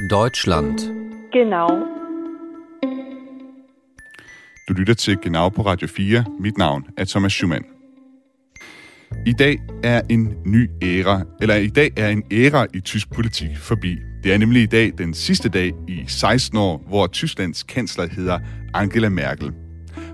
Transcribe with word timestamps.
Deutschland. 0.00 0.78
Genau. 1.32 1.68
Du 4.68 4.74
lytter 4.74 4.94
til 4.94 5.18
Genau 5.22 5.48
på 5.48 5.62
Radio 5.62 5.88
4. 5.88 6.24
Mit 6.40 6.58
navn 6.58 6.86
er 6.96 7.04
Thomas 7.04 7.32
Schumann. 7.32 7.64
I 9.26 9.32
dag 9.32 9.58
er 9.82 10.02
en 10.10 10.34
ny 10.46 10.70
æra, 10.82 11.22
eller 11.40 11.54
i 11.54 11.68
dag 11.68 11.90
er 11.96 12.08
en 12.08 12.22
æra 12.32 12.66
i 12.74 12.80
tysk 12.80 13.10
politik 13.14 13.56
forbi. 13.56 13.98
Det 14.24 14.34
er 14.34 14.38
nemlig 14.38 14.62
i 14.62 14.66
dag 14.66 14.92
den 14.98 15.14
sidste 15.14 15.48
dag 15.48 15.72
i 15.88 16.04
16 16.06 16.58
år, 16.58 16.84
hvor 16.88 17.06
Tysklands 17.06 17.62
kansler 17.62 18.06
hedder 18.08 18.38
Angela 18.74 19.08
Merkel. 19.08 19.52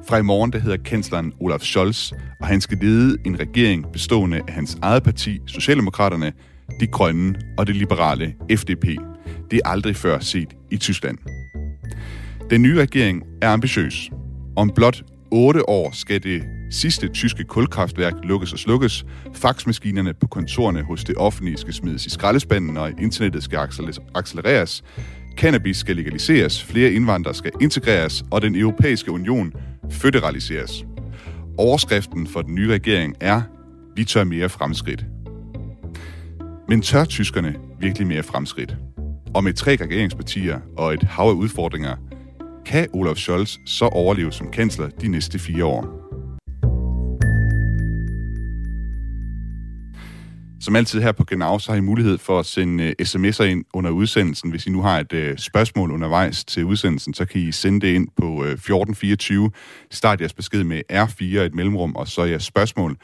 Fra 0.08 0.18
i 0.18 0.22
morgen 0.22 0.52
der 0.52 0.58
hedder 0.58 0.76
kansleren 0.76 1.32
Olaf 1.40 1.60
Scholz, 1.60 2.12
og 2.40 2.46
han 2.46 2.60
skal 2.60 2.78
lede 2.78 3.16
en 3.26 3.40
regering 3.40 3.86
bestående 3.92 4.40
af 4.48 4.54
hans 4.54 4.78
eget 4.82 5.02
parti, 5.02 5.38
Socialdemokraterne, 5.46 6.32
de 6.80 6.86
grønne 6.86 7.34
og 7.58 7.66
det 7.66 7.76
liberale 7.76 8.34
FDP. 8.56 9.09
Det 9.50 9.60
er 9.64 9.68
aldrig 9.68 9.96
før 9.96 10.18
set 10.18 10.56
i 10.70 10.76
Tyskland. 10.76 11.18
Den 12.50 12.62
nye 12.62 12.80
regering 12.80 13.22
er 13.42 13.48
ambitiøs. 13.48 14.10
Om 14.56 14.70
blot 14.74 15.02
8 15.30 15.68
år 15.68 15.90
skal 15.92 16.22
det 16.22 16.42
sidste 16.70 17.08
tyske 17.08 17.44
kulkraftværk 17.44 18.14
lukkes 18.22 18.52
og 18.52 18.58
slukkes, 18.58 19.04
faxmaskinerne 19.34 20.14
på 20.14 20.26
kontorerne 20.26 20.82
hos 20.82 21.04
det 21.04 21.16
offentlige 21.16 21.56
skal 21.56 21.74
smides 21.74 22.06
i 22.06 22.10
skraldespanden, 22.10 22.76
og 22.76 22.90
internettet 23.00 23.42
skal 23.42 23.58
accelereres, 24.14 24.84
cannabis 25.36 25.76
skal 25.76 25.96
legaliseres, 25.96 26.64
flere 26.64 26.92
indvandrere 26.92 27.34
skal 27.34 27.50
integreres, 27.60 28.24
og 28.30 28.42
den 28.42 28.56
europæiske 28.56 29.10
union 29.10 29.52
føderaliseres. 29.90 30.84
Overskriften 31.58 32.26
for 32.26 32.42
den 32.42 32.54
nye 32.54 32.72
regering 32.72 33.14
er, 33.20 33.42
vi 33.96 34.04
tør 34.04 34.24
mere 34.24 34.48
fremskridt. 34.48 35.04
Men 36.68 36.82
tør 36.82 37.04
tyskerne 37.04 37.54
virkelig 37.80 38.06
mere 38.06 38.22
fremskridt? 38.22 38.76
Og 39.34 39.44
med 39.44 39.52
tre 39.52 39.76
regeringspartier 39.80 40.60
og 40.76 40.94
et 40.94 41.02
hav 41.02 41.24
af 41.24 41.32
udfordringer, 41.32 41.96
kan 42.66 42.88
Olaf 42.92 43.16
Scholz 43.16 43.56
så 43.66 43.84
overleve 43.84 44.32
som 44.32 44.50
kansler 44.50 44.88
de 44.88 45.08
næste 45.08 45.38
fire 45.38 45.64
år? 45.64 46.00
Som 50.60 50.76
altid 50.76 51.00
her 51.00 51.12
på 51.12 51.24
Genau, 51.24 51.58
så 51.58 51.72
har 51.72 51.76
I 51.76 51.80
mulighed 51.80 52.18
for 52.18 52.38
at 52.38 52.46
sende 52.46 52.84
øh, 52.84 52.94
sms'er 53.02 53.42
ind 53.42 53.64
under 53.74 53.90
udsendelsen. 53.90 54.50
Hvis 54.50 54.66
I 54.66 54.70
nu 54.70 54.82
har 54.82 55.00
et 55.00 55.12
uh, 55.12 55.36
spørgsmål 55.36 55.90
undervejs 55.90 56.44
til 56.44 56.64
udsendelsen, 56.64 57.14
så 57.14 57.24
kan 57.24 57.40
I 57.40 57.52
sende 57.52 57.86
det 57.86 57.94
ind 57.94 58.08
på 58.16 58.24
øh, 58.24 58.52
1424. 58.52 59.50
Start 59.90 60.20
jeres 60.20 60.34
besked 60.34 60.64
med 60.64 60.82
R4, 60.92 61.24
et 61.24 61.54
mellemrum, 61.54 61.96
og 61.96 62.08
så 62.08 62.24
jeres 62.24 62.44
spørgsmål. 62.44 62.96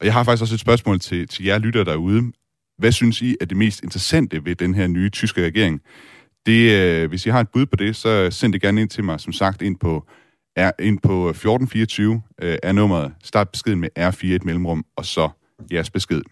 Og 0.00 0.06
jeg 0.06 0.12
har 0.12 0.24
faktisk 0.24 0.42
også 0.42 0.54
et 0.54 0.60
spørgsmål 0.60 1.00
til, 1.00 1.28
til 1.28 1.44
jer 1.44 1.58
lytter 1.58 1.84
derude. 1.84 2.32
Hvad 2.78 2.92
synes 2.92 3.22
I 3.22 3.36
er 3.40 3.44
det 3.44 3.56
mest 3.56 3.82
interessante 3.82 4.44
ved 4.44 4.54
den 4.54 4.74
her 4.74 4.86
nye 4.86 5.10
tyske 5.10 5.44
regering? 5.44 5.80
Det, 6.46 6.72
øh, 6.72 7.08
hvis 7.08 7.26
I 7.26 7.30
har 7.30 7.40
et 7.40 7.48
bud 7.48 7.66
på 7.66 7.76
det, 7.76 7.96
så 7.96 8.30
send 8.30 8.52
det 8.52 8.62
gerne 8.62 8.80
ind 8.80 8.88
til 8.88 9.04
mig, 9.04 9.20
som 9.20 9.32
sagt, 9.32 9.62
ind 9.62 9.76
på, 9.78 10.06
er, 10.56 10.72
ind 10.78 10.98
på 10.98 11.12
øh, 11.12 11.30
1424 11.30 12.22
øh, 12.42 12.58
er 12.62 12.72
nummeret. 12.72 13.12
Start 13.24 13.48
beskeden 13.48 13.80
med 13.80 13.88
R4, 13.98 14.26
et 14.26 14.44
mellemrum, 14.44 14.84
og 14.96 15.06
så 15.06 15.28
jeres 15.72 15.90
besked. 15.90 16.22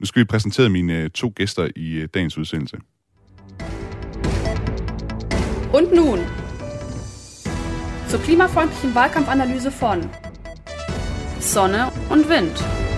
Nu 0.00 0.06
skal 0.06 0.20
vi 0.20 0.24
præsentere 0.24 0.68
mine 0.68 1.08
to 1.08 1.32
gæster 1.36 1.68
i 1.76 2.06
dagens 2.14 2.38
udsendelse. 2.38 2.76
Und 5.72 5.92
nun 5.92 6.18
zur 8.08 8.18
klimafreundlichen 8.18 8.94
Wahlkampfanalyse 8.94 9.70
von 9.70 10.10
Sonne 11.40 11.92
und 12.10 12.28
Wind. 12.28 12.89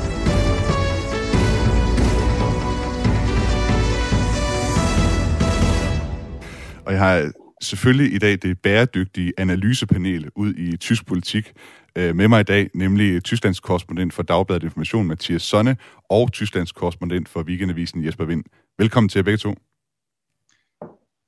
Og 6.87 6.93
jeg 6.93 7.01
har 7.01 7.33
selvfølgelig 7.63 8.15
i 8.15 8.19
dag 8.19 8.39
det 8.43 8.61
bæredygtige 8.63 9.33
analysepanel 9.39 10.31
ud 10.37 10.55
i 10.55 10.77
tysk 10.77 11.07
politik 11.07 11.53
øh, 11.97 12.17
med 12.17 12.29
mig 12.29 12.41
i 12.41 12.45
dag, 12.45 12.71
nemlig 12.75 13.25
Tysklands 13.25 13.61
korrespondent 13.61 14.15
for 14.15 14.23
Dagbladet 14.23 14.63
Information, 14.63 15.07
Mathias 15.07 15.43
Sonne, 15.43 15.77
og 16.11 16.33
Tysklands 16.33 16.73
korrespondent 16.73 17.29
for 17.29 17.43
Weekendavisen, 17.43 18.05
Jesper 18.05 18.25
Vind. 18.25 18.45
Velkommen 18.79 19.09
til 19.09 19.19
jer 19.19 19.23
begge 19.23 19.39
to. 19.39 19.55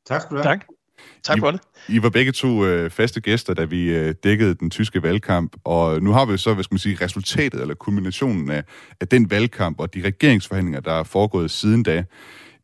Tak 0.06 0.20
skal 0.20 0.37
du 0.37 0.43
have. 0.43 0.44
Tak. 0.44 0.66
Tak 1.22 1.38
for 1.38 1.50
det. 1.50 1.60
I 1.88 2.03
var 2.03 2.10
begge 2.10 2.32
to 2.32 2.64
øh, 2.64 2.91
faste 2.91 3.20
gæster, 3.20 3.54
da 3.54 3.64
vi 3.64 3.94
øh, 3.94 4.14
dækkede 4.25 4.54
den 4.54 4.70
tyske 4.70 5.03
valgkamp, 5.03 5.56
og 5.64 6.03
nu 6.03 6.12
har 6.12 6.25
vi 6.25 6.37
så, 6.37 6.54
hvad 6.54 6.64
skal 6.64 6.75
man 6.75 6.78
sige, 6.78 7.04
resultatet 7.04 7.60
eller 7.60 7.75
kulminationen 7.75 8.50
af, 8.50 8.64
af 9.00 9.09
den 9.09 9.31
valgkamp 9.31 9.81
og 9.81 9.94
de 9.94 10.03
regeringsforhandlinger, 10.03 10.81
der 10.81 10.93
er 10.93 11.03
foregået 11.03 11.50
siden 11.50 11.82
da. 11.82 12.04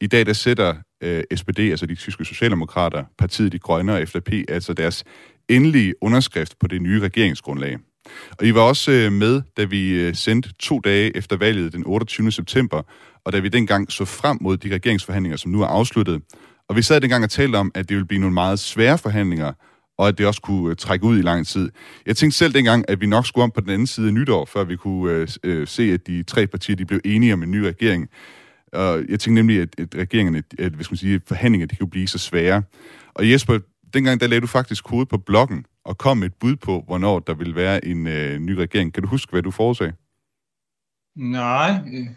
I 0.00 0.06
dag 0.06 0.26
der 0.26 0.32
sætter 0.32 0.74
øh, 1.00 1.22
SPD, 1.36 1.58
altså 1.58 1.86
de 1.86 1.94
tyske 1.94 2.24
socialdemokrater, 2.24 3.04
partiet 3.18 3.52
De 3.52 3.58
Grønne 3.58 3.94
og 3.94 4.08
FDP, 4.08 4.32
altså 4.48 4.72
deres 4.72 5.04
endelige 5.48 5.94
underskrift 6.00 6.58
på 6.58 6.66
det 6.66 6.82
nye 6.82 7.00
regeringsgrundlag. 7.00 7.78
Og 8.38 8.46
I 8.46 8.54
var 8.54 8.60
også 8.60 8.92
øh, 8.92 9.12
med, 9.12 9.42
da 9.56 9.64
vi 9.64 9.90
øh, 9.90 10.14
sendte 10.14 10.52
to 10.58 10.80
dage 10.80 11.16
efter 11.16 11.36
valget 11.36 11.72
den 11.72 11.82
28. 11.86 12.32
september, 12.32 12.82
og 13.24 13.32
da 13.32 13.38
vi 13.38 13.48
dengang 13.48 13.92
så 13.92 14.04
frem 14.04 14.38
mod 14.40 14.56
de 14.56 14.74
regeringsforhandlinger, 14.74 15.36
som 15.36 15.50
nu 15.50 15.62
er 15.62 15.66
afsluttet. 15.66 16.22
Og 16.68 16.76
vi 16.76 16.82
sad 16.82 17.00
dengang 17.00 17.24
og 17.24 17.30
talte 17.30 17.56
om, 17.56 17.72
at 17.74 17.88
det 17.88 17.96
ville 17.96 18.06
blive 18.06 18.20
nogle 18.20 18.34
meget 18.34 18.58
svære 18.58 18.98
forhandlinger, 18.98 19.52
og 19.98 20.08
at 20.08 20.18
det 20.18 20.26
også 20.26 20.40
kunne 20.40 20.70
øh, 20.70 20.76
trække 20.76 21.04
ud 21.04 21.18
i 21.18 21.22
lang 21.22 21.46
tid. 21.46 21.70
Jeg 22.06 22.16
tænkte 22.16 22.38
selv 22.38 22.54
dengang, 22.54 22.84
at 22.88 23.00
vi 23.00 23.06
nok 23.06 23.26
skulle 23.26 23.44
om 23.44 23.50
på 23.50 23.60
den 23.60 23.70
anden 23.70 23.86
side 23.86 24.06
af 24.06 24.14
nytår, 24.14 24.44
før 24.44 24.64
vi 24.64 24.76
kunne 24.76 25.12
øh, 25.12 25.28
øh 25.44 25.66
se, 25.66 25.82
at 25.82 26.06
de 26.06 26.22
tre 26.22 26.46
partier 26.46 26.76
de 26.76 26.84
blev 26.84 27.00
enige 27.04 27.32
om 27.32 27.42
en 27.42 27.50
ny 27.50 27.56
regering. 27.56 28.08
Og 28.72 28.98
jeg 29.08 29.20
tænkte 29.20 29.32
nemlig, 29.32 29.60
at, 29.60 29.81
at 29.81 29.94
regeringerne, 29.94 30.42
at, 30.58 30.72
hvad 30.72 30.84
skal 30.84 30.92
man 30.92 30.98
sige, 30.98 31.20
forhandlinger, 31.26 31.66
de 31.66 31.76
kunne 31.76 31.91
blive 31.91 32.08
så 32.08 32.19
svære. 32.19 32.62
Og 33.14 33.31
Jesper, 33.31 33.58
dengang 33.94 34.20
der 34.20 34.26
lagde 34.26 34.41
du 34.41 34.47
faktisk 34.47 34.84
kode 34.84 35.06
på 35.06 35.19
bloggen 35.19 35.64
og 35.84 35.98
kom 35.98 36.16
med 36.16 36.26
et 36.26 36.34
bud 36.41 36.56
på, 36.56 36.82
hvornår 36.86 37.19
der 37.19 37.34
ville 37.34 37.54
være 37.54 37.84
en 37.84 38.06
øh, 38.06 38.38
ny 38.38 38.50
regering. 38.50 38.94
Kan 38.94 39.03
du 39.03 39.09
huske, 39.09 39.30
hvad 39.30 39.42
du 39.42 39.50
forudsagde? 39.50 39.92
Nej, 41.16 41.75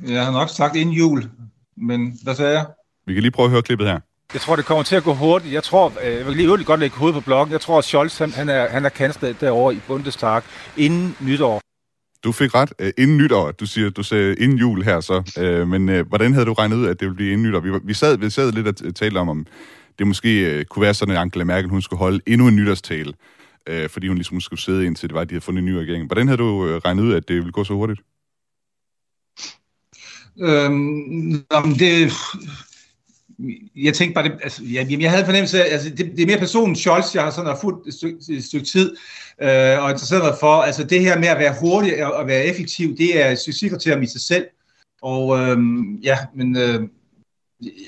jeg 0.08 0.26
har 0.26 0.32
nok 0.32 0.50
sagt 0.50 0.76
inden 0.76 0.96
jul, 0.96 1.24
men 1.78 2.20
hvad 2.24 2.36
sagde 2.36 2.58
jeg? 2.58 2.66
Vi 3.06 3.14
kan 3.14 3.22
lige 3.22 3.32
prøve 3.32 3.46
at 3.46 3.52
høre 3.52 3.62
klippet 3.62 3.88
her. 3.88 4.00
Jeg 4.34 4.42
tror, 4.42 4.56
det 4.56 4.66
kommer 4.66 4.84
til 4.84 4.96
at 4.96 5.04
gå 5.04 5.14
hurtigt. 5.14 5.54
Jeg 5.54 5.64
tror, 5.64 5.94
øh, 6.04 6.14
jeg 6.14 6.26
vil 6.26 6.36
lige 6.36 6.64
godt 6.64 6.80
lægge 6.80 6.98
hovedet 6.98 7.14
på 7.14 7.26
bloggen. 7.26 7.52
Jeg 7.52 7.62
tror, 7.62 7.78
at 7.78 7.84
Scholz, 7.84 8.18
han, 8.18 8.32
han 8.32 8.50
er, 8.50 8.70
han 8.70 8.86
er 8.86 8.90
kansler 8.90 9.34
derovre 9.34 9.76
i 9.76 9.80
Bundestag 9.88 10.42
inden 10.78 11.16
nytår. 11.22 11.62
Du 12.24 12.32
fik 12.32 12.56
ret. 12.56 12.74
Uh, 12.82 12.88
inden 12.98 13.18
nytår. 13.18 13.52
Du 13.52 13.66
siger, 13.66 13.90
du 13.90 14.04
sagde 14.04 14.36
inden 14.36 14.58
jul 14.58 14.84
her 14.84 15.02
så. 15.02 15.24
Uh, 15.42 15.68
men 15.68 15.90
uh, 15.90 16.08
hvordan 16.08 16.34
havde 16.34 16.46
du 16.46 16.54
regnet 16.54 16.78
ud, 16.78 16.86
at 16.88 17.00
det 17.00 17.06
ville 17.06 17.16
blive 17.16 17.34
inden 17.34 17.48
nytår? 17.48 17.60
Vi, 17.60 17.72
vi, 17.84 17.94
sad, 17.94 18.18
vi 18.18 18.30
sad 18.30 18.52
lidt 18.52 18.68
og 18.68 18.96
talte 18.96 19.18
om, 19.18 19.30
om 19.30 19.46
det 20.00 20.08
måske 20.08 20.58
uh, 20.60 20.66
kunne 20.66 20.84
være 20.84 20.94
sådan, 20.94 21.16
at 21.16 21.22
Angela 21.22 21.44
Merkel 21.44 21.70
hun 21.70 21.82
skulle 21.82 22.00
holde 22.00 22.22
endnu 22.28 22.48
en 22.48 22.56
nytårstale, 22.56 23.14
uh, 23.72 23.90
fordi 23.90 24.08
hun 24.08 24.18
ligesom 24.18 24.42
skulle 24.42 24.60
sidde 24.62 24.86
indtil 24.86 25.10
det 25.10 25.16
var, 25.16 25.22
at 25.22 25.30
de 25.30 25.34
havde 25.34 25.46
fundet 25.46 25.62
en 25.62 25.66
ny 25.66 25.74
regering. 25.74 26.06
Hvordan 26.08 26.28
havde 26.28 26.38
du 26.38 26.46
uh, 26.46 26.70
regnet 26.70 27.04
ud, 27.04 27.14
at 27.14 27.28
det 27.28 27.36
ville 27.36 27.52
gå 27.52 27.64
så 27.64 27.74
hurtigt? 27.74 28.02
Øhm, 30.40 31.46
det, 31.80 32.12
jeg 33.76 33.94
tænkte 33.94 34.14
bare, 34.14 34.24
det, 34.24 34.34
altså, 34.44 34.62
jeg, 34.72 35.02
jeg 35.02 35.12
havde 35.12 35.26
fornemmelse 35.26 35.64
af, 35.64 35.74
altså, 35.74 35.90
det, 35.90 35.98
det 35.98 36.20
er 36.20 36.28
mere 36.28 36.38
personen 36.38 36.76
Scholz, 36.76 37.16
jeg 37.16 37.24
har 37.24 37.32
sådan 37.32 37.58
fulgt 37.62 37.88
et 37.88 37.94
stykke, 37.94 38.18
et 38.30 38.44
stykke 38.44 38.66
tid, 38.66 38.96
øh, 39.42 39.84
og 39.84 39.90
interesseret 39.92 40.24
mig 40.24 40.36
for, 40.40 40.62
altså 40.62 40.84
det 40.84 41.02
her 41.02 41.20
med 41.20 41.28
at 41.28 41.40
være 41.40 41.56
hurtig 41.62 42.06
og, 42.06 42.14
og 42.14 42.28
være 42.28 42.46
effektiv, 42.46 42.98
det 42.98 43.22
er 43.22 43.36
succeskriterium 43.36 44.02
i 44.02 44.08
sig 44.08 44.22
selv, 44.22 44.46
og 45.02 45.40
øh, 45.40 45.58
ja, 46.04 46.18
men 46.36 46.58
øh, 46.58 46.82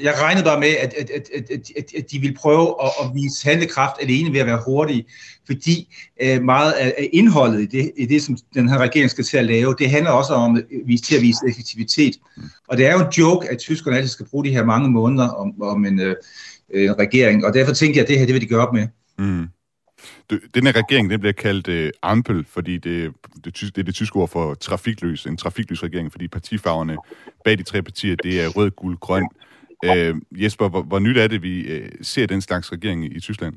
jeg 0.01 0.13
regnede 0.21 0.45
bare 0.45 0.59
med, 0.59 0.67
at, 0.67 0.93
at, 0.93 1.09
at, 1.09 1.29
at, 1.33 1.71
at, 1.77 1.93
at 1.97 2.11
de 2.11 2.19
ville 2.19 2.35
prøve 2.35 2.75
at, 2.83 2.91
at 3.03 3.15
vise 3.15 3.47
handlekraft 3.47 3.95
alene 4.01 4.33
ved 4.33 4.39
at 4.39 4.45
være 4.45 4.61
hurtige, 4.65 5.05
fordi 5.45 5.95
øh, 6.21 6.43
meget 6.43 6.71
af 6.71 7.09
indholdet 7.13 7.61
i 7.61 7.65
det, 7.65 7.91
i 7.97 8.05
det, 8.05 8.21
som 8.21 8.37
den 8.53 8.69
her 8.69 8.77
regering 8.77 9.09
skal 9.09 9.23
til 9.23 9.37
at 9.37 9.45
lave, 9.45 9.75
det 9.79 9.89
handler 9.89 10.11
også 10.11 10.33
om 10.33 10.57
øh, 10.57 10.63
at 10.63 10.87
vise, 10.87 11.03
til 11.03 11.15
at 11.15 11.21
vise 11.21 11.39
effektivitet. 11.49 12.15
Og 12.67 12.77
det 12.77 12.85
er 12.85 12.93
jo 12.93 12.99
en 12.99 13.11
joke, 13.17 13.49
at 13.49 13.57
tyskerne 13.57 13.97
altid 13.97 14.09
skal 14.09 14.25
bruge 14.25 14.45
de 14.45 14.51
her 14.51 14.65
mange 14.65 14.89
måneder 14.89 15.29
om, 15.29 15.61
om 15.61 15.85
en, 15.85 15.99
øh, 15.99 16.15
en 16.73 16.99
regering, 16.99 17.45
og 17.45 17.53
derfor 17.53 17.73
tænkte 17.73 17.97
jeg, 17.97 18.03
at 18.03 18.09
det 18.09 18.19
her, 18.19 18.25
det 18.25 18.33
vil 18.33 18.41
de 18.41 18.47
gøre 18.47 18.67
op 18.67 18.73
med. 18.73 18.87
Mm. 19.17 19.47
Den 20.29 20.65
her 20.65 20.75
regering, 20.75 21.09
den 21.09 21.19
bliver 21.19 21.33
kaldt 21.33 21.67
øh, 21.67 21.91
Ampel, 22.01 22.45
fordi 22.49 22.77
det, 22.77 23.11
det, 23.45 23.55
det 23.61 23.77
er 23.77 23.83
det 23.83 23.95
tyske 23.95 24.15
ord 24.15 24.29
for 24.29 24.53
trafikløs, 24.53 25.25
en 25.25 25.37
trafikløs 25.37 25.83
regering, 25.83 26.11
fordi 26.11 26.27
partifarverne 26.27 26.97
bag 27.45 27.57
de 27.57 27.63
tre 27.63 27.81
partier, 27.81 28.15
det 28.15 28.41
er 28.41 28.47
rød, 28.47 28.71
guld, 28.71 28.97
grøn. 28.97 29.23
Øh, 29.23 29.54
Øh, 29.85 30.15
Jesper, 30.31 30.69
hvor, 30.69 30.81
hvor 30.81 30.99
nyt 30.99 31.17
er 31.17 31.27
det, 31.27 31.41
vi 31.41 31.61
øh, 31.61 31.91
ser 32.01 32.25
den 32.25 32.41
slags 32.41 32.71
regering 32.71 33.15
i, 33.15 33.19
Tyskland? 33.19 33.53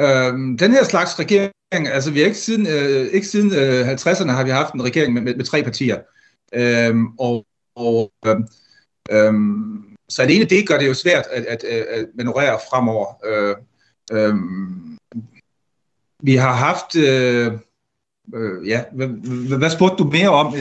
Øhm, 0.00 0.58
den 0.58 0.72
her 0.72 0.84
slags 0.84 1.18
regering, 1.18 1.88
altså 1.88 2.10
vi 2.10 2.18
har 2.18 2.26
ikke 2.26 2.38
siden, 2.38 2.66
øh, 2.66 3.06
ikke 3.06 3.26
siden 3.26 3.52
øh, 3.54 3.88
50'erne 3.88 4.30
har 4.30 4.44
vi 4.44 4.50
haft 4.50 4.74
en 4.74 4.84
regering 4.84 5.12
med, 5.12 5.22
med, 5.22 5.34
med 5.34 5.44
tre 5.44 5.62
partier. 5.62 6.00
Øhm, 6.54 7.06
og 7.18 7.46
og 7.76 8.12
øh, 8.26 8.36
øh, 9.10 9.34
så 10.08 10.22
alene 10.22 10.44
det 10.44 10.68
gør 10.68 10.78
det 10.78 10.88
jo 10.88 10.94
svært 10.94 11.24
at, 11.32 11.44
at, 11.44 11.64
at 11.64 12.06
manøvrere 12.14 12.58
fremover. 12.70 13.06
Øh, 13.24 13.56
øh, 14.12 14.34
vi 16.22 16.36
har 16.36 16.52
haft... 16.52 16.96
Øh, 16.96 17.52
Øh, 18.34 18.68
ja, 18.68 18.82
hvad, 18.92 19.70
spurgte 19.70 20.04
du 20.04 20.10
mere 20.10 20.28
om? 20.28 20.54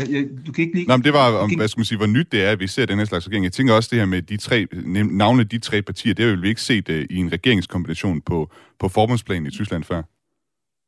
Du 0.48 0.52
kan 0.52 0.64
ikke 0.64 0.76
lige... 0.76 0.88
Nå, 0.88 0.98
men 0.98 1.04
det 1.04 1.14
var, 1.14 1.32
om, 1.32 1.56
hvad 1.56 1.68
skal 1.68 1.80
man 1.80 1.86
sige, 1.86 1.98
hvor 1.98 2.08
nyt 2.08 2.32
det 2.32 2.44
er, 2.44 2.52
at 2.52 2.60
vi 2.60 2.68
ser 2.68 2.86
den 2.86 2.98
her 2.98 3.06
slags 3.06 3.28
regering. 3.28 3.44
Jeg 3.44 3.54
tænker 3.54 3.74
også 3.74 3.90
det 3.92 4.00
her 4.00 4.06
med 4.06 4.22
de 4.22 4.38
tre, 4.38 4.68
navne 5.12 5.44
de 5.44 5.60
tre 5.60 5.82
partier, 5.82 6.14
det 6.14 6.26
har 6.26 6.36
vi 6.36 6.48
ikke 6.48 6.62
set 6.62 6.90
uh, 6.90 6.96
i 6.96 7.16
en 7.16 7.32
regeringskombination 7.32 8.22
på, 8.22 8.52
på 8.80 8.90
forbundsplanen 8.90 9.48
i 9.48 9.52
Tyskland 9.52 9.84
før. 9.84 10.02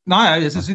Nej, 0.08 0.40
altså, 0.42 0.74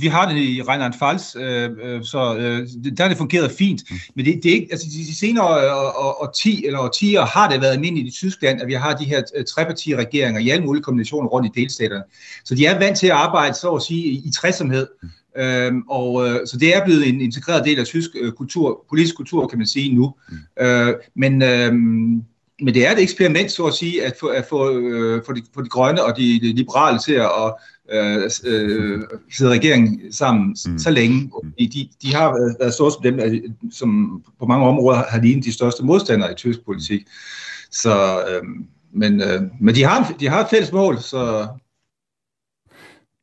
vi 0.00 0.06
har 0.06 0.32
det 0.32 0.38
i 0.38 0.62
Rheinland 0.62 0.92
Pfalz, 0.98 1.36
øh, 1.36 1.70
øh, 1.82 2.04
så 2.04 2.36
øh, 2.36 2.68
der 2.96 3.02
har 3.02 3.08
det 3.08 3.18
fungeret 3.18 3.50
fint. 3.50 3.82
Mm. 3.90 3.96
Men 4.14 4.24
det, 4.24 4.40
det 4.42 4.50
er 4.50 4.54
ikke, 4.54 4.68
altså, 4.70 4.86
de, 4.86 5.16
senere 5.16 5.64
øh, 5.64 6.22
årti, 6.22 6.66
eller 6.66 6.78
årtier 6.78 7.24
har 7.24 7.48
det 7.50 7.60
været 7.60 7.72
almindeligt 7.72 8.08
i 8.08 8.10
Tyskland, 8.10 8.60
at 8.60 8.66
vi 8.66 8.72
har 8.72 8.96
de 8.96 9.04
her 9.04 9.22
øh, 9.36 9.44
trepartiregeringer 9.44 10.40
i 10.40 10.50
alle 10.50 10.64
mulige 10.64 10.82
kombinationer 10.82 11.28
rundt 11.28 11.56
i 11.56 11.60
delstaterne. 11.60 12.02
Så 12.44 12.54
de 12.54 12.66
er 12.66 12.78
vant 12.78 12.98
til 12.98 13.06
at 13.06 13.12
arbejde, 13.12 13.54
så 13.54 13.70
at 13.70 13.82
sige, 13.82 14.04
i 14.04 14.30
træsomhed. 14.34 14.86
Mm. 15.38 15.44
Øhm, 15.44 15.82
og 15.88 16.28
øh, 16.28 16.46
så 16.46 16.56
det 16.58 16.76
er 16.76 16.84
blevet 16.84 17.08
en 17.08 17.20
integreret 17.20 17.64
del 17.64 17.78
af 17.78 17.86
tysk 17.86 18.10
øh, 18.20 18.32
kultur, 18.32 18.84
politisk 18.88 19.16
kultur, 19.16 19.46
kan 19.46 19.58
man 19.58 19.66
sige 19.66 19.94
nu. 19.94 20.14
Mm. 20.28 20.64
Øh, 20.64 20.94
men 21.14 21.42
øh, 21.42 21.72
men 22.62 22.74
det 22.74 22.86
er 22.86 22.92
et 22.92 23.02
eksperiment, 23.02 23.52
så 23.52 23.64
at 23.64 23.74
sige, 23.74 24.04
at 24.04 24.14
få, 24.20 24.26
at 24.26 24.46
få, 24.48 24.78
øh, 24.78 25.22
få, 25.26 25.32
de, 25.32 25.42
få 25.54 25.62
de 25.62 25.68
grønne 25.68 26.04
og 26.04 26.16
de, 26.16 26.40
de 26.40 26.52
liberale 26.52 26.98
til 26.98 27.12
at 27.12 27.54
øh, 27.92 28.30
øh, 28.44 29.02
sidde 29.32 29.50
regeringen 29.50 30.12
sammen 30.12 30.56
mm. 30.66 30.78
så 30.78 30.90
længe. 30.90 31.30
De, 31.58 31.88
de 32.02 32.14
har 32.14 32.54
været 32.58 32.74
stort 32.74 32.92
som 32.92 33.02
dem, 33.02 33.20
som 33.72 34.22
på 34.38 34.46
mange 34.46 34.66
områder 34.66 35.02
har 35.08 35.20
lignet 35.20 35.44
de 35.44 35.52
største 35.52 35.84
modstandere 35.84 36.32
i 36.32 36.34
tysk 36.34 36.64
politik. 36.64 37.06
Så, 37.70 38.24
øh, 38.28 38.42
men, 38.92 39.22
øh, 39.22 39.42
men 39.60 39.74
de 39.74 39.84
har, 39.84 40.14
de 40.20 40.28
har 40.28 40.40
et 40.40 40.50
fælles 40.50 40.72
mål, 40.72 40.98
så... 41.00 41.48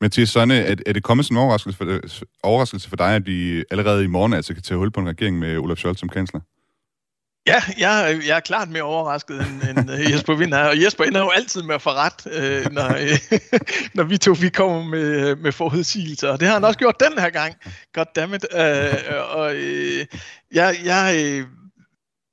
Mathias 0.02 0.30
Sønne, 0.30 0.56
er, 0.56 0.76
er 0.86 0.94
det 0.94 1.04
kommet 1.04 1.26
som 1.26 1.38
en 1.38 1.44
overraskelse 1.44 1.78
for, 1.78 1.86
øh, 1.86 2.00
overraskelse 2.44 2.90
for 2.90 2.96
dig, 2.96 3.16
at 3.16 3.26
vi 3.26 3.64
allerede 3.72 4.04
i 4.04 4.08
morgen 4.08 4.34
altså 4.34 4.54
kan 4.54 4.64
tage 4.64 4.78
hul 4.78 4.92
på 4.92 5.00
en 5.00 5.10
regering 5.10 5.40
med 5.40 5.58
Olaf 5.58 5.78
Scholz 5.78 6.00
som 6.00 6.10
kansler? 6.10 6.40
Ja, 7.48 7.62
jeg, 7.78 8.22
jeg 8.28 8.36
er 8.36 8.40
klart 8.40 8.70
mere 8.70 8.84
overrasket 8.84 9.40
end, 9.42 9.78
end 9.78 9.92
øh, 9.92 10.12
Jesper 10.12 10.36
Vind 10.36 10.54
er. 10.54 10.64
Og 10.64 10.84
Jesper 10.84 11.04
ender 11.04 11.20
jo 11.20 11.30
altid 11.30 11.64
med 11.64 11.76
at 11.76 11.82
få 11.82 11.90
ret, 11.90 12.28
øh, 12.32 12.72
når, 12.72 12.90
øh, 12.90 13.40
når 13.96 14.04
vi 14.04 14.18
to 14.18 14.36
vi 14.42 14.50
kommer 14.50 14.84
med, 14.84 15.30
øh, 15.30 15.40
med 15.40 15.52
forudsigelser. 15.52 16.30
Og 16.30 16.40
det 16.40 16.48
har 16.48 16.54
han 16.54 16.64
også 16.64 16.80
gjort 16.80 17.00
den 17.00 17.20
her 17.20 17.30
gang. 17.30 17.56
Goddammit. 17.94 18.46
Øh, 18.56 18.94
og 19.30 19.56
øh, 19.56 20.06
jeg, 20.54 20.76
jeg 20.86 21.16
øh, 21.26 21.48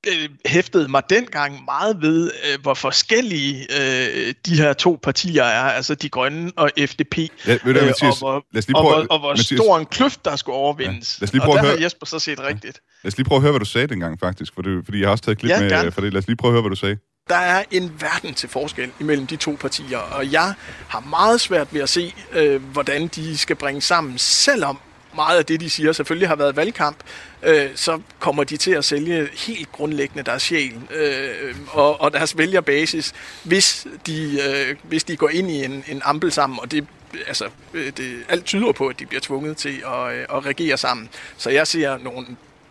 øh, 0.08 0.28
hæftede 0.46 0.88
mig 0.88 1.02
dengang 1.10 1.64
meget 1.64 2.02
ved, 2.02 2.30
øh, 2.44 2.62
hvor 2.62 2.74
forskellige 2.74 3.66
øh, 3.80 4.34
de 4.46 4.56
her 4.56 4.72
to 4.72 4.98
partier 5.02 5.44
er, 5.44 5.62
altså 5.62 5.94
de 5.94 6.08
grønne 6.08 6.52
og 6.56 6.70
FDP, 6.78 7.18
ja, 7.18 7.58
ved 7.64 7.74
du, 7.74 7.80
øh, 7.80 7.86
Mathias, 7.86 8.02
og 8.02 8.18
hvor, 8.18 8.44
lad 8.52 8.58
os 8.58 8.68
lige 8.68 8.74
prøve, 8.74 8.94
og 8.94 8.94
hvor, 8.94 9.14
og 9.14 9.18
hvor 9.18 9.28
Mathias, 9.28 9.60
stor 9.60 9.78
en 9.78 9.86
kløft, 9.86 10.24
der 10.24 10.36
skulle 10.36 10.56
overvindes. 10.56 11.18
Ja, 11.20 11.22
lad 11.22 11.28
os 11.28 11.32
lige 11.32 11.40
prøve 11.40 11.52
og 11.52 11.56
der 11.56 11.62
at 11.62 11.66
høre, 11.66 11.76
har 11.76 11.84
Jesper 11.84 12.06
så 12.06 12.18
set 12.18 12.40
rigtigt. 12.40 12.80
Lad 13.02 13.12
os 13.12 13.16
lige 13.16 13.24
prøve 13.24 13.36
at 13.36 13.42
høre, 13.42 13.52
hvad 13.52 13.60
du 13.60 13.64
sagde 13.64 13.86
dengang 13.86 14.20
faktisk, 14.20 14.54
for 14.54 14.62
det, 14.62 14.84
fordi 14.84 14.98
jeg 15.00 15.06
har 15.06 15.12
også 15.12 15.24
taget 15.24 15.38
klip 15.38 15.50
ja, 15.50 15.60
med 15.60 15.70
gerne. 15.70 15.92
for 15.92 16.00
det. 16.00 16.12
Lad 16.12 16.22
os 16.22 16.26
lige 16.26 16.36
prøve 16.36 16.50
at 16.50 16.52
høre, 16.52 16.62
hvad 16.62 16.70
du 16.70 16.76
sagde. 16.76 16.96
Der 17.28 17.36
er 17.36 17.64
en 17.70 17.92
verden 18.00 18.34
til 18.34 18.48
forskel 18.48 18.90
imellem 19.00 19.26
de 19.26 19.36
to 19.36 19.56
partier, 19.60 19.98
og 19.98 20.32
jeg 20.32 20.54
har 20.88 21.00
meget 21.00 21.40
svært 21.40 21.74
ved 21.74 21.80
at 21.80 21.88
se, 21.88 22.14
øh, 22.32 22.62
hvordan 22.62 23.08
de 23.08 23.38
skal 23.38 23.56
bringe 23.56 23.80
sammen, 23.80 24.18
selvom 24.18 24.78
meget 25.14 25.38
af 25.38 25.44
det, 25.44 25.60
de 25.60 25.70
siger, 25.70 25.92
selvfølgelig 25.92 26.28
har 26.28 26.36
været 26.36 26.56
valgkamp, 26.56 26.96
øh, 27.42 27.70
så 27.74 28.00
kommer 28.18 28.44
de 28.44 28.56
til 28.56 28.70
at 28.70 28.84
sælge 28.84 29.28
helt 29.46 29.72
grundlæggende 29.72 30.22
deres 30.22 30.42
sjæl 30.42 30.74
øh, 30.94 31.56
og, 31.68 32.00
og 32.00 32.12
deres 32.12 32.38
vælgerbasis, 32.38 33.12
hvis 33.44 33.86
de, 34.06 34.38
øh, 34.48 34.76
hvis 34.82 35.04
de 35.04 35.16
går 35.16 35.28
ind 35.28 35.50
i 35.50 35.64
en, 35.64 35.84
en 35.88 36.02
ampel 36.04 36.32
sammen, 36.32 36.58
og 36.60 36.70
det 36.70 36.86
altså, 37.26 37.48
øh, 37.74 37.86
det, 37.86 38.24
alt 38.28 38.44
tyder 38.44 38.72
på, 38.72 38.86
at 38.86 39.00
de 39.00 39.06
bliver 39.06 39.20
tvunget 39.20 39.56
til 39.56 39.82
at, 39.86 40.14
øh, 40.14 40.36
at 40.36 40.46
regere 40.46 40.76
sammen. 40.76 41.08
Så 41.36 41.50
jeg 41.50 41.66
ser 41.66 41.98
nogle, 41.98 42.26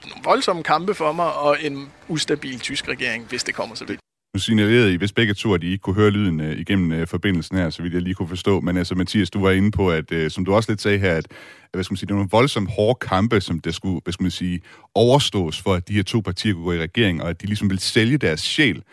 nogle 0.10 0.24
voldsomme 0.24 0.64
kampe 0.64 0.94
for 0.94 1.12
mig, 1.12 1.34
og 1.34 1.58
en 1.62 1.90
ustabil 2.08 2.60
tysk 2.60 2.88
regering, 2.88 3.26
hvis 3.30 3.44
det 3.44 3.56
kommer 3.56 3.76
så 3.76 3.86
vidt. 3.86 4.00
Nu 4.36 4.40
signalerede 4.40 4.94
I, 4.94 4.96
hvis 4.96 5.12
begge 5.12 5.34
to, 5.34 5.54
at 5.54 5.64
I 5.64 5.72
ikke 5.72 5.82
kunne 5.82 5.96
høre 5.96 6.10
lyden 6.10 6.42
øh, 6.42 6.60
igennem 6.60 6.92
øh, 6.92 7.08
forbindelsen 7.08 7.58
her, 7.58 7.70
så 7.70 7.82
vidt 7.82 7.94
jeg 7.94 8.02
lige 8.02 8.14
kunne 8.14 8.28
forstå. 8.28 8.60
Men 8.60 8.78
altså, 8.78 8.96
Mathias, 8.96 9.30
du 9.30 9.42
var 9.42 9.52
inde 9.52 9.72
på, 9.72 9.92
at 9.92 10.12
øh, 10.12 10.32
som 10.32 10.46
du 10.46 10.54
også 10.54 10.72
lidt 10.72 10.82
sagde 10.82 10.98
her, 10.98 11.16
at 11.16 11.28
hvad 11.74 11.84
skal 11.84 11.94
man 11.94 11.98
sige, 11.98 12.08
det 12.08 12.14
var 12.14 12.18
nogle 12.18 12.30
voldsomt 12.32 12.72
hårde 12.72 13.00
kampe, 13.08 13.42
som 13.42 13.60
der 13.60 13.72
skulle 13.72 14.02
hvad 14.04 14.14
skal 14.14 14.24
man 14.24 14.32
sige, 14.32 14.62
overstås 14.96 15.62
for, 15.62 15.74
at 15.74 15.88
de 15.88 15.94
her 15.94 16.04
to 16.04 16.20
partier 16.20 16.54
kunne 16.54 16.64
gå 16.64 16.74
i 16.74 16.80
regering, 16.80 17.24
og 17.24 17.30
at 17.30 17.42
de 17.42 17.46
ligesom 17.46 17.70
ville 17.70 17.82
sælge 17.82 18.18
deres 18.18 18.40
sjæl, 18.40 18.84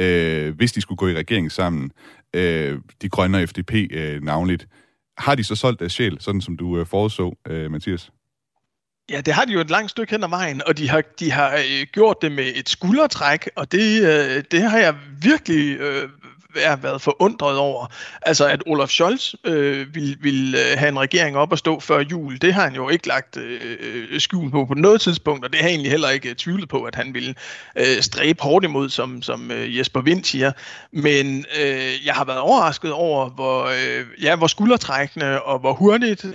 øh, 0.00 0.56
hvis 0.56 0.72
de 0.72 0.80
skulle 0.80 0.96
gå 0.96 1.08
i 1.08 1.14
regering 1.14 1.52
sammen. 1.52 1.90
Øh, 2.34 2.78
de 3.02 3.08
grønne 3.08 3.38
og 3.38 3.48
FDP 3.48 3.74
øh, 3.90 4.22
navnligt. 4.22 4.68
Har 5.18 5.34
de 5.34 5.44
så 5.44 5.54
solgt 5.54 5.80
deres 5.80 5.92
sjæl, 5.92 6.16
sådan 6.20 6.40
som 6.40 6.56
du 6.56 6.78
øh, 6.78 6.86
foreså, 6.86 7.36
øh, 7.46 7.70
Mathias? 7.70 8.10
Ja, 9.10 9.20
det 9.20 9.34
har 9.34 9.44
de 9.44 9.52
jo 9.52 9.60
et 9.60 9.70
langt 9.70 9.90
stykke 9.90 10.12
hen 10.12 10.24
ad 10.24 10.28
vejen, 10.28 10.62
og 10.66 10.78
de 10.78 10.88
har, 10.88 11.02
de 11.20 11.32
har 11.32 11.52
øh, 11.52 11.86
gjort 11.92 12.16
det 12.22 12.32
med 12.32 12.52
et 12.54 12.68
skuldertræk, 12.68 13.50
og 13.56 13.72
det, 13.72 14.02
øh, 14.02 14.44
det 14.50 14.62
har 14.62 14.78
jeg 14.78 14.94
virkelig 15.22 15.78
øh, 15.80 16.08
er 16.62 16.76
været 16.76 17.02
forundret 17.02 17.58
over. 17.58 17.86
Altså, 18.22 18.46
at 18.46 18.62
Olaf 18.66 18.88
Scholz 18.88 19.34
øh, 19.44 19.94
vil, 19.94 20.16
vil 20.20 20.54
øh, 20.54 20.78
have 20.78 20.88
en 20.88 20.98
regering 20.98 21.36
op 21.36 21.52
og 21.52 21.58
stå 21.58 21.80
før 21.80 21.98
jul, 22.10 22.38
det 22.40 22.54
har 22.54 22.62
han 22.62 22.74
jo 22.74 22.88
ikke 22.88 23.08
lagt 23.08 23.36
øh, 23.36 23.60
øh, 23.80 24.20
skjul 24.20 24.50
på 24.50 24.64
på 24.64 24.74
noget 24.74 25.00
tidspunkt, 25.00 25.44
og 25.44 25.52
det 25.52 25.60
har 25.60 25.66
jeg 25.66 25.72
egentlig 25.72 25.90
heller 25.90 26.10
ikke 26.10 26.28
øh, 26.28 26.34
tvivlet 26.34 26.68
på, 26.68 26.82
at 26.82 26.94
han 26.94 27.14
ville 27.14 27.34
øh, 27.76 28.00
stræbe 28.00 28.42
hårdt 28.42 28.64
imod, 28.64 28.90
som, 28.90 29.22
som 29.22 29.50
øh, 29.50 29.78
Jesper 29.78 30.00
Vind 30.00 30.24
siger. 30.24 30.52
Men 30.92 31.44
øh, 31.60 32.06
jeg 32.06 32.14
har 32.14 32.24
været 32.24 32.38
overrasket 32.40 32.92
over, 32.92 33.30
hvor, 33.30 33.64
øh, 33.64 34.06
ja, 34.22 34.36
hvor 34.36 34.46
skuldertrækkende 34.46 35.42
og 35.42 35.58
hvor 35.58 35.72
hurtigt 35.72 36.26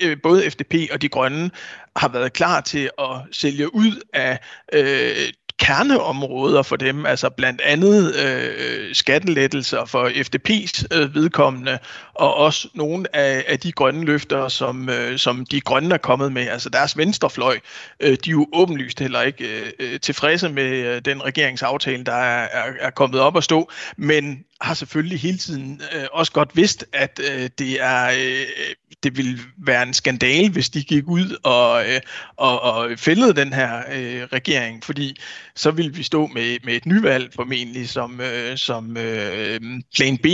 øh, 0.00 0.16
både 0.22 0.50
FDP 0.50 0.74
og 0.92 1.02
de 1.02 1.08
grønne 1.08 1.50
har 1.96 2.08
været 2.08 2.32
klar 2.32 2.60
til 2.60 2.90
at 2.98 3.16
sælge 3.32 3.74
ud 3.74 4.02
af 4.12 4.38
øh, 4.72 5.32
kerneområder 5.60 6.62
for 6.62 6.76
dem, 6.76 7.06
altså 7.06 7.30
blandt 7.30 7.60
andet 7.60 8.14
øh, 8.16 8.94
skattelettelser 8.94 9.84
for 9.84 10.08
FDP's 10.08 10.98
øh, 10.98 11.14
vedkommende, 11.14 11.78
og 12.14 12.34
også 12.34 12.68
nogle 12.74 13.16
af, 13.16 13.44
af 13.48 13.58
de 13.58 13.72
grønne 13.72 14.04
løfter, 14.04 14.48
som, 14.48 14.88
øh, 14.88 15.18
som 15.18 15.46
de 15.46 15.60
grønne 15.60 15.94
er 15.94 15.98
kommet 15.98 16.32
med, 16.32 16.48
altså 16.48 16.68
deres 16.68 16.96
venstrefløj, 16.96 17.58
øh, 18.00 18.10
de 18.10 18.30
er 18.30 18.30
jo 18.30 18.46
åbenlyst 18.52 19.00
heller 19.00 19.22
ikke 19.22 19.60
øh, 19.60 19.72
øh 19.78 20.00
tilfredse 20.00 20.48
med 20.48 20.96
øh, 20.96 21.02
den 21.04 21.24
regeringsaftale, 21.24 22.04
der 22.04 22.12
er, 22.12 22.48
er, 22.52 22.72
er 22.80 22.90
kommet 22.90 23.20
op 23.20 23.36
at 23.36 23.44
stå, 23.44 23.70
men 23.96 24.44
har 24.60 24.74
selvfølgelig 24.74 25.20
hele 25.20 25.38
tiden 25.38 25.82
øh, 25.94 26.04
også 26.12 26.32
godt 26.32 26.56
vidst, 26.56 26.84
at 26.92 27.20
øh, 27.32 27.50
det 27.58 27.82
er 27.82 28.06
øh, 28.06 28.46
det 29.02 29.16
ville 29.16 29.38
være 29.56 29.82
en 29.82 29.94
skandal, 29.94 30.50
hvis 30.50 30.70
de 30.70 30.84
gik 30.84 31.04
ud 31.06 31.36
og, 31.42 31.88
øh, 31.88 32.00
og, 32.36 32.60
og 32.60 32.98
fældede 32.98 33.34
den 33.34 33.52
her 33.52 33.82
øh, 33.92 34.22
regering, 34.22 34.84
fordi 34.84 35.16
så 35.54 35.70
ville 35.70 35.94
vi 35.94 36.02
stå 36.02 36.26
med, 36.26 36.58
med 36.64 36.74
et 36.74 36.86
nyvalg 36.86 37.32
formentlig 37.34 37.88
som, 37.88 38.20
øh, 38.20 38.56
som 38.56 38.96
øh, 38.96 39.60
plan 39.94 40.18
B, 40.18 40.26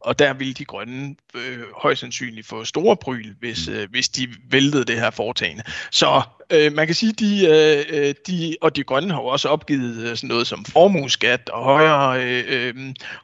og 0.00 0.18
der 0.18 0.32
ville 0.32 0.54
de 0.54 0.64
grønne 0.64 1.14
øh, 1.34 1.58
højst 1.82 2.00
sandsynligt 2.00 2.46
få 2.46 2.64
store 2.64 2.96
bryl, 2.96 3.34
hvis, 3.40 3.68
øh, 3.68 3.88
hvis 3.90 4.08
de 4.08 4.28
væltede 4.50 4.84
det 4.84 5.00
her 5.00 5.10
foretagende. 5.10 5.62
Så 5.90 6.22
øh, 6.50 6.72
man 6.72 6.86
kan 6.86 6.94
sige, 6.94 7.12
de, 7.12 7.46
øh, 7.46 8.00
øh, 8.00 8.14
de, 8.26 8.56
og 8.60 8.76
de 8.76 8.82
grønne 8.82 9.12
har 9.12 9.20
jo 9.20 9.26
også 9.26 9.48
opgivet 9.48 10.10
øh, 10.10 10.16
sådan 10.16 10.28
noget 10.28 10.46
som 10.46 10.64
formueskat 10.64 11.48
og 11.48 11.64
højere, 11.64 12.22
øh, 12.24 12.44
øh, 12.48 12.74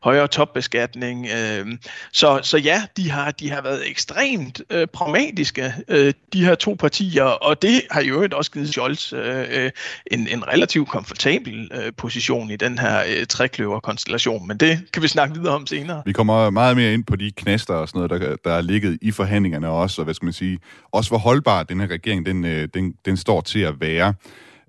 højere 0.03 0.29
topbeskatning. 0.29 1.27
Øh, 1.27 1.67
så, 2.13 2.41
så 2.43 2.59
ja, 2.59 2.83
de 2.97 3.11
har, 3.11 3.31
de 3.31 3.51
har 3.51 3.63
været 3.63 3.91
ekstremt 3.91 4.63
øh, 4.71 4.87
pragmatiske, 4.87 5.75
øh, 5.89 6.13
de 6.33 6.45
her 6.45 6.55
to 6.55 6.75
partier, 6.75 7.25
og 7.25 7.63
det 7.63 7.83
har 7.91 8.03
jo 8.03 8.29
også 8.33 8.51
givet 8.51 8.69
Scholz 8.69 9.13
øh, 9.13 9.47
øh, 9.51 9.71
en, 10.07 10.29
en 10.29 10.49
relativt 10.49 10.89
komfortabel 10.89 11.71
øh, 11.75 11.93
position 11.97 12.51
i 12.51 12.57
den 12.57 12.79
her 12.79 13.03
øh, 13.09 13.27
trekløverkonstellation, 13.27 14.49
men 14.49 14.57
det 14.57 14.81
kan 14.93 15.03
vi 15.03 15.09
snakke 15.09 15.35
videre 15.35 15.55
om 15.55 15.67
senere. 15.67 16.03
Vi 16.07 16.13
kommer 16.13 16.51
meget 16.51 16.77
mere 16.77 16.95
ind 16.95 17.05
på 17.05 17.17
de 17.17 17.31
knaster 17.31 17.75
og 17.75 17.89
sådan 17.89 18.09
noget, 18.09 18.23
der, 18.23 18.37
der 18.45 18.57
er 18.57 18.61
ligget 18.61 18.99
i 19.03 19.11
forhandlingerne 19.11 19.69
også, 19.69 20.01
og 20.01 20.05
hvad 20.05 20.15
skal 20.15 20.27
man 20.27 20.33
sige, 20.33 20.59
også 20.93 21.11
hvor 21.11 21.19
holdbar 21.19 21.63
den 21.63 21.81
her 21.81 21.87
regering, 21.87 22.27
den, 22.27 22.45
den, 22.75 22.95
den 23.05 23.12
står 23.17 23.41
til 23.41 23.61
at 23.61 23.81
være. 23.81 24.15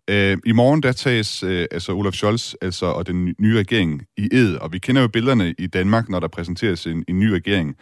Øh, 0.10 0.38
I 0.46 0.52
morgen 0.52 0.84
der 0.84 0.92
tages 0.92 1.44
øh, 1.44 1.66
altså 1.72 1.92
Olaf 1.92 2.14
Scholz 2.14 2.54
altså, 2.62 2.86
og 2.86 3.08
den 3.08 3.36
nye 3.40 3.60
regering 3.60 4.02
i 4.18 4.30
ed, 4.32 4.56
og 4.56 4.74
vi 4.74 4.80
kender 4.80 5.02
jo 5.02 5.08
billederne 5.08 5.56
i 5.58 5.68
Danmark, 5.68 6.10
når 6.10 6.20
der 6.20 6.28
præsenteres 6.28 6.88
en, 6.88 7.06
en 7.08 7.20
ny 7.20 7.28
regering. 7.28 7.76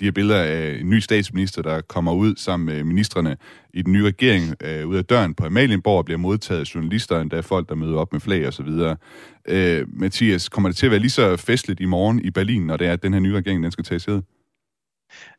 De 0.00 0.04
her 0.04 0.12
billeder 0.12 0.42
af 0.42 0.78
en 0.80 0.90
ny 0.90 0.98
statsminister, 0.98 1.62
der 1.62 1.80
kommer 1.80 2.12
ud 2.12 2.34
sammen 2.36 2.66
med 2.66 2.84
ministerne 2.84 3.36
i 3.74 3.82
den 3.82 3.92
nye 3.92 4.06
regering 4.06 4.54
øh, 4.62 4.88
ud 4.88 4.96
af 4.96 5.04
døren 5.04 5.34
på 5.34 5.46
Amalienborg 5.46 5.98
og 5.98 6.04
bliver 6.04 6.18
modtaget 6.18 6.60
af 6.60 6.74
journalister, 6.74 7.20
endda 7.20 7.40
folk, 7.40 7.68
der 7.68 7.74
møder 7.74 7.96
op 7.96 8.12
med 8.12 8.20
flag 8.20 8.46
og 8.46 8.52
så 8.52 8.62
videre. 8.62 8.96
Øh, 9.48 9.86
Mathias, 9.88 10.48
kommer 10.48 10.68
det 10.68 10.76
til 10.76 10.86
at 10.86 10.90
være 10.90 11.00
lige 11.00 11.10
så 11.10 11.36
festligt 11.36 11.80
i 11.80 11.84
morgen 11.84 12.20
i 12.24 12.30
Berlin, 12.30 12.66
når 12.66 12.76
det 12.76 12.86
er, 12.86 12.92
at 12.92 13.02
den 13.02 13.12
her 13.12 13.20
nye 13.20 13.36
regering 13.36 13.62
den 13.62 13.72
skal 13.72 13.84
tages 13.84 14.06
i 14.06 14.10
ed? 14.10 14.22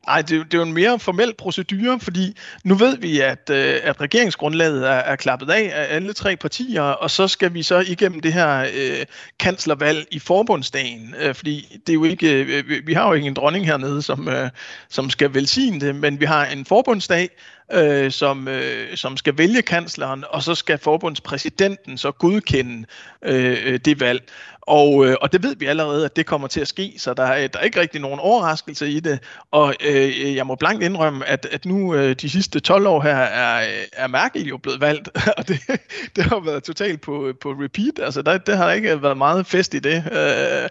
Nej, 0.07 0.21
det, 0.21 0.29
det 0.29 0.53
er 0.53 0.57
jo 0.57 0.63
en 0.63 0.73
mere 0.73 0.99
formel 0.99 1.33
procedure, 1.33 1.99
fordi 1.99 2.37
nu 2.63 2.75
ved 2.75 2.97
vi, 2.97 3.19
at, 3.19 3.49
øh, 3.51 3.79
at 3.83 4.01
regeringsgrundlaget 4.01 4.87
er, 4.87 4.91
er 4.91 5.15
klappet 5.15 5.49
af 5.49 5.71
af 5.73 5.95
alle 5.95 6.13
tre 6.13 6.35
partier, 6.35 6.81
og 6.81 7.11
så 7.11 7.27
skal 7.27 7.53
vi 7.53 7.63
så 7.63 7.83
igennem 7.87 8.19
det 8.19 8.33
her 8.33 8.59
øh, 8.59 9.05
kanslervalg 9.39 10.07
i 10.11 10.19
forbundsdagen, 10.19 11.15
øh, 11.19 11.35
fordi 11.35 11.79
det 11.87 11.93
er 11.93 11.93
jo 11.93 12.03
ikke, 12.03 12.43
øh, 12.43 12.87
vi 12.87 12.93
har 12.93 13.07
jo 13.07 13.13
ikke 13.13 13.27
en 13.27 13.33
dronning 13.33 13.65
hernede, 13.65 14.01
som, 14.01 14.29
øh, 14.29 14.49
som 14.89 15.09
skal 15.09 15.33
velsigne 15.33 15.79
det, 15.79 15.95
men 15.95 16.19
vi 16.19 16.25
har 16.25 16.45
en 16.45 16.65
forbundsdag, 16.65 17.29
øh, 17.73 18.11
som, 18.11 18.47
øh, 18.47 18.97
som 18.97 19.17
skal 19.17 19.37
vælge 19.37 19.61
kansleren, 19.61 20.23
og 20.29 20.43
så 20.43 20.55
skal 20.55 20.77
forbundspræsidenten 20.77 21.97
så 21.97 22.11
godkende 22.11 22.85
øh, 23.25 23.79
det 23.85 23.99
valg. 23.99 24.23
Og, 24.61 25.05
øh, 25.05 25.15
og 25.21 25.33
det 25.33 25.43
ved 25.43 25.55
vi 25.55 25.65
allerede, 25.65 26.05
at 26.05 26.15
det 26.15 26.25
kommer 26.25 26.47
til 26.47 26.61
at 26.61 26.67
ske, 26.67 26.93
så 26.97 27.13
der 27.13 27.23
er, 27.23 27.47
der 27.47 27.59
er 27.59 27.63
ikke 27.63 27.79
rigtig 27.79 28.01
nogen 28.01 28.19
overraskelse 28.19 28.89
i 28.89 28.99
det. 28.99 29.19
Og 29.51 29.75
øh, 29.85 29.94
Øh, 29.95 30.35
jeg 30.35 30.47
må 30.47 30.55
blankt 30.55 30.83
indrømme, 30.83 31.25
at, 31.25 31.47
at 31.51 31.65
nu 31.65 31.95
øh, 31.95 32.15
de 32.15 32.29
sidste 32.29 32.59
12 32.59 32.87
år 32.87 33.01
her 33.01 33.15
er, 33.15 33.67
er 33.93 34.07
Merkel 34.07 34.47
jo 34.47 34.57
blevet 34.57 34.81
valgt, 34.81 35.09
og 35.37 35.47
det, 35.47 35.59
det 36.15 36.23
har 36.23 36.39
været 36.39 36.63
totalt 36.63 37.01
på, 37.01 37.33
på 37.41 37.51
repeat. 37.51 37.99
Altså, 37.99 38.21
der, 38.21 38.37
det 38.37 38.57
har 38.57 38.71
ikke 38.71 39.01
været 39.01 39.17
meget 39.17 39.47
fest 39.47 39.73
i 39.73 39.79
det. 39.79 40.03
Øh, 40.11 40.69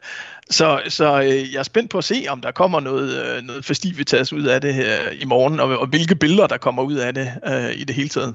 så 0.50 0.80
så 0.88 1.20
øh, 1.22 1.52
jeg 1.52 1.58
er 1.58 1.62
spændt 1.62 1.90
på 1.90 1.98
at 1.98 2.04
se, 2.04 2.24
om 2.28 2.40
der 2.40 2.50
kommer 2.50 2.80
noget, 2.80 3.36
øh, 3.36 3.42
noget 3.42 3.64
festivitas 3.64 4.32
ud 4.32 4.42
af 4.42 4.60
det 4.60 4.74
her 4.74 5.10
i 5.10 5.24
morgen, 5.24 5.60
og, 5.60 5.78
og 5.78 5.86
hvilke 5.86 6.14
billeder, 6.16 6.46
der 6.46 6.56
kommer 6.56 6.82
ud 6.82 6.94
af 6.94 7.14
det 7.14 7.32
øh, 7.46 7.80
i 7.80 7.84
det 7.84 7.96
hele 7.96 8.08
taget. 8.08 8.34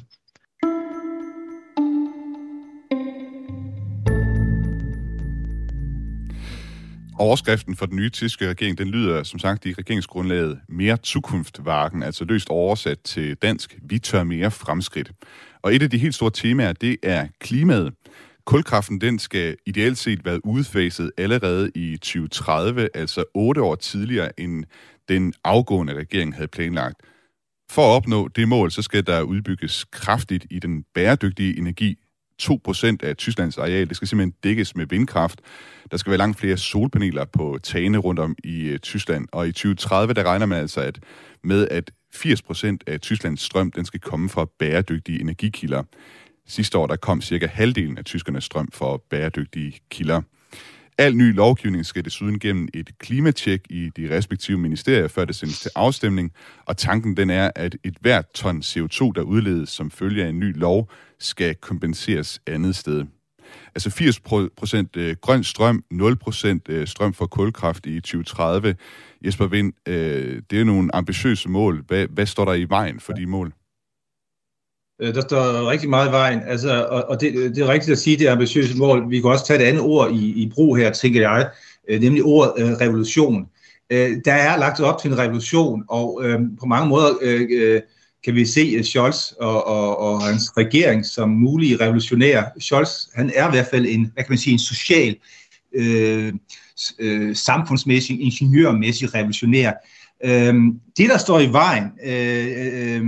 Overskriften 7.20 7.76
for 7.76 7.86
den 7.86 7.96
nye 7.96 8.10
tyske 8.10 8.50
regering, 8.50 8.78
den 8.78 8.88
lyder 8.88 9.24
som 9.24 9.40
sagt 9.40 9.66
i 9.66 9.74
regeringsgrundlaget 9.74 10.60
mere 10.70 10.98
Zukunftwagen, 11.06 12.04
altså 12.04 12.26
løst 12.26 12.50
oversat 12.50 13.00
til 13.00 13.36
dansk, 13.36 13.78
vi 13.82 14.00
tør 14.00 14.24
mere 14.24 14.52
fremskridt. 14.52 15.12
Og 15.62 15.76
et 15.76 15.84
af 15.84 15.90
de 15.90 15.98
helt 15.98 16.16
store 16.16 16.32
temaer, 16.32 16.74
det 16.74 16.98
er 17.04 17.28
klimaet. 17.40 17.94
Kulkraften, 18.46 19.02
den 19.02 19.20
skal 19.20 19.58
ideelt 19.66 19.98
set 19.98 20.26
være 20.26 20.46
udfaset 20.46 21.12
allerede 21.18 21.72
i 21.76 21.98
2030, 21.98 22.90
altså 22.94 23.24
otte 23.34 23.62
år 23.62 23.76
tidligere 23.76 24.40
end 24.40 24.64
den 25.10 25.34
afgående 25.44 25.94
regering 25.94 26.36
havde 26.36 26.48
planlagt. 26.48 26.96
For 27.72 27.82
at 27.82 27.96
opnå 27.96 28.28
det 28.28 28.48
mål, 28.48 28.72
så 28.72 28.82
skal 28.82 29.08
der 29.08 29.22
udbygges 29.22 29.86
kraftigt 29.86 30.46
i 30.50 30.60
den 30.60 30.84
bæredygtige 30.94 31.58
energi, 31.58 31.98
2% 32.42 32.98
af 33.04 33.18
Tysklands 33.18 33.58
areal. 33.58 33.90
Det 33.90 33.96
skal 33.96 34.08
simpelthen 34.08 34.34
dækkes 34.44 34.76
med 34.76 34.86
vindkraft. 34.86 35.42
Der 35.92 35.98
skal 35.98 36.10
være 36.10 36.18
langt 36.18 36.40
flere 36.40 36.58
solpaneler 36.58 37.26
på 37.26 37.60
tagene 37.64 37.98
rundt 37.98 38.20
om 38.20 38.36
i 38.44 38.62
øh, 38.62 38.80
Tyskland. 38.80 39.28
Og 39.32 39.48
i 39.48 39.52
2030, 39.52 40.14
der 40.14 40.24
regner 40.24 40.46
man 40.46 40.60
altså 40.60 40.82
at, 40.82 41.00
med, 41.44 41.68
at 41.68 41.92
80% 42.16 42.78
af 42.88 43.02
Tysklands 43.02 43.42
strøm, 43.42 43.72
den 43.72 43.86
skal 43.86 44.00
komme 44.00 44.30
fra 44.30 44.46
bæredygtige 44.60 45.22
energikilder. 45.22 45.84
Sidste 46.48 46.78
år, 46.78 46.88
der 46.88 46.96
kom 46.96 47.22
cirka 47.22 47.48
halvdelen 47.48 47.98
af 47.98 48.06
tyskernes 48.06 48.44
strøm 48.44 48.70
fra 48.74 48.98
bæredygtige 49.10 49.80
kilder. 49.90 50.22
Al 51.00 51.16
ny 51.16 51.36
lovgivning 51.36 51.86
skal 51.86 52.06
desuden 52.06 52.40
gennem 52.40 52.68
et 52.74 52.98
klimatjek 52.98 53.62
i 53.70 53.90
de 53.98 54.18
respektive 54.18 54.58
ministerier, 54.58 55.08
før 55.08 55.26
det 55.26 55.36
sendes 55.36 55.60
til 55.60 55.72
afstemning, 55.76 56.32
og 56.66 56.78
tanken 56.78 57.18
den 57.18 57.30
er, 57.30 57.52
at 57.56 57.76
et 57.84 57.98
hvert 58.02 58.26
ton 58.34 58.60
CO2, 58.60 59.12
der 59.16 59.22
udledes 59.22 59.70
som 59.70 59.92
følge 59.92 60.24
af 60.26 60.30
en 60.30 60.40
ny 60.40 60.58
lov, 60.58 60.92
skal 61.20 61.56
kompenseres 61.56 62.42
andet 62.48 62.76
sted. 62.76 63.06
Altså 63.76 63.90
80% 64.96 65.00
øh, 65.02 65.16
grøn 65.22 65.44
strøm, 65.44 65.84
0% 65.94 66.60
øh, 66.70 66.88
strøm 66.88 67.14
fra 67.14 67.26
kulkraft 67.26 67.86
i 67.86 68.00
2030. 68.00 68.76
Jesper 69.26 69.48
Vind, 69.48 69.74
øh, 69.88 70.42
det 70.50 70.60
er 70.60 70.64
nogle 70.64 70.96
ambitiøse 70.96 71.50
mål. 71.50 71.84
Hvad, 71.88 72.08
hvad 72.08 72.26
står 72.26 72.46
der 72.46 72.54
i 72.54 72.66
vejen 72.70 73.00
for 73.00 73.14
de 73.14 73.26
mål? 73.26 73.54
Øh, 75.02 75.16
der 75.16 75.22
står 75.22 75.70
rigtig 75.70 75.90
meget 75.90 76.10
i 76.10 76.12
vejen, 76.12 76.40
altså, 76.48 76.86
og, 76.86 77.10
og 77.10 77.22
det, 77.22 77.56
det 77.56 77.64
er 77.64 77.68
rigtigt 77.68 77.92
at 77.92 78.00
sige, 78.00 78.18
det 78.18 78.28
er 78.28 78.32
ambitiøse 78.32 78.78
mål. 78.78 79.10
Vi 79.10 79.22
kan 79.22 79.30
også 79.30 79.46
tage 79.46 79.64
et 79.64 79.66
andet 79.66 79.82
ord 79.82 80.12
i, 80.12 80.44
i 80.44 80.52
brug 80.54 80.78
her, 80.78 80.92
tænker 80.92 81.22
jeg, 81.22 81.50
øh, 81.90 82.02
nemlig 82.02 82.24
ordet 82.24 82.54
øh, 82.58 82.72
revolution. 82.72 83.46
Øh, 83.90 84.12
der 84.26 84.34
er 84.34 84.58
lagt 84.58 84.80
op 84.80 85.02
til 85.02 85.12
en 85.12 85.18
revolution, 85.18 85.84
og 85.88 86.22
øh, 86.24 86.40
på 86.60 86.66
mange 86.66 86.90
måder 86.90 87.10
øh, 87.22 87.48
øh 87.52 87.82
kan 88.24 88.36
vi 88.36 88.46
se 88.46 88.84
Scholz 88.84 89.32
og, 89.32 89.68
og, 89.68 89.98
og 90.00 90.24
hans 90.24 90.58
regering 90.58 91.06
som 91.06 91.30
mulige 91.30 91.78
revolutionære. 91.78 92.46
Scholz, 92.60 92.90
han 93.16 93.32
er 93.36 93.48
i 93.48 93.52
hvert 93.52 93.68
fald 93.72 93.86
en, 93.86 94.12
hvad 94.14 94.24
kan 94.24 94.32
man 94.32 94.38
sige, 94.38 94.54
en 94.54 94.60
social, 94.60 95.16
øh, 95.76 96.34
øh, 97.00 97.36
samfundsmæssig, 97.36 98.22
ingeniørmæssig 98.22 99.14
revolutionær. 99.14 99.72
Øh, 100.26 100.54
det, 100.98 101.10
der 101.10 101.18
står 101.18 101.40
i 101.40 101.52
vejen, 101.52 101.84
øh, 102.06 102.48
øh, 102.48 103.02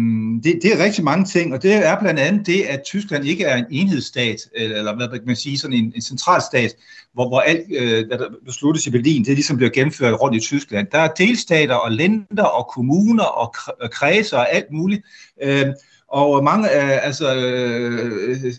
det, 0.44 0.60
det 0.62 0.74
er 0.74 0.84
rigtig 0.84 1.04
mange 1.04 1.26
ting, 1.26 1.54
og 1.54 1.64
det 1.64 1.74
er 1.74 2.00
blandt 2.00 2.20
andet 2.20 2.46
det, 2.48 2.62
at 2.62 2.82
Tyskland 2.86 3.26
ikke 3.26 3.44
er 3.44 3.58
en 3.58 3.66
enhedsstat, 3.70 4.38
eller, 4.56 4.96
hvad 4.96 5.10
kan 5.10 5.22
man 5.26 5.36
sige, 5.36 5.58
sådan 5.58 5.78
en, 5.78 5.94
en 5.96 6.02
centralstat, 6.02 6.76
hvor, 7.14 7.28
hvor 7.28 7.40
alt, 7.40 7.66
øh, 7.78 8.08
hvad 8.08 8.18
der 8.18 8.28
besluttes 8.46 8.88
i 8.88 8.92
Berlin, 8.92 9.26
det 9.26 9.34
ligesom 9.34 9.58
bliver 9.58 9.72
gennemført 9.72 10.22
rundt 10.22 10.38
i 10.38 10.40
Tyskland. 10.40 10.88
Der 10.92 11.00
er 11.00 11.08
delstater 11.08 11.76
og 11.76 11.92
lænder 11.92 12.44
og 12.44 12.72
kommuner 12.74 13.24
og 13.24 13.56
kredser 13.92 14.38
og 14.38 14.54
alt 14.54 14.72
muligt, 14.72 15.02
øh, 15.44 15.66
og 16.08 16.44
mange 16.44 16.70
af, 16.70 17.00
altså, 17.06 17.36
øh, 17.36 18.12
øh, 18.30 18.46
øh, 18.46 18.54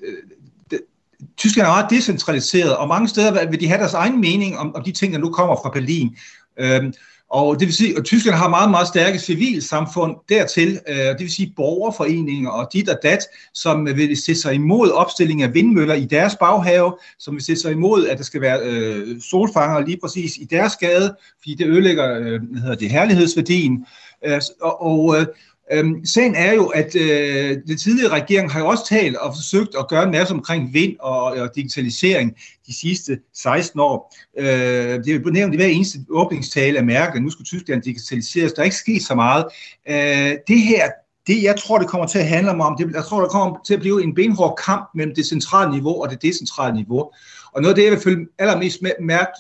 Tyskland 1.37 1.67
er 1.67 1.73
meget 1.73 1.91
decentraliseret, 1.91 2.77
og 2.77 2.89
mange 2.89 3.09
steder 3.09 3.51
vil 3.51 3.61
de 3.61 3.69
have 3.69 3.79
deres 3.79 3.95
egen 3.95 4.21
mening 4.21 4.59
om, 4.59 4.75
om 4.75 4.85
de 4.85 4.93
ting, 4.93 5.13
der 5.13 5.19
nu 5.19 5.31
kommer 5.31 5.57
fra 5.63 5.71
Berlin. 5.71 6.17
Øh, 6.59 6.93
og 7.33 7.61
det 7.61 7.67
vil 7.67 7.75
sige, 7.75 7.99
at 7.99 8.05
Tyskland 8.05 8.37
har 8.37 8.49
meget, 8.49 8.71
meget 8.71 8.89
stærke 8.89 9.19
civilsamfund 9.19 10.17
dertil, 10.29 10.81
øh, 10.89 10.97
det 10.97 11.21
vil 11.21 11.33
sige 11.33 11.53
borgerforeninger 11.57 12.51
og 12.51 12.69
dit 12.73 12.89
og 12.89 12.99
dat, 13.03 13.19
som 13.55 13.87
vil 13.87 14.23
sætte 14.23 14.41
sig 14.41 14.55
imod 14.55 14.91
opstilling 14.91 15.43
af 15.43 15.55
vindmøller 15.55 15.95
i 15.95 16.05
deres 16.05 16.37
baghave, 16.37 16.93
som 17.19 17.35
vil 17.35 17.45
sætte 17.45 17.63
sig 17.63 17.73
imod, 17.73 18.07
at 18.07 18.19
der 18.19 18.25
skal 18.25 18.41
være 18.41 18.61
øh, 18.63 19.21
solfanger 19.21 19.87
lige 19.87 19.99
præcis 20.03 20.37
i 20.37 20.45
deres 20.45 20.77
gade, 20.77 21.17
fordi 21.39 21.55
det 21.55 21.67
ødelægger 21.67 22.19
øh, 22.19 22.41
hvad 22.51 22.61
hedder 22.61 22.77
det, 22.77 22.91
herlighedsværdien. 22.91 23.87
Øh, 24.27 24.41
og, 24.61 24.83
og 24.83 25.17
øh, 25.17 25.27
Øhm, 25.73 26.05
sagen 26.05 26.35
er 26.35 26.53
jo, 26.53 26.67
at 26.67 26.97
øh, 26.97 27.57
den 27.67 27.77
tidligere 27.77 28.13
regering 28.13 28.53
har 28.53 28.61
jo 28.61 28.67
også 28.67 28.89
talt 28.89 29.17
og 29.17 29.35
forsøgt 29.37 29.75
at 29.79 29.89
gøre 29.89 30.05
en 30.05 30.11
masse 30.11 30.35
omkring 30.35 30.75
vind 30.75 30.97
og, 31.01 31.23
og 31.23 31.51
digitalisering 31.55 32.37
de 32.67 32.75
sidste 32.75 33.19
16 33.35 33.81
år. 33.81 34.15
Øh, 34.39 34.47
det 34.47 35.09
er 35.09 35.21
jo 35.25 35.31
nævnt 35.31 35.55
i 35.55 35.57
hver 35.57 35.67
eneste 35.67 35.99
åbningstale 36.11 36.79
af 36.79 36.85
mærket, 36.85 37.17
at 37.17 37.23
nu 37.23 37.31
skulle 37.31 37.47
Tyskland 37.47 37.83
digitaliseres. 37.83 38.53
Der 38.53 38.61
er 38.61 38.65
ikke 38.65 38.77
sket 38.77 39.03
så 39.03 39.15
meget. 39.15 39.45
Øh, 39.89 40.37
det 40.49 40.61
her, 40.61 40.91
det 41.27 41.43
jeg 41.43 41.57
tror, 41.57 41.79
det 41.79 41.89
kommer 41.89 42.07
til 42.07 42.19
at 42.19 42.27
handle 42.27 42.51
om, 42.51 42.77
det, 42.79 42.95
jeg 42.95 43.05
tror, 43.05 43.21
det 43.21 43.31
kommer 43.31 43.57
til 43.67 43.75
at 43.75 43.81
blive 43.81 44.03
en 44.03 44.15
benhård 44.15 44.59
kamp 44.65 44.91
mellem 44.95 45.15
det 45.15 45.27
centrale 45.27 45.71
niveau 45.71 46.03
og 46.03 46.11
det 46.11 46.23
decentrale 46.23 46.75
niveau. 46.75 47.11
Og 47.53 47.63
noget 47.63 47.69
af 47.69 47.75
det, 47.75 47.85
jeg 47.85 47.93
vil 47.93 48.01
følge 48.01 48.27
allermest 48.39 48.83
mærke, 49.01 49.33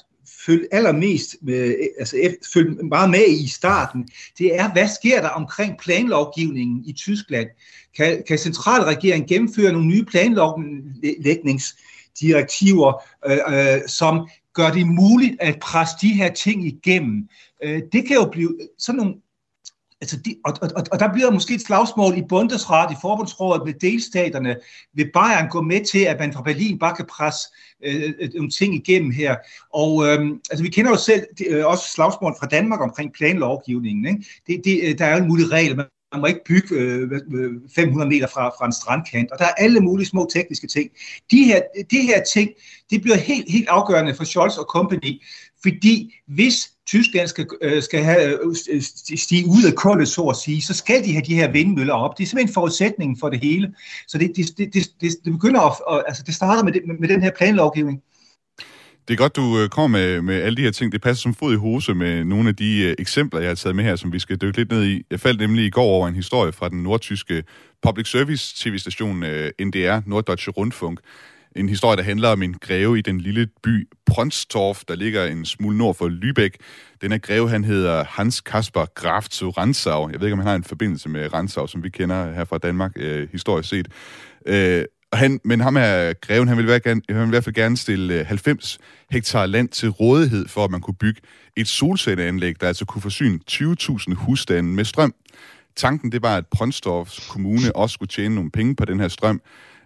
følge 0.47 0.69
allermest 0.73 1.37
med, 1.43 1.75
altså 1.99 2.17
følge 2.55 2.83
meget 2.83 3.11
med 3.11 3.29
i 3.29 3.49
starten, 3.49 4.09
det 4.39 4.57
er, 4.57 4.73
hvad 4.73 4.89
sker 4.89 5.21
der 5.21 5.29
omkring 5.29 5.79
planlovgivningen 5.79 6.85
i 6.87 6.93
Tyskland? 6.93 7.49
Kan, 7.97 8.23
kan 8.29 8.39
centralregeringen 8.39 9.29
gennemføre 9.29 9.73
nogle 9.73 9.87
nye 9.87 10.05
planlægningsdirektiver, 10.05 13.03
øh, 13.27 13.39
øh, 13.49 13.81
som 13.89 14.29
gør 14.55 14.71
det 14.71 14.87
muligt 14.87 15.37
at 15.41 15.59
presse 15.61 15.97
de 16.01 16.09
her 16.09 16.33
ting 16.33 16.67
igennem? 16.67 17.29
Øh, 17.65 17.83
det 17.93 18.07
kan 18.07 18.17
jo 18.17 18.29
blive 18.33 18.59
sådan 18.79 18.99
nogle 18.99 19.15
Altså 20.03 20.17
de, 20.17 20.37
og, 20.45 20.53
og, 20.63 20.85
og 20.93 21.01
der 21.01 21.13
bliver 21.13 21.31
måske 21.31 21.55
et 21.55 21.61
slagsmål 21.61 22.19
i 22.19 22.23
Bundesrat, 22.29 22.93
i 22.93 22.97
forbundsrådet 23.01 23.63
med 23.67 23.75
delstaterne. 23.75 24.57
Vil 24.95 25.11
Bayern 25.15 25.49
gå 25.49 25.63
med 25.63 25.85
til, 25.85 25.99
at 25.99 26.19
man 26.19 26.33
fra 26.33 26.43
Berlin 26.43 26.79
bare 26.79 26.97
kan 26.97 27.07
presse 27.07 27.49
øh, 27.85 28.03
øh, 28.03 28.13
øh 28.21 28.31
nogle 28.35 28.51
ting 28.51 28.75
igennem 28.75 29.11
her? 29.11 29.37
Og 29.73 30.07
øh, 30.07 30.21
altså, 30.51 30.63
vi 30.63 30.71
kender 30.71 30.91
jo 30.91 30.97
selv 30.97 31.23
øh, 31.49 31.67
også 31.67 31.85
slagsmål 31.89 32.35
fra 32.41 32.47
Danmark 32.47 32.81
omkring 32.81 33.13
planlovgivningen. 33.13 34.07
Ikke? 34.07 34.25
Det, 34.47 34.65
det, 34.65 34.81
øh, 34.85 34.99
der 34.99 35.05
er 35.05 35.17
jo 35.17 35.23
en 35.23 35.29
mulig 35.29 35.53
regel, 35.53 35.77
man 35.77 35.87
man 36.13 36.21
må 36.21 36.27
ikke 36.27 36.45
bygge 36.45 36.75
øh, 36.75 37.11
500 37.75 38.09
meter 38.09 38.27
fra, 38.27 38.49
fra 38.49 38.67
en 38.67 38.73
strandkant, 38.73 39.33
og 39.33 39.39
der 39.39 39.45
er 39.45 39.55
alle 39.59 39.81
mulige 39.81 40.07
små 40.07 40.29
tekniske 40.33 40.67
ting. 40.67 40.91
De 41.31 41.45
her, 41.45 41.61
de 41.91 42.01
her 42.01 42.23
ting, 42.35 42.51
det 42.91 43.03
bliver 43.03 43.17
helt, 43.17 43.53
helt 43.53 43.69
afgørende 43.69 44.15
for 44.15 44.25
Scholz 44.25 44.57
og 44.57 44.65
company, 44.65 45.23
fordi 45.63 46.15
hvis 46.27 46.73
Tyskland 46.87 47.29
skal, 47.29 47.47
øh, 47.63 47.83
skal 47.83 48.03
have, 48.03 48.45
øh, 48.45 48.55
øh 48.71 48.83
stige 49.17 49.47
ud 49.47 49.65
af 49.67 49.75
kullet, 49.75 50.09
så 50.09 50.23
at 50.23 50.37
sige, 50.37 50.63
så 50.63 50.75
skal 50.75 51.05
de 51.05 51.13
have 51.13 51.25
de 51.27 51.35
her 51.35 51.51
vindmøller 51.51 51.95
op. 51.95 52.19
Det 52.19 52.25
er 52.25 52.29
simpelthen 52.29 52.55
forudsætningen 52.55 53.19
for 53.21 53.29
det 53.31 53.41
hele. 53.41 53.75
Så 54.09 54.19
det, 54.19 54.33
det, 54.37 54.59
det, 54.59 54.75
det, 54.75 55.11
det 55.25 55.33
begynder 55.33 55.91
at, 55.91 56.03
altså 56.07 56.23
det 56.27 56.35
starter 56.35 56.65
med, 56.65 56.73
det, 56.73 56.83
med 57.01 57.09
den 57.09 57.23
her 57.23 57.31
planlovgivning. 57.39 58.03
Det 59.09 59.15
er 59.15 59.19
godt, 59.19 59.37
du 59.37 59.59
øh, 59.59 59.69
kommer 59.69 59.99
med, 59.99 60.23
med 60.23 60.43
alle 60.43 60.57
de 60.57 60.63
her 60.63 60.71
ting. 60.71 60.93
Det 60.93 61.03
passer 61.03 61.23
som 61.23 61.35
fod 61.35 61.53
i 61.53 61.57
hose 61.57 61.95
med 61.95 62.25
nogle 62.25 62.49
af 62.49 62.57
de 62.57 62.83
øh, 62.83 62.95
eksempler, 62.99 63.41
jeg 63.41 63.51
har 63.51 63.55
taget 63.55 63.77
med 63.77 63.85
her, 63.85 63.97
som 63.97 64.13
vi 64.13 64.19
skal 64.19 64.37
dykke 64.37 64.59
lidt 64.59 64.71
ned 64.71 64.85
i. 64.85 65.03
Jeg 65.11 65.21
faldt 65.21 65.41
nemlig 65.41 65.65
i 65.65 65.71
går 65.71 65.83
over 65.83 66.09
en 66.09 66.15
historie 66.15 66.53
fra 66.53 66.69
den 66.69 66.83
nordtyske 66.83 67.45
public 67.83 68.11
service 68.11 68.55
tv-station 68.57 69.17
NDR, 69.61 70.01
Norddeutsche 70.07 70.53
Rundfunk, 70.53 71.01
en 71.57 71.69
historie, 71.69 71.97
der 71.97 72.03
handler 72.03 72.29
om 72.29 72.43
en 72.43 72.55
greve 72.55 72.99
i 72.99 73.03
den 73.03 73.21
lille 73.21 73.49
by 73.63 73.89
Pronstorf, 74.07 74.83
der 74.89 74.95
ligger 74.95 75.27
en 75.27 75.45
smule 75.45 75.79
nord 75.79 75.95
for 75.95 76.09
Lübeck. 76.09 76.57
Den 77.03 77.13
her 77.13 77.19
greve, 77.19 77.49
han 77.49 77.65
hedder 77.65 78.05
Hans 78.05 78.41
Kasper 78.41 78.85
Graf 78.95 79.25
zu 79.25 79.51
Ransau. 79.51 80.09
Jeg 80.11 80.21
ved 80.21 80.27
ikke, 80.27 80.33
om 80.33 80.39
han 80.39 80.49
har 80.49 80.55
en 80.55 80.65
forbindelse 80.65 81.09
med 81.09 81.35
Ransau, 81.35 81.67
som 81.67 81.83
vi 81.83 81.89
kender 81.89 82.33
her 82.33 82.45
fra 82.45 82.59
Danmark, 82.59 82.93
øh, 82.97 83.29
historisk 83.33 83.69
set. 83.69 83.89
Øh, 84.47 84.85
han, 85.13 85.41
men 85.45 85.61
ham 85.61 85.77
er 85.77 86.13
greven, 86.13 86.49
han 86.49 86.57
vil, 86.57 86.67
gerne, 86.67 87.03
han 87.09 87.19
vil 87.19 87.27
i 87.27 87.29
hvert 87.29 87.45
fald 87.45 87.55
gerne 87.55 87.77
stille 87.77 88.15
øh, 88.15 88.27
90 88.27 88.79
hektar 89.11 89.47
land 89.47 89.69
til 89.69 89.89
rådighed 89.89 90.49
for, 90.49 90.65
at 90.65 90.71
man 90.71 90.81
kunne 90.81 90.95
bygge 90.95 91.21
et 91.57 91.69
solcelleanlæg, 91.69 92.61
der 92.61 92.69
altså 92.69 92.85
kunne 92.85 93.03
forsyne 93.03 93.39
20.000 93.51 94.15
husstande 94.15 94.71
med 94.71 94.85
strøm. 94.85 95.15
Tanken 95.77 96.13
det 96.13 96.23
var, 96.23 96.37
at 96.37 96.47
Pronstorfs 96.47 97.29
kommune 97.29 97.77
også 97.77 97.95
skulle 97.95 98.09
tjene 98.09 98.35
nogle 98.35 98.51
penge 98.51 98.77
på 98.77 98.85
den 98.85 99.01
her 99.01 99.09
strøm, 99.09 99.41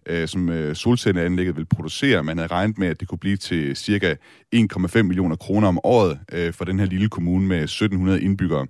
øh, 0.07 0.29
som 0.29 0.49
øh, 0.49 0.77
solcelleanlægget 0.77 1.57
vil 1.57 1.67
producere. 1.67 2.25
Man 2.25 2.39
havde 2.39 2.53
regnet 2.53 2.79
med, 2.79 2.89
at 2.89 3.01
det 3.01 3.09
kunne 3.09 3.19
blive 3.19 3.37
til 3.37 3.77
cirka 3.77 4.15
1,5 4.55 5.03
millioner 5.03 5.37
kroner 5.37 5.69
om 5.69 5.81
året 5.85 6.19
øh, 6.33 6.53
for 6.53 6.65
den 6.65 6.79
her 6.79 6.87
lille 6.87 7.09
kommune 7.09 7.47
med 7.47 7.63
1700 7.63 8.23
indbyggere. 8.23 8.67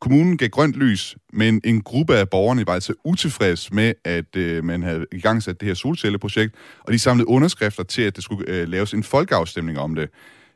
Kommunen 0.00 0.36
gav 0.36 0.48
grønt 0.48 0.74
lys, 0.74 1.16
men 1.32 1.60
en 1.64 1.82
gruppe 1.82 2.16
af 2.16 2.28
borgerne 2.28 2.66
var 2.66 2.72
altså 2.72 2.94
utilfreds 3.04 3.72
med, 3.72 3.92
at 4.04 4.36
øh, 4.36 4.64
man 4.64 4.82
havde 4.82 5.06
i 5.12 5.20
gang 5.20 5.42
sat 5.42 5.60
det 5.60 5.66
her 5.66 5.74
solcelleprojekt, 5.74 6.54
og 6.80 6.92
de 6.92 6.98
samlede 6.98 7.28
underskrifter 7.28 7.82
til, 7.82 8.02
at 8.02 8.16
det 8.16 8.24
skulle 8.24 8.48
øh, 8.48 8.68
laves 8.68 8.94
en 8.94 9.02
folkeafstemning 9.02 9.78
om 9.78 9.94
det. 9.94 10.10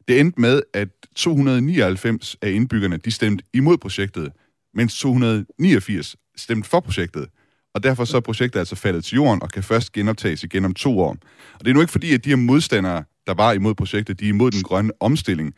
Det 0.08 0.20
endte 0.20 0.40
med, 0.40 0.62
at 0.74 0.88
299 1.16 2.36
af 2.42 2.50
indbyggerne 2.50 2.96
de 2.96 3.10
stemte 3.10 3.44
imod 3.54 3.78
projektet, 3.78 4.32
mens 4.74 4.98
289 4.98 6.16
stemte 6.36 6.68
for 6.68 6.80
projektet. 6.80 7.28
Og 7.74 7.82
derfor 7.82 8.04
så 8.04 8.16
er 8.16 8.20
projektet 8.20 8.58
altså 8.60 8.76
faldet 8.76 9.04
til 9.04 9.14
jorden 9.14 9.42
og 9.42 9.50
kan 9.50 9.62
først 9.62 9.92
genoptages 9.92 10.42
igen 10.42 10.64
om 10.64 10.74
to 10.74 10.98
år. 10.98 11.16
Og 11.54 11.60
det 11.60 11.68
er 11.68 11.74
nu 11.74 11.80
ikke 11.80 11.92
fordi, 11.92 12.14
at 12.14 12.24
de 12.24 12.28
her 12.28 12.36
modstandere, 12.36 13.04
der 13.26 13.34
var 13.34 13.52
imod 13.52 13.74
projektet, 13.74 14.20
de 14.20 14.24
er 14.24 14.28
imod 14.28 14.50
den 14.50 14.62
grønne 14.62 14.92
omstilling. 15.00 15.54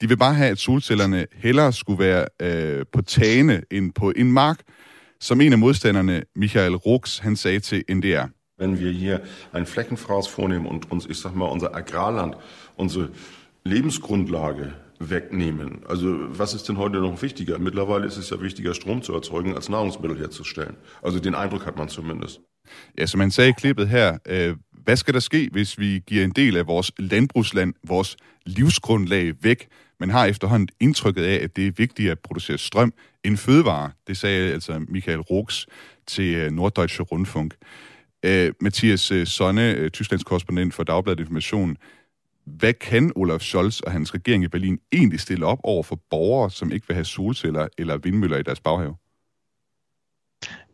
De 0.00 0.08
vil 0.08 0.16
bare 0.16 0.34
have, 0.34 0.50
at 0.50 0.58
solcellerne 0.58 1.26
hellere 1.34 1.72
skulle 1.72 2.04
være 2.04 2.26
øh, 2.42 2.84
på 2.92 3.02
tagene 3.02 3.62
end 3.70 3.92
på 3.92 4.12
en 4.16 4.32
mark, 4.32 4.60
som 5.20 5.40
en 5.40 5.52
af 5.52 5.58
modstanderne, 5.58 6.22
Michael 6.36 6.76
Rux, 6.76 7.18
han 7.18 7.36
sagde 7.36 7.60
til 7.60 7.84
NDR. 7.90 8.26
Wenn 8.60 8.78
wir 8.78 8.92
hier 8.92 9.18
ein 9.54 9.66
Flächenfraß 9.66 10.28
vornehmen 10.28 10.66
und 10.66 10.90
uns, 10.90 11.06
ich 11.06 11.18
sag 11.18 11.36
mal, 11.36 11.46
unser 11.46 11.74
Agrarland, 11.74 12.34
unsere 12.76 13.08
Lebensgrundlage 13.64 14.72
wegnehmen. 14.98 15.80
Also 15.88 16.06
was 16.38 16.54
ist 16.54 16.68
denn 16.68 16.76
heute 16.76 16.98
noch 16.98 17.22
wichtiger? 17.22 17.58
Mittlerweile 17.58 18.06
ist 18.06 18.16
es 18.16 18.30
ja 18.30 18.40
wichtiger, 18.40 18.74
Strom 18.74 19.02
zu 19.02 19.14
erzeugen, 19.14 19.54
als 19.54 19.68
Nahrungsmittel 19.68 20.18
herzustellen. 20.18 20.76
Also 21.02 21.18
den 21.18 21.34
Eindruck 21.34 21.66
hat 21.66 21.76
man 21.76 21.88
zumindest. 21.88 22.40
Ja, 22.98 23.06
som 23.06 23.20
han 23.20 23.30
sagde 23.30 23.50
i 23.50 23.52
klippet 23.52 23.88
her, 23.88 24.18
øh, 24.26 24.56
hvad 24.84 24.96
skal 24.96 25.14
der 25.14 25.20
ske, 25.20 25.48
hvis 25.52 25.78
vi 25.78 26.02
giver 26.06 26.24
en 26.24 26.30
del 26.30 26.56
af 26.56 26.66
vores 26.66 26.92
landbrugsland, 26.98 27.74
vores 27.86 28.16
livsgrundlag 28.46 29.34
væk, 29.42 29.68
man 30.00 30.10
har 30.10 30.26
efterhånden 30.26 30.68
indtrykket 30.80 31.24
af, 31.24 31.44
at 31.44 31.56
det 31.56 31.66
er 31.66 31.72
vigtigt 31.76 32.10
at 32.10 32.18
producere 32.18 32.58
strøm 32.58 32.92
end 33.24 33.36
fødevare. 33.36 33.90
Det 34.06 34.16
sagde 34.16 34.52
altså 34.52 34.84
Michael 34.88 35.20
Rux 35.20 35.66
til 36.06 36.34
øh, 36.34 36.50
Norddeutsche 36.50 37.04
Rundfunk. 37.04 37.54
Øh, 38.24 38.52
Mathias 38.60 39.10
øh, 39.10 39.26
Sonne, 39.26 39.70
øh, 39.70 39.90
Tysklands 39.90 40.24
korrespondent 40.24 40.74
for 40.74 40.82
Dagbladet 40.82 41.20
Information. 41.20 41.76
Hvad 42.58 42.72
kan 42.72 43.12
Olaf 43.16 43.40
Scholz 43.40 43.80
og 43.80 43.92
hans 43.92 44.14
regering 44.14 44.44
i 44.44 44.48
Berlin 44.48 44.78
egentlig 44.92 45.20
stille 45.20 45.46
op 45.46 45.58
over 45.62 45.82
for 45.82 46.00
borgere, 46.10 46.50
som 46.50 46.72
ikke 46.72 46.88
vil 46.88 46.94
have 46.94 47.04
solceller 47.04 47.68
eller 47.78 47.96
vindmøller 47.96 48.36
i 48.36 48.42
deres 48.42 48.60
baghave? 48.60 48.94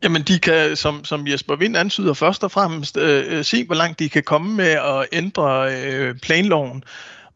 Jamen, 0.03 0.23
de 0.23 0.39
kan, 0.39 0.77
som, 0.77 1.05
som 1.05 1.27
Jesper 1.27 1.57
Vind 1.57 1.77
antyder, 1.77 2.15
først 2.15 2.45
og 2.45 2.51
fremmest 2.51 2.97
øh, 2.97 3.39
øh, 3.39 3.45
se, 3.45 3.67
hvor 3.67 3.75
langt 3.75 3.99
de 3.99 4.09
kan 4.09 4.23
komme 4.23 4.57
med 4.57 4.71
at 4.71 5.07
ændre 5.13 5.75
øh, 5.85 6.19
planloven. 6.23 6.85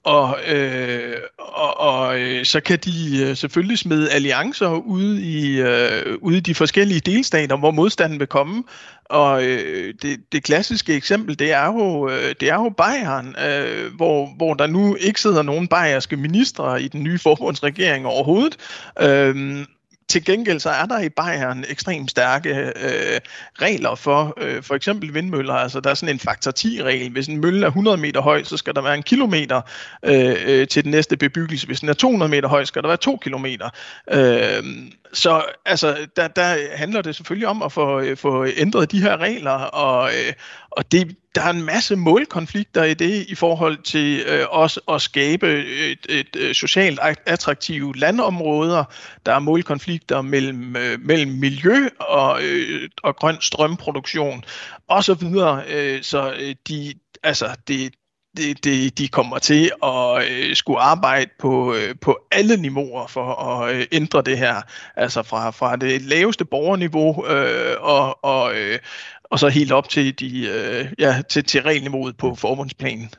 Og, 0.08 0.38
øh, 0.48 1.16
og, 1.38 1.80
og 1.80 2.20
øh, 2.20 2.44
så 2.44 2.60
kan 2.60 2.78
de 2.78 3.24
øh, 3.24 3.36
selvfølgelig 3.36 3.78
smide 3.78 4.10
alliancer 4.10 4.68
ude 4.68 5.22
i, 5.22 5.60
øh, 5.60 6.16
ude 6.20 6.36
i 6.36 6.40
de 6.40 6.54
forskellige 6.54 7.00
delstater, 7.00 7.56
hvor 7.56 7.70
modstanden 7.70 8.20
vil 8.20 8.26
komme. 8.26 8.64
Og 9.04 9.44
øh, 9.44 9.94
det, 10.02 10.32
det 10.32 10.44
klassiske 10.44 10.94
eksempel, 10.94 11.38
det 11.38 11.52
er 11.52 11.66
jo, 11.66 12.08
øh, 12.08 12.34
det 12.40 12.50
er 12.50 12.54
jo 12.54 12.68
Bayern, 12.68 13.34
øh, 13.48 13.94
hvor, 13.96 14.36
hvor 14.36 14.54
der 14.54 14.66
nu 14.66 14.96
ikke 15.00 15.20
sidder 15.20 15.42
nogen 15.42 15.68
bayerske 15.68 16.16
ministre 16.16 16.82
i 16.82 16.88
den 16.88 17.02
nye 17.02 17.18
forbundsregering 17.18 18.06
overhovedet. 18.06 18.56
Øh, 19.00 19.64
til 20.08 20.24
gengæld 20.24 20.60
så 20.60 20.70
er 20.70 20.86
der 20.86 21.00
i 21.00 21.08
Bayern 21.08 21.64
ekstremt 21.68 22.10
stærke 22.10 22.50
øh, 22.54 23.20
regler 23.62 23.94
for 23.94 24.34
øh, 24.36 24.62
for 24.62 24.74
eksempel 24.74 25.14
vindmøller. 25.14 25.54
Altså 25.54 25.80
der 25.80 25.90
er 25.90 25.94
sådan 25.94 26.14
en 26.14 26.18
faktor 26.18 26.52
10-regel. 26.58 27.10
Hvis 27.12 27.26
en 27.26 27.40
mølle 27.40 27.62
er 27.62 27.68
100 27.68 27.96
meter 27.96 28.20
høj, 28.20 28.44
så 28.44 28.56
skal 28.56 28.74
der 28.74 28.82
være 28.82 28.94
en 28.94 29.02
kilometer 29.02 29.60
øh, 30.02 30.36
øh 30.46 30.68
til 30.68 30.84
den 30.84 30.90
næste 30.90 31.16
bebyggelse. 31.16 31.66
Hvis 31.66 31.80
den 31.80 31.88
er 31.88 31.92
200 31.92 32.30
meter 32.30 32.48
høj, 32.48 32.64
skal 32.64 32.82
der 32.82 32.88
være 32.88 32.96
2 32.96 33.16
kilometer. 33.16 33.70
Øh, 34.12 34.64
så 35.12 35.44
altså, 35.64 36.06
der, 36.16 36.28
der 36.28 36.76
handler 36.76 37.02
det 37.02 37.16
selvfølgelig 37.16 37.48
om 37.48 37.62
at 37.62 37.72
få, 37.72 38.00
øh, 38.00 38.16
få 38.16 38.46
ændret 38.56 38.92
de 38.92 39.02
her 39.02 39.16
regler, 39.16 39.50
og, 39.50 40.10
øh, 40.10 40.32
og 40.70 40.92
det, 40.92 41.16
der 41.34 41.42
er 41.42 41.50
en 41.50 41.62
masse 41.62 41.96
målkonflikter 41.96 42.84
i 42.84 42.94
det 42.94 43.26
i 43.28 43.34
forhold 43.34 43.78
til 43.82 44.20
øh, 44.26 44.46
også 44.50 44.80
at 44.88 45.02
skabe 45.02 45.46
et, 45.66 46.06
et, 46.08 46.36
et 46.36 46.56
socialt 46.56 47.00
attraktive 47.26 47.96
landområder. 47.96 48.84
Der 49.26 49.32
er 49.32 49.38
målkonflikter 49.38 50.22
mellem, 50.22 50.76
øh, 50.76 51.00
mellem 51.00 51.30
miljø 51.30 51.88
og, 51.98 52.42
øh, 52.42 52.88
og 53.02 53.16
grøn 53.16 53.36
strømproduktion 53.40 54.44
osv. 54.88 55.02
så 55.02 55.14
videre. 55.14 55.62
Øh, 55.68 56.02
så 56.02 56.32
øh, 56.40 56.54
de, 56.68 56.94
altså, 57.22 57.56
det, 57.68 57.94
det, 58.38 58.64
det, 58.64 58.98
de 58.98 59.08
kommer 59.08 59.38
til 59.38 59.70
at 59.82 60.30
øh, 60.30 60.56
skulle 60.56 60.80
arbejde 60.80 61.30
på, 61.38 61.74
øh, 61.74 61.94
på 62.00 62.18
alle 62.30 62.56
niveauer 62.56 63.06
for 63.06 63.34
at 63.34 63.74
øh, 63.74 63.86
ændre 63.92 64.22
det 64.22 64.38
her. 64.38 64.62
Altså 64.96 65.22
fra, 65.22 65.50
fra 65.50 65.76
det 65.76 66.02
laveste 66.02 66.44
borgerniveau 66.44 67.26
øh, 67.26 67.76
og, 67.80 68.24
og, 68.24 68.54
øh, 68.58 68.78
og 69.24 69.38
så 69.38 69.48
helt 69.48 69.72
op 69.72 69.88
til, 69.88 70.20
de, 70.20 70.48
øh, 70.48 70.86
ja, 70.98 71.22
til, 71.28 71.44
til 71.44 71.62
regelniveauet 71.62 72.16
på 72.16 72.34
forbundsplanen. 72.34 73.10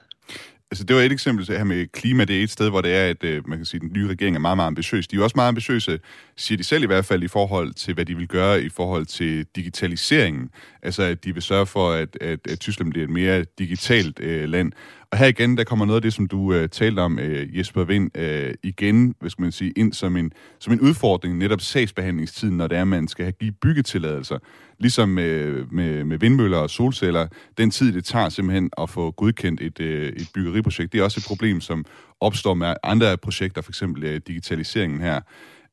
Altså, 0.72 0.84
det 0.84 0.96
var 0.96 1.02
et 1.02 1.12
eksempel 1.12 1.48
her 1.48 1.64
med 1.64 1.88
klima. 1.88 2.26
Det 2.26 2.40
er 2.40 2.44
et 2.44 2.52
sted, 2.52 2.70
hvor 2.70 2.82
det 2.82 2.96
er, 2.96 3.06
at 3.06 3.24
øh, 3.24 3.50
man 3.50 3.58
kan 3.58 3.66
sige, 3.66 3.78
at 3.78 3.82
den 3.82 3.92
nye 3.94 4.08
regering 4.08 4.36
er 4.36 4.40
meget, 4.40 4.58
meget 4.58 4.68
ambitiøs. 4.68 5.08
De 5.08 5.16
er 5.16 5.24
også 5.24 5.34
meget 5.36 5.48
ambitiøse, 5.48 6.00
siger 6.38 6.58
de 6.58 6.64
selv 6.64 6.84
i 6.84 6.86
hvert 6.86 7.06
fald, 7.06 7.24
i 7.24 7.28
forhold 7.28 7.74
til, 7.74 7.94
hvad 7.94 8.06
de 8.06 8.18
vil 8.18 8.28
gøre 8.28 8.64
i 8.64 8.70
forhold 8.70 9.06
til 9.06 9.46
digitaliseringen. 9.56 10.50
Altså, 10.84 11.04
at 11.04 11.24
de 11.24 11.34
vil 11.34 11.44
sørge 11.44 11.66
for, 11.66 11.92
at, 11.92 12.18
at, 12.22 12.40
at 12.50 12.60
Tyskland 12.60 12.92
bliver 12.92 13.04
et 13.04 13.10
mere 13.10 13.46
digitalt 13.60 14.20
øh, 14.20 14.50
land. 14.50 14.72
Og 15.12 15.18
her 15.18 15.28
igen, 15.28 15.58
der 15.58 15.64
kommer 15.64 15.86
noget 15.86 15.96
af 15.98 16.02
det, 16.02 16.14
som 16.14 16.28
du 16.28 16.54
øh, 16.54 16.70
talte 16.70 17.00
om, 17.00 17.20
øh, 17.20 17.58
Jesper 17.58 17.84
Vind, 17.84 18.18
øh, 18.18 18.54
igen, 18.64 19.16
hvad 19.20 19.30
skal 19.30 19.42
man 19.42 19.52
sige, 19.52 19.74
ind 19.76 19.94
som 19.94 20.18
en, 20.18 20.32
som 20.60 20.74
en 20.74 20.82
udfordring, 20.82 21.38
netop 21.38 21.62
sagsbehandlingstiden, 21.62 22.58
når 22.58 22.68
det 22.68 22.78
er, 22.78 22.82
at 22.82 22.88
man 22.88 23.08
skal 23.08 23.26
have 23.26 23.32
give 23.32 23.52
byggetilladelser. 23.52 24.40
Ligesom 24.80 25.10
med, 25.10 25.64
med, 25.72 26.04
med 26.04 26.18
vindmøller 26.18 26.58
og 26.58 26.70
solceller, 26.70 27.28
den 27.58 27.72
tid, 27.72 27.94
det 27.94 28.06
tager 28.06 28.30
simpelthen 28.30 28.70
at 28.78 28.90
få 28.90 29.12
godkendt 29.12 29.62
et, 29.62 29.80
øh, 29.80 30.08
et 30.08 30.30
byggeriprojekt, 30.34 30.94
det 30.94 31.00
er 31.00 31.04
også 31.04 31.20
et 31.20 31.26
problem, 31.28 31.62
som 31.62 31.86
opstår 32.20 32.54
med 32.54 32.74
andre 32.84 33.18
projekter, 33.18 33.62
for 33.62 33.72
eksempel 33.72 34.04
øh, 34.04 34.22
digitaliseringen 34.28 35.02
her. 35.02 35.22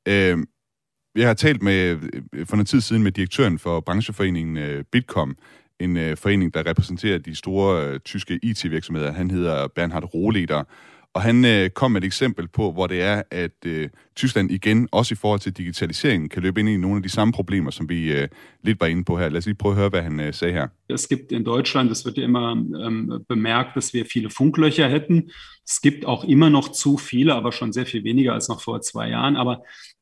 Øh, 0.08 0.38
jeg 1.16 1.26
har 1.26 1.34
talt 1.34 1.62
med, 1.62 1.98
øh, 2.34 2.46
for 2.46 2.56
noget 2.56 2.68
tid 2.68 2.80
siden 2.80 3.02
med 3.02 3.12
direktøren 3.12 3.58
for 3.58 3.80
brancheforeningen 3.80 4.56
øh, 4.56 4.84
Bitkom, 4.92 5.36
en 5.80 5.96
øh, 5.96 6.16
forening, 6.16 6.54
der 6.54 6.66
repræsenterer 6.66 7.18
de 7.18 7.34
store 7.34 7.86
øh, 7.86 8.00
tyske 8.00 8.38
IT-virksomheder. 8.42 9.12
Han 9.12 9.30
hedder 9.30 9.68
Bernhard 9.68 10.14
Rohleder, 10.14 10.64
og 11.16 11.22
han 11.22 11.44
øh, 11.44 11.70
kom 11.70 11.90
med 11.90 12.02
et 12.02 12.06
eksempel 12.06 12.48
på, 12.48 12.72
hvor 12.72 12.86
det 12.86 13.02
er, 13.02 13.22
at 13.30 13.66
øh, 13.66 13.88
Tyskland 14.16 14.50
igen, 14.50 14.88
også 14.92 15.14
i 15.14 15.16
forhold 15.16 15.40
til 15.40 15.52
digitaliseringen, 15.52 16.28
kan 16.28 16.42
løbe 16.42 16.60
ind 16.60 16.68
i 16.68 16.76
nogle 16.76 16.96
af 16.96 17.02
de 17.02 17.08
samme 17.08 17.32
problemer, 17.32 17.70
som 17.70 17.88
vi 17.88 18.12
øh, 18.12 18.28
lidt 18.62 18.80
var 18.80 18.86
inde 18.86 19.04
på 19.04 19.18
her. 19.18 19.28
Lad 19.28 19.38
os 19.38 19.46
lige 19.46 19.54
prøve 19.54 19.72
at 19.72 19.78
høre, 19.78 19.88
hvad 19.88 20.02
han 20.02 20.20
øh, 20.20 20.34
sagde 20.34 20.54
her. 20.54 20.68
Es 20.88 21.08
gibt 21.08 21.32
in 21.32 21.44
Deutschland, 21.44 21.90
es 21.90 22.04
wird 22.04 22.16
ja 22.18 22.24
immer 22.24 22.52
ähm, 22.86 23.24
bemerkt, 23.28 23.70
dass 23.74 23.94
wir 23.94 24.04
viele 24.12 24.30
Funklöcher 24.30 24.88
hätten. 24.88 25.30
Es 25.66 25.80
gibt 25.80 26.04
auch 26.04 26.24
immer 26.28 26.48
noch 26.48 26.68
zu 26.72 26.98
viele, 26.98 27.34
aber 27.34 27.52
schon 27.52 27.72
sehr 27.72 27.86
viel 27.86 28.04
weniger 28.04 28.32
als 28.32 28.48
noch 28.48 28.62
vor 28.64 28.80
zwei 28.80 29.08
Jahren. 29.08 29.36
Aber 29.36 29.56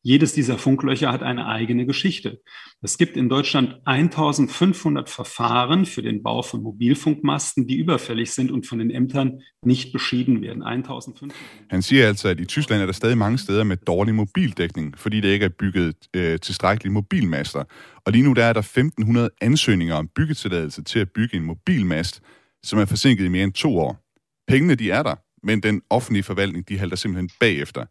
Jedes 0.07 0.35
dieser 0.35 0.59
Funklöcher 0.59 1.11
hat 1.11 1.23
eine 1.23 1.47
eigene 1.47 1.87
Geschichte. 1.87 2.43
Es 2.83 2.99
gibt 2.99 3.17
in 3.17 3.31
Deutschland 3.31 3.77
1500 3.87 5.09
Verfahren 5.09 5.87
für 5.87 6.03
den 6.03 6.23
Bau 6.23 6.43
von 6.43 6.63
Mobilfunkmasten, 6.63 7.67
die 7.67 7.77
überfällig 7.77 8.31
sind 8.33 8.51
und 8.51 8.67
von 8.67 8.79
den 8.81 8.91
Ämtern 8.91 9.41
nicht 9.65 9.95
beschieden 9.95 10.43
werden. 10.43 10.63
1500. 10.63 11.35
Han 11.71 11.81
siger 11.81 12.07
altså, 12.07 12.29
at 12.29 12.41
i 12.41 12.45
Tyskland 12.45 12.83
er 12.83 12.87
der 12.87 12.93
stadig 12.93 13.19
mange 13.19 13.39
steder 13.39 13.65
med 13.65 13.77
dårlig 13.77 14.15
mobildækning, 14.15 14.99
fordi 14.99 15.21
der 15.21 15.33
ikke 15.33 15.45
er 15.45 15.55
bygget 15.59 15.97
øh, 16.17 16.39
tilstrækkelige 16.39 16.93
mobilmaster. 16.93 17.65
Og 18.05 18.13
lige 18.13 18.25
nu 18.25 18.33
der 18.33 18.45
er 18.45 18.53
der 18.53 18.61
1500 18.61 19.31
ansøgninger 19.41 19.95
om 19.95 20.09
byggetilladelse 20.17 20.83
til 20.83 20.99
at 20.99 21.09
bygge 21.15 21.37
en 21.37 21.45
mobilmast, 21.45 22.21
som 22.63 22.79
er 22.79 22.85
forsinket 22.85 23.25
i 23.25 23.29
mere 23.29 23.45
end 23.45 23.53
to 23.53 23.79
år. 23.79 24.01
Pengene 24.49 24.75
de 24.75 24.91
er 24.91 25.03
der, 25.03 25.15
men 25.45 25.61
den 25.61 25.83
offentlige 25.91 26.23
forvaltning, 26.23 26.69
de 26.69 26.79
halter 26.79 26.97
simpelthen 26.97 27.31
bagefter. 27.41 27.85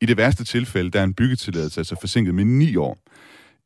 I 0.00 0.06
det 0.06 0.16
værste 0.16 0.44
tilfælde, 0.44 0.90
der 0.90 1.00
er 1.00 1.04
en 1.04 1.14
byggetilladelse 1.14 1.80
altså 1.80 1.96
forsinket 2.00 2.34
med 2.34 2.44
ni 2.44 2.76
år. 2.76 2.98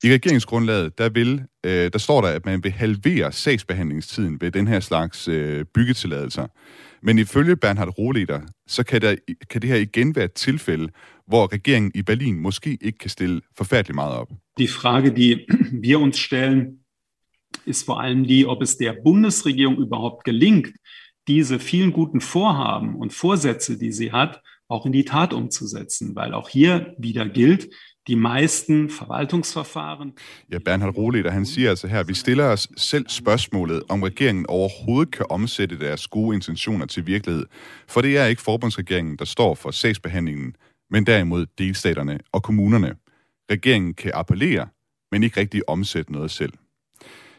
I 0.05 0.13
regeringsgrundlaget, 0.13 0.99
der, 0.99 1.09
vil, 1.09 1.43
øh, 1.67 1.93
der 1.93 1.99
står 1.99 2.21
der, 2.21 2.29
at 2.29 2.47
man 2.47 2.65
vil 2.65 2.73
halvere 2.73 3.33
sagsbehandlingstiden 3.33 4.41
ved 4.41 4.51
den 4.51 4.69
her 4.69 4.81
slags 4.81 5.29
øh, 5.29 5.65
byggetilladelser. 5.75 6.47
Men 7.03 7.19
ifølge 7.19 7.57
Bernhard 7.57 7.99
Rohleder, 7.99 8.41
så 8.67 8.83
kan, 8.83 9.01
der, 9.01 9.17
kan 9.51 9.63
det 9.63 9.71
her 9.71 9.77
igen 9.77 10.17
være 10.17 10.25
et 10.25 10.33
tilfælde, 10.33 10.89
hvor 11.27 11.53
regeringen 11.53 11.93
i 11.95 12.03
Berlin 12.03 12.41
måske 12.41 12.79
ikke 12.81 12.99
kan 12.99 13.11
stille 13.11 13.41
forfærdeligt 13.57 13.95
meget 13.95 14.15
op. 14.15 14.31
Die 14.59 14.69
Frage, 14.69 15.11
die 15.11 15.47
wir 15.83 15.97
uns 15.97 16.19
stellen, 16.19 16.67
ist 17.67 17.87
vor 17.87 18.01
allem 18.01 18.25
die, 18.25 18.47
ob 18.47 18.63
es 18.63 18.77
der 18.77 18.95
Bundesregierung 19.05 19.79
überhaupt 19.79 20.25
gelingt, 20.25 20.69
diese 21.29 21.59
vielen 21.59 21.93
guten 21.93 22.21
Vorhaben 22.21 22.97
und 22.97 23.13
Vorsätze, 23.13 23.79
die 23.79 23.93
sie 23.93 24.13
hat, 24.13 24.43
auch 24.69 24.87
in 24.87 24.93
die 24.93 25.05
Tat 25.05 25.33
umzusetzen. 25.33 26.15
Weil 26.15 26.35
auch 26.35 26.49
hier 26.49 26.95
wieder 26.99 27.29
gilt, 27.29 27.71
de 28.09 28.17
meisten 28.17 28.91
Verwaltungsverfahren. 28.91 30.13
Ja, 30.53 30.59
Bernhard 30.59 30.97
Rohleder, 30.97 31.31
han 31.31 31.47
siger 31.47 31.71
altså 31.71 31.87
her, 31.87 32.03
vi 32.05 32.15
stiller 32.15 32.45
os 32.45 32.69
selv 32.77 33.09
spørgsmålet, 33.09 33.83
om 33.89 34.03
regeringen 34.03 34.47
overhovedet 34.49 35.15
kan 35.15 35.27
omsætte 35.31 35.79
deres 35.79 36.09
gode 36.09 36.35
intentioner 36.35 36.87
til 36.87 37.07
virkelighed. 37.07 37.47
For 37.89 38.01
det 38.01 38.19
er 38.19 38.27
ikke 38.27 38.43
forbundsregeringen, 38.43 39.17
der 39.17 39.25
står 39.25 39.55
for 39.55 39.71
sagsbehandlingen, 39.71 40.57
men 40.91 41.07
derimod 41.07 41.47
delstaterne 41.59 42.21
og 42.33 42.43
kommunerne. 42.43 42.95
Regeringen 43.51 43.95
kan 43.95 44.11
appellere, 44.15 44.69
men 45.13 45.23
ikke 45.23 45.41
rigtig 45.41 45.69
omsætte 45.69 46.13
noget 46.13 46.31
selv. 46.31 46.53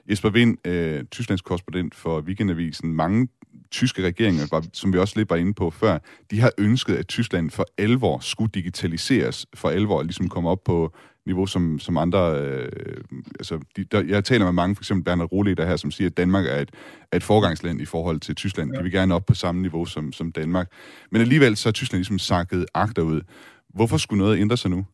Jesper 0.10 0.30
Vind, 0.30 0.68
øh, 0.68 1.04
Tysklands 1.12 1.42
korrespondent 1.42 1.96
for 1.96 2.22
Weekendavisen. 2.22 2.94
Mange 2.94 3.28
tyske 3.72 4.04
regeringer, 4.04 4.68
som 4.74 4.94
vi 4.94 4.98
også 4.98 5.14
lidt 5.20 5.30
var 5.30 5.36
inde 5.36 5.54
på 5.54 5.70
før, 5.70 5.98
de 6.32 6.40
har 6.40 6.52
ønsket, 6.58 6.96
at 6.96 7.08
Tyskland 7.08 7.50
for 7.50 7.66
alvor 7.78 8.20
skulle 8.20 8.52
digitaliseres, 8.54 9.46
for 9.54 9.70
alvor 9.70 10.04
ligesom 10.04 10.30
komme 10.30 10.50
op 10.50 10.64
på 10.64 10.96
niveau 11.26 11.46
som, 11.46 11.80
som 11.80 11.98
andre... 11.98 12.40
Øh, 12.40 12.72
altså, 13.40 13.60
de, 13.76 13.84
der, 13.84 14.04
jeg 14.04 14.24
taler 14.24 14.46
med 14.46 14.54
mange, 14.54 14.76
for 14.76 14.82
eksempel 14.82 15.04
Bernard 15.04 15.32
Rohle, 15.32 15.56
der 15.56 15.66
her, 15.66 15.76
som 15.76 15.92
siger, 15.92 16.10
at 16.10 16.18
Danmark 16.18 16.46
er 16.46 16.62
et, 16.62 16.70
er 17.12 17.18
et 17.18 17.24
forgangsland 17.24 17.82
i 17.82 17.86
forhold 17.86 18.20
til 18.20 18.36
Tyskland. 18.36 18.72
Ja. 18.72 18.78
De 18.78 18.84
vil 18.84 18.92
gerne 18.92 19.16
op 19.16 19.26
på 19.26 19.34
samme 19.34 19.62
niveau 19.62 19.86
som, 19.86 20.14
som 20.14 20.32
Danmark. 20.32 20.72
Men 21.12 21.22
alligevel 21.22 21.58
så 21.58 21.70
er 21.70 21.74
Tyskland 21.74 22.00
ligesom 22.00 22.20
sakket 22.20 22.66
agterud. 22.74 23.22
Hvorfor 23.70 23.98
skulle 23.98 24.24
noget 24.24 24.40
ændre 24.40 24.58
sig 24.58 24.72
nu? 24.72 24.86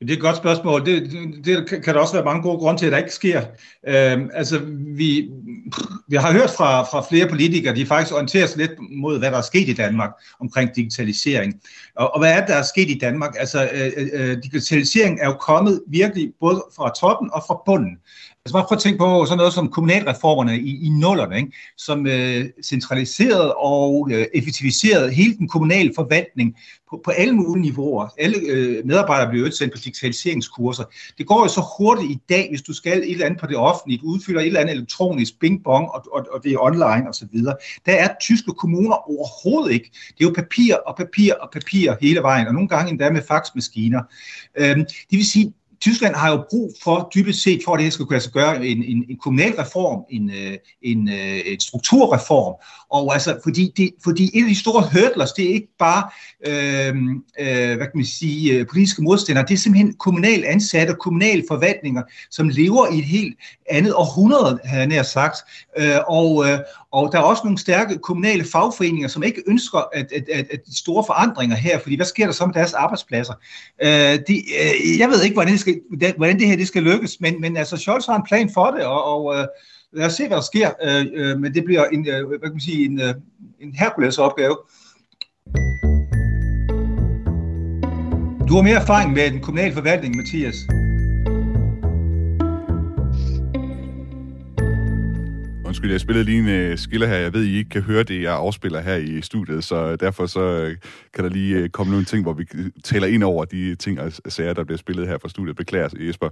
Det 0.00 0.10
er 0.10 0.14
et 0.14 0.20
godt 0.20 0.36
spørgsmål. 0.36 0.86
Det, 0.86 1.10
det 1.44 1.82
kan 1.84 1.94
der 1.94 2.00
også 2.00 2.12
være 2.14 2.24
mange 2.24 2.42
gode 2.42 2.58
grunde 2.58 2.80
til, 2.80 2.86
at 2.86 2.92
der 2.92 2.98
ikke 2.98 3.14
sker. 3.14 3.42
Øhm, 3.88 4.30
altså, 4.32 4.60
vi, 4.96 5.30
vi 6.08 6.16
har 6.16 6.32
hørt 6.32 6.50
fra, 6.50 6.82
fra 6.82 7.06
flere 7.10 7.28
politikere, 7.28 7.74
de 7.74 7.86
faktisk 7.86 8.14
orienterer 8.14 8.46
sig 8.46 8.58
lidt 8.58 8.70
mod, 8.90 9.18
hvad 9.18 9.30
der 9.30 9.36
er 9.36 9.42
sket 9.42 9.68
i 9.68 9.72
Danmark 9.72 10.10
omkring 10.40 10.76
digitalisering. 10.76 11.60
Og, 11.96 12.14
og 12.14 12.20
hvad 12.20 12.32
er 12.32 12.40
det, 12.40 12.48
der 12.48 12.54
er 12.54 12.62
sket 12.62 12.90
i 12.90 12.98
Danmark? 12.98 13.34
Altså, 13.38 13.68
øh, 13.72 13.92
øh, 13.96 14.08
øh 14.12 14.36
digitalisering 14.42 15.20
er 15.20 15.26
jo 15.26 15.34
kommet 15.34 15.82
virkelig 15.88 16.32
både 16.40 16.64
fra 16.76 16.92
toppen 17.00 17.30
og 17.32 17.42
fra 17.46 17.62
bunden. 17.66 17.96
Altså 18.44 18.52
bare 18.52 18.64
prøv 18.68 18.76
at 18.76 18.82
tænke 18.82 18.98
på 18.98 19.24
sådan 19.26 19.38
noget 19.38 19.52
som 19.52 19.68
kommunalreformerne 19.68 20.58
i, 20.58 20.86
i 20.86 20.88
nullerne, 20.88 21.36
ikke? 21.36 21.52
som 21.76 22.06
øh, 22.06 22.44
centraliserede 22.64 23.54
og 23.54 24.08
øh, 24.12 24.26
effektiviserede 24.34 25.10
hele 25.10 25.36
den 25.36 25.48
kommunale 25.48 25.92
forvaltning 25.94 26.56
på, 26.90 27.00
på 27.04 27.10
alle 27.10 27.32
mulige 27.32 27.62
niveauer. 27.62 28.08
Alle 28.18 28.36
øh, 28.38 28.86
medarbejdere 28.86 29.30
bliver 29.30 29.46
udsendt 29.46 29.74
på 29.74 29.78
digitaliseringskurser. 29.84 30.84
Det 31.18 31.26
går 31.26 31.42
jo 31.42 31.48
så 31.48 31.62
hurtigt 31.78 32.10
i 32.10 32.18
dag, 32.28 32.48
hvis 32.50 32.62
du 32.62 32.72
skal 32.72 32.98
et 32.98 33.10
eller 33.10 33.26
andet 33.26 33.40
på 33.40 33.46
det 33.46 33.56
offentlige, 33.56 33.98
du 33.98 34.06
udfylder 34.06 34.40
et 34.40 34.46
eller 34.46 34.60
andet 34.60 34.74
elektronisk 34.74 35.34
bing-bong, 35.44 35.90
og, 35.94 36.06
og, 36.12 36.26
og 36.32 36.44
det 36.44 36.52
er 36.52 36.58
online 36.60 37.08
osv. 37.08 37.36
Der 37.86 37.92
er 37.92 38.08
tyske 38.20 38.52
kommuner 38.52 39.10
overhovedet 39.10 39.72
ikke. 39.72 39.90
Det 39.92 40.24
er 40.24 40.28
jo 40.28 40.34
papir 40.36 40.74
og 40.86 40.96
papir 40.96 41.34
og 41.34 41.50
papir 41.52 41.94
hele 42.00 42.20
vejen, 42.22 42.46
og 42.46 42.54
nogle 42.54 42.68
gange 42.68 42.90
endda 42.90 43.10
med 43.10 43.22
faxmaskiner. 43.28 44.02
Øhm, 44.58 44.84
det 44.84 45.16
vil 45.18 45.30
sige, 45.30 45.52
Tyskland 45.80 46.14
har 46.14 46.30
jo 46.30 46.44
brug 46.50 46.72
for, 46.82 47.10
dybest 47.14 47.42
set, 47.42 47.60
for 47.64 47.72
at 47.72 47.78
det 47.78 47.84
her 47.84 47.90
skal 47.90 48.06
kunne 48.06 48.16
altså 48.16 48.30
gøre, 48.30 48.66
en, 48.66 48.82
en, 48.84 49.04
en 49.10 49.16
kommunal 49.16 49.52
reform, 49.52 50.04
en, 50.10 50.30
øh, 50.30 50.58
en, 50.82 51.08
øh, 51.08 51.40
en 51.46 51.60
strukturreform. 51.60 52.54
Og 52.90 53.14
altså, 53.14 53.38
fordi, 53.42 53.72
det, 53.76 53.90
fordi 54.04 54.30
et 54.34 54.42
af 54.42 54.48
de 54.48 54.58
store 54.58 54.82
hurdlers, 54.92 55.32
det 55.32 55.50
er 55.50 55.54
ikke 55.54 55.68
bare, 55.78 56.10
øh, 56.46 56.94
øh, 57.40 57.76
hvad 57.76 57.86
kan 57.86 57.90
man 57.94 58.04
sige, 58.04 58.52
øh, 58.52 58.66
politiske 58.66 59.02
modstandere, 59.02 59.46
det 59.48 59.54
er 59.54 59.58
simpelthen 59.58 59.94
kommunal 59.94 60.44
ansatte, 60.44 60.90
og 60.90 60.98
kommunale 60.98 61.44
forvaltninger, 61.48 62.02
som 62.30 62.48
lever 62.48 62.92
i 62.92 62.98
et 62.98 63.04
helt 63.04 63.36
andet 63.70 63.94
århundrede, 63.94 64.58
havde 64.64 64.80
jeg 64.80 64.88
nær 64.88 65.02
sagt. 65.02 65.36
Øh, 65.78 65.98
og, 66.08 66.48
øh, 66.48 66.58
og 66.92 67.12
der 67.12 67.18
er 67.18 67.22
også 67.22 67.42
nogle 67.44 67.58
stærke 67.58 67.98
kommunale 67.98 68.44
fagforeninger, 68.44 69.08
som 69.08 69.22
ikke 69.22 69.42
ønsker 69.46 69.78
at, 69.92 70.12
at, 70.12 70.28
at, 70.32 70.46
at 70.50 70.60
store 70.74 71.04
forandringer 71.06 71.56
her, 71.56 71.78
fordi 71.78 71.96
hvad 71.96 72.06
sker 72.06 72.26
der 72.26 72.32
så 72.32 72.46
med 72.46 72.54
deres 72.54 72.72
arbejdspladser? 72.72 73.34
Øh, 73.82 74.18
de, 74.28 74.34
øh, 74.36 74.98
jeg 74.98 75.08
ved 75.08 75.22
ikke, 75.22 75.34
hvordan 75.34 75.52
det, 75.52 75.60
skal, 75.60 75.80
hvordan 76.16 76.38
det 76.38 76.46
her 76.48 76.56
det 76.56 76.66
skal 76.66 76.82
lykkes, 76.82 77.20
men, 77.20 77.40
men 77.40 77.56
altså 77.56 77.76
Scholz 77.76 78.06
har 78.06 78.16
en 78.16 78.26
plan 78.28 78.50
for 78.54 78.70
det, 78.70 78.84
og, 78.84 79.04
og 79.04 79.38
øh, 79.38 79.46
lad 79.92 80.06
os 80.06 80.12
se, 80.12 80.26
hvad 80.26 80.36
der 80.36 80.42
sker, 80.42 80.70
øh, 80.84 81.06
øh, 81.14 81.38
men 81.38 81.54
det 81.54 81.64
bliver 81.64 81.84
en, 81.84 82.08
øh, 82.08 82.28
hvad 82.28 82.38
kan 82.38 82.52
man 82.52 82.60
sige, 82.60 82.84
en, 82.84 83.00
øh, 83.00 83.14
en 83.60 83.74
Hercules 83.74 84.18
opgave. 84.18 84.56
Du 88.48 88.54
har 88.54 88.62
mere 88.62 88.80
erfaring 88.80 89.12
med 89.12 89.30
den 89.30 89.40
kommunale 89.40 89.74
forvaltning, 89.74 90.16
Mathias. 90.16 90.56
Undskyld, 95.70 95.90
jeg 95.90 96.00
spillede 96.00 96.24
lige 96.24 96.66
en 96.66 96.72
uh, 96.72 96.78
skiller 96.78 97.06
her. 97.06 97.16
Jeg 97.16 97.32
ved, 97.32 97.44
I 97.44 97.56
ikke 97.56 97.70
kan 97.70 97.82
høre 97.82 98.02
det, 98.02 98.22
jeg 98.22 98.34
afspiller 98.34 98.80
her 98.80 98.96
i 98.96 99.20
studiet, 99.22 99.64
så 99.64 99.76
øh, 99.76 99.98
derfor 100.00 100.26
så 100.26 100.40
øh, 100.40 100.76
kan 101.14 101.24
der 101.24 101.30
lige 101.30 101.68
komme 101.68 101.90
nogle 101.90 102.04
ting, 102.04 102.22
hvor 102.22 102.32
vi 102.32 102.44
taler 102.84 103.06
ind 103.06 103.22
over 103.22 103.44
de 103.44 103.74
ting 103.74 104.00
og 104.00 104.12
sager, 104.28 104.52
der 104.52 104.64
bliver 104.64 104.78
spillet 104.78 105.08
her 105.08 105.18
fra 105.18 105.28
studiet. 105.28 105.56
Beklager, 105.56 105.88
Jesper. 106.00 106.28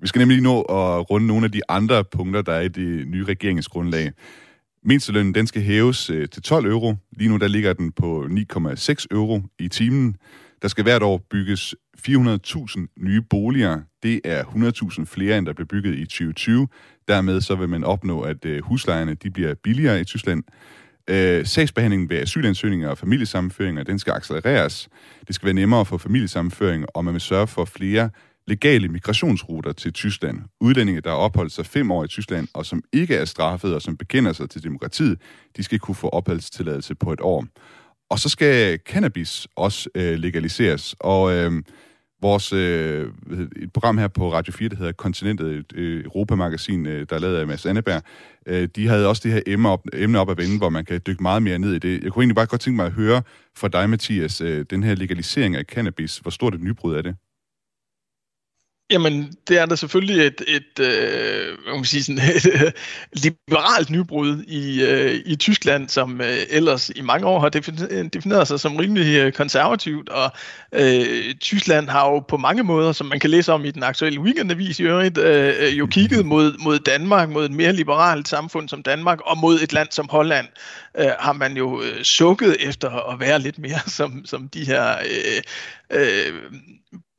Vi 0.00 0.06
skal 0.06 0.18
nemlig 0.18 0.40
nå 0.40 0.60
at 0.60 1.10
runde 1.10 1.26
nogle 1.26 1.44
af 1.44 1.52
de 1.52 1.60
andre 1.68 2.04
punkter, 2.04 2.42
der 2.42 2.52
er 2.52 2.60
i 2.60 2.68
det 2.68 3.08
nye 3.08 3.24
regeringsgrundlag. 3.24 4.12
Mindstelønnen, 4.84 5.34
den 5.34 5.46
skal 5.46 5.62
hæves 5.62 6.06
til 6.06 6.42
12 6.42 6.66
euro. 6.66 6.94
Lige 7.16 7.28
nu 7.28 7.36
der 7.36 7.48
ligger 7.48 7.72
den 7.72 7.92
på 7.92 8.26
9,6 8.30 9.06
euro 9.10 9.42
i 9.58 9.68
timen. 9.68 10.16
Der 10.66 10.70
skal 10.70 10.84
hvert 10.84 11.02
år 11.02 11.26
bygges 11.30 11.74
400.000 12.08 12.94
nye 12.98 13.22
boliger. 13.22 13.80
Det 14.02 14.20
er 14.24 14.44
100.000 14.44 15.04
flere, 15.04 15.38
end 15.38 15.46
der 15.46 15.52
blev 15.52 15.66
bygget 15.66 15.98
i 15.98 16.04
2020. 16.04 16.68
Dermed 17.08 17.40
så 17.40 17.54
vil 17.54 17.68
man 17.68 17.84
opnå, 17.84 18.20
at 18.20 18.44
øh, 18.44 18.62
huslejerne 18.64 19.14
de 19.14 19.30
bliver 19.30 19.54
billigere 19.54 20.00
i 20.00 20.04
Tyskland. 20.04 20.42
Øh, 21.10 21.46
sagsbehandlingen 21.46 22.10
ved 22.10 22.16
asylansøgninger 22.16 22.88
og 22.88 22.98
familiesammenføringer, 22.98 23.82
den 23.82 23.98
skal 23.98 24.12
accelereres. 24.12 24.88
Det 25.26 25.34
skal 25.34 25.46
være 25.46 25.54
nemmere 25.54 25.84
for 25.84 25.98
familiesammenføring, 25.98 26.84
og 26.94 27.04
man 27.04 27.14
vil 27.14 27.20
sørge 27.20 27.46
for 27.46 27.64
flere 27.64 28.10
legale 28.46 28.88
migrationsruter 28.88 29.72
til 29.72 29.92
Tyskland. 29.92 30.38
Udlændinge, 30.60 31.00
der 31.00 31.10
har 31.10 31.16
opholdt 31.16 31.52
sig 31.52 31.66
fem 31.66 31.90
år 31.90 32.04
i 32.04 32.08
Tyskland, 32.08 32.48
og 32.54 32.66
som 32.66 32.82
ikke 32.92 33.14
er 33.14 33.24
straffet 33.24 33.74
og 33.74 33.82
som 33.82 33.96
bekender 33.96 34.32
sig 34.32 34.50
til 34.50 34.62
demokratiet, 34.62 35.20
de 35.56 35.62
skal 35.62 35.78
kunne 35.78 35.94
få 35.94 36.08
opholdstilladelse 36.08 36.94
på 36.94 37.12
et 37.12 37.20
år. 37.20 37.46
Og 38.10 38.18
så 38.18 38.28
skal 38.28 38.78
cannabis 38.78 39.48
også 39.56 39.88
øh, 39.94 40.18
legaliseres. 40.18 40.94
Og 41.00 41.32
øh, 41.32 41.52
vores 42.22 42.52
øh, 42.52 43.12
et 43.62 43.72
program 43.72 43.98
her 43.98 44.08
på 44.08 44.32
Radio 44.32 44.52
4, 44.52 44.68
der 44.68 44.76
hedder 44.76 44.92
Kontinentet, 44.92 45.56
et 45.56 45.72
øh, 45.74 46.04
Europamagasin, 46.04 46.86
øh, 46.86 47.06
der 47.10 47.16
er 47.16 47.20
lavet 47.20 47.36
af 47.36 47.46
Mads 47.46 47.66
Anneberg, 47.66 48.02
øh, 48.46 48.68
de 48.76 48.88
havde 48.88 49.08
også 49.08 49.22
det 49.24 49.32
her 49.32 49.40
emne 49.46 49.68
op, 49.68 49.84
emne 49.92 50.18
op 50.18 50.30
at 50.30 50.38
vende, 50.38 50.58
hvor 50.58 50.68
man 50.68 50.84
kan 50.84 51.00
dykke 51.06 51.22
meget 51.22 51.42
mere 51.42 51.58
ned 51.58 51.74
i 51.74 51.78
det. 51.78 52.04
Jeg 52.04 52.12
kunne 52.12 52.22
egentlig 52.22 52.36
bare 52.36 52.46
godt 52.46 52.60
tænke 52.60 52.76
mig 52.76 52.86
at 52.86 52.92
høre 52.92 53.22
fra 53.56 53.68
dig, 53.68 53.90
Mathias, 53.90 54.40
øh, 54.40 54.64
den 54.70 54.82
her 54.82 54.94
legalisering 54.94 55.56
af 55.56 55.64
cannabis, 55.64 56.18
hvor 56.18 56.30
stort 56.30 56.54
et 56.54 56.62
nybrud 56.62 56.94
er 56.94 57.02
det? 57.02 57.16
Jamen, 58.90 59.32
det 59.48 59.58
er 59.58 59.66
da 59.66 59.76
selvfølgelig 59.76 60.26
et, 60.26 60.42
et, 60.48 60.78
øh, 60.80 61.58
man 61.74 61.84
sige 61.84 62.04
sådan, 62.04 62.22
et 62.36 62.46
øh, 62.46 62.72
liberalt 63.12 63.90
nybrud 63.90 64.42
i, 64.42 64.82
øh, 64.84 65.22
i 65.26 65.36
Tyskland, 65.36 65.88
som 65.88 66.20
øh, 66.20 66.36
ellers 66.50 66.90
i 66.90 67.00
mange 67.00 67.26
år 67.26 67.40
har 67.40 67.48
defineret 67.48 68.48
sig 68.48 68.60
som 68.60 68.76
rimelig 68.76 69.16
øh, 69.16 69.32
konservativt, 69.32 70.08
og 70.08 70.32
øh, 70.72 71.34
Tyskland 71.34 71.88
har 71.88 72.10
jo 72.10 72.20
på 72.20 72.36
mange 72.36 72.62
måder, 72.62 72.92
som 72.92 73.06
man 73.06 73.20
kan 73.20 73.30
læse 73.30 73.52
om 73.52 73.64
i 73.64 73.70
den 73.70 73.82
aktuelle 73.82 74.20
weekendavis 74.20 74.80
i 74.80 74.82
øvrigt, 74.82 75.18
øh, 75.18 75.54
øh, 75.60 75.78
jo 75.78 75.86
kigget 75.86 76.26
mod, 76.26 76.58
mod 76.58 76.78
Danmark, 76.78 77.28
mod 77.28 77.44
et 77.44 77.52
mere 77.52 77.72
liberalt 77.72 78.28
samfund 78.28 78.68
som 78.68 78.82
Danmark, 78.82 79.20
og 79.24 79.38
mod 79.38 79.60
et 79.60 79.72
land 79.72 79.88
som 79.90 80.08
Holland, 80.10 80.46
øh, 80.98 81.10
har 81.18 81.32
man 81.32 81.56
jo 81.56 81.82
øh, 81.82 82.02
sukket 82.02 82.56
efter 82.60 83.12
at 83.12 83.20
være 83.20 83.38
lidt 83.38 83.58
mere 83.58 83.80
som, 83.98 84.22
som 84.24 84.48
de 84.48 84.64
her... 84.64 84.96
Øh, 84.98 85.42
øh, 85.90 86.32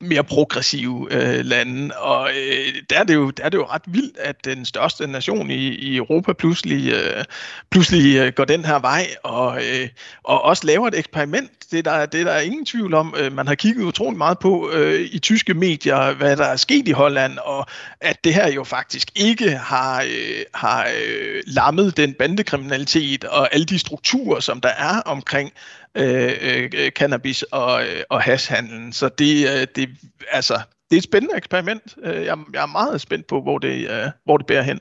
mere 0.00 0.24
progressive 0.24 1.08
øh, 1.10 1.44
lande. 1.44 1.94
Og 1.96 2.30
øh, 2.30 2.74
der, 2.90 2.98
er 2.98 3.04
det 3.04 3.14
jo, 3.14 3.30
der 3.30 3.44
er 3.44 3.48
det 3.48 3.58
jo 3.58 3.64
ret 3.64 3.82
vildt, 3.86 4.18
at 4.18 4.44
den 4.44 4.64
største 4.64 5.06
nation 5.06 5.50
i, 5.50 5.68
i 5.68 5.96
Europa 5.96 6.32
pludselig, 6.32 6.92
øh, 6.92 7.24
pludselig 7.70 8.16
øh, 8.16 8.32
går 8.32 8.44
den 8.44 8.64
her 8.64 8.78
vej, 8.78 9.06
og, 9.22 9.56
øh, 9.56 9.88
og 10.24 10.42
også 10.42 10.66
laver 10.66 10.88
et 10.88 10.98
eksperiment. 10.98 11.50
Det 11.70 11.84
der, 11.84 12.06
det 12.06 12.26
der 12.26 12.32
er 12.32 12.40
ingen 12.40 12.66
tvivl 12.66 12.94
om. 12.94 13.14
Øh, 13.18 13.32
man 13.32 13.46
har 13.46 13.54
kigget 13.54 13.84
utrolig 13.84 14.18
meget 14.18 14.38
på 14.38 14.70
øh, 14.72 15.08
i 15.12 15.18
tyske 15.18 15.54
medier, 15.54 16.14
hvad 16.14 16.36
der 16.36 16.44
er 16.44 16.56
sket 16.56 16.88
i 16.88 16.92
Holland, 16.92 17.38
og 17.38 17.66
at 18.00 18.24
det 18.24 18.34
her 18.34 18.52
jo 18.52 18.64
faktisk 18.64 19.10
ikke 19.16 19.50
har, 19.50 20.02
øh, 20.02 20.42
har 20.54 20.86
øh, 20.86 21.42
lammet 21.46 21.96
den 21.96 22.14
bandekriminalitet 22.14 23.24
og 23.24 23.54
alle 23.54 23.66
de 23.66 23.78
strukturer, 23.78 24.40
som 24.40 24.60
der 24.60 24.68
er 24.68 25.00
omkring 25.00 25.52
Øh, 25.94 26.32
øh, 26.40 26.70
øh, 26.76 26.90
cannabis 26.90 27.42
og, 27.42 27.82
øh, 27.82 28.02
og 28.10 28.22
hashhandlen. 28.22 28.92
Så 28.92 29.08
det, 29.18 29.48
øh, 29.48 29.66
det, 29.76 29.88
altså, 30.30 30.54
det 30.90 30.96
er 30.96 30.98
et 30.98 31.04
spændende 31.04 31.36
eksperiment. 31.36 31.96
Øh, 32.04 32.24
jeg, 32.24 32.38
jeg 32.52 32.62
er 32.62 32.66
meget 32.66 33.00
spændt 33.00 33.26
på, 33.26 33.42
hvor 33.42 33.58
det, 33.58 33.90
øh, 33.90 34.06
hvor 34.24 34.36
det 34.36 34.46
bærer 34.46 34.62
hen. 34.62 34.80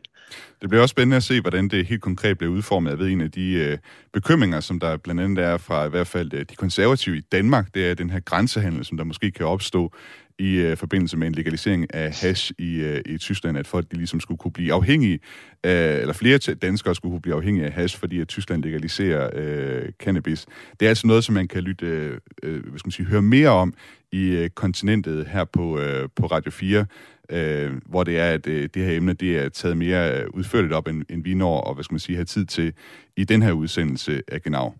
Det 0.62 0.70
bliver 0.70 0.82
også 0.82 0.92
spændende 0.92 1.18
at 1.18 1.24
se, 1.24 1.42
hvordan 1.42 1.68
det 1.68 1.86
helt 1.86 2.02
konkret 2.02 2.38
bliver 2.38 2.54
udformet. 2.54 2.90
Jeg 2.90 3.00
ved, 3.00 3.08
en 3.08 3.22
af 3.22 3.32
de 3.32 3.52
øh, 3.52 3.78
bekymringer, 4.14 4.60
som 4.60 4.80
der 4.80 4.98
blandt 4.98 5.22
andet 5.22 5.46
er 5.46 5.58
fra 5.58 5.86
i 5.86 5.90
hvert 5.90 6.08
fald 6.08 6.34
øh, 6.34 6.46
de 6.50 6.56
konservative 6.56 7.18
i 7.18 7.22
Danmark, 7.22 7.68
det 7.74 7.90
er 7.90 7.94
den 7.94 8.10
her 8.10 8.20
grænsehandel, 8.20 8.86
som 8.86 8.98
der 8.98 9.04
måske 9.04 9.32
kan 9.32 9.46
opstå 9.46 9.94
i 10.40 10.56
øh, 10.56 10.78
forbindelse 10.78 11.18
med 11.18 11.28
en 11.28 11.34
legalisering 11.34 11.94
af 11.94 12.14
hash 12.22 12.52
i, 12.58 12.76
øh, 12.76 13.02
i 13.06 13.18
Tyskland, 13.18 13.58
at 13.58 13.68
folk 13.68 13.92
de 13.92 13.96
ligesom 13.96 14.20
skulle 14.20 14.38
kunne 14.38 14.52
blive 14.52 14.74
afhængige, 14.74 15.20
af, 15.64 16.00
eller 16.00 16.14
flere 16.14 16.38
danskere 16.38 16.96
skulle 16.96 17.14
kunne 17.14 17.22
blive 17.22 17.36
afhængige 17.36 17.66
af 17.66 17.72
hash, 17.72 18.00
fordi 18.00 18.20
at 18.20 18.28
Tyskland 18.28 18.64
legaliserer 18.64 19.30
øh, 19.34 19.92
cannabis. 20.00 20.46
Det 20.80 20.86
er 20.86 20.90
altså 20.90 21.08
noget, 21.08 21.24
som 21.24 21.36
man 21.36 21.48
kan 21.48 21.64
lytte, 21.64 21.86
øh, 21.86 22.18
øh 22.44 22.62
hvad 22.62 22.80
skal 22.80 22.88
man 22.88 22.92
sige, 22.92 23.06
høre 23.06 23.22
mere 23.22 23.50
om 23.50 23.74
i 24.12 24.30
øh, 24.30 24.50
kontinentet 24.50 25.28
her 25.28 25.44
på, 25.44 25.80
øh, 25.80 26.10
på 26.16 26.26
Radio 26.26 26.52
4, 26.52 26.86
øh, 27.30 27.72
hvor 27.86 28.04
det 28.04 28.20
er, 28.20 28.32
at 28.34 28.48
øh, 28.48 28.70
det 28.74 28.86
her 28.86 28.98
emne 28.98 29.14
det 29.14 29.38
er 29.38 29.50
taget 29.50 29.78
mere 29.78 30.22
øh, 30.22 30.28
udførligt 30.34 30.74
op, 30.74 30.88
end, 30.88 31.04
end 31.10 31.24
vi 31.24 31.34
når, 31.34 31.62
og 31.62 31.74
hvad 31.74 31.84
skal 31.84 31.94
man 31.94 32.00
sige, 32.00 32.16
have 32.16 32.26
tid 32.26 32.46
til 32.46 32.74
i 33.18 33.24
den 33.24 33.42
her 33.42 33.52
udsendelse 33.52 34.22
af 34.28 34.42
Genau. 34.42 34.74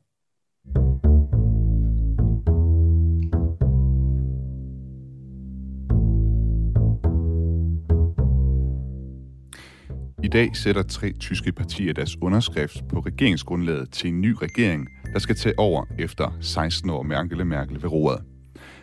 I 10.24 10.28
dag 10.28 10.56
sætter 10.56 10.84
tre 10.84 11.14
tyske 11.20 11.52
partier 11.52 11.94
deres 11.94 12.22
underskrift 12.22 12.88
på 12.90 13.00
regeringsgrundlaget 13.00 13.92
til 13.92 14.10
en 14.10 14.22
ny 14.22 14.36
regering, 14.42 14.88
der 15.14 15.20
skal 15.20 15.36
tage 15.36 15.60
over 15.60 15.86
efter 16.00 16.38
16 16.42 16.90
år 16.90 17.04
med 17.04 17.16
Angela 17.16 17.44
Merkel 17.44 17.82
ved 17.82 17.92
roret. 17.92 18.24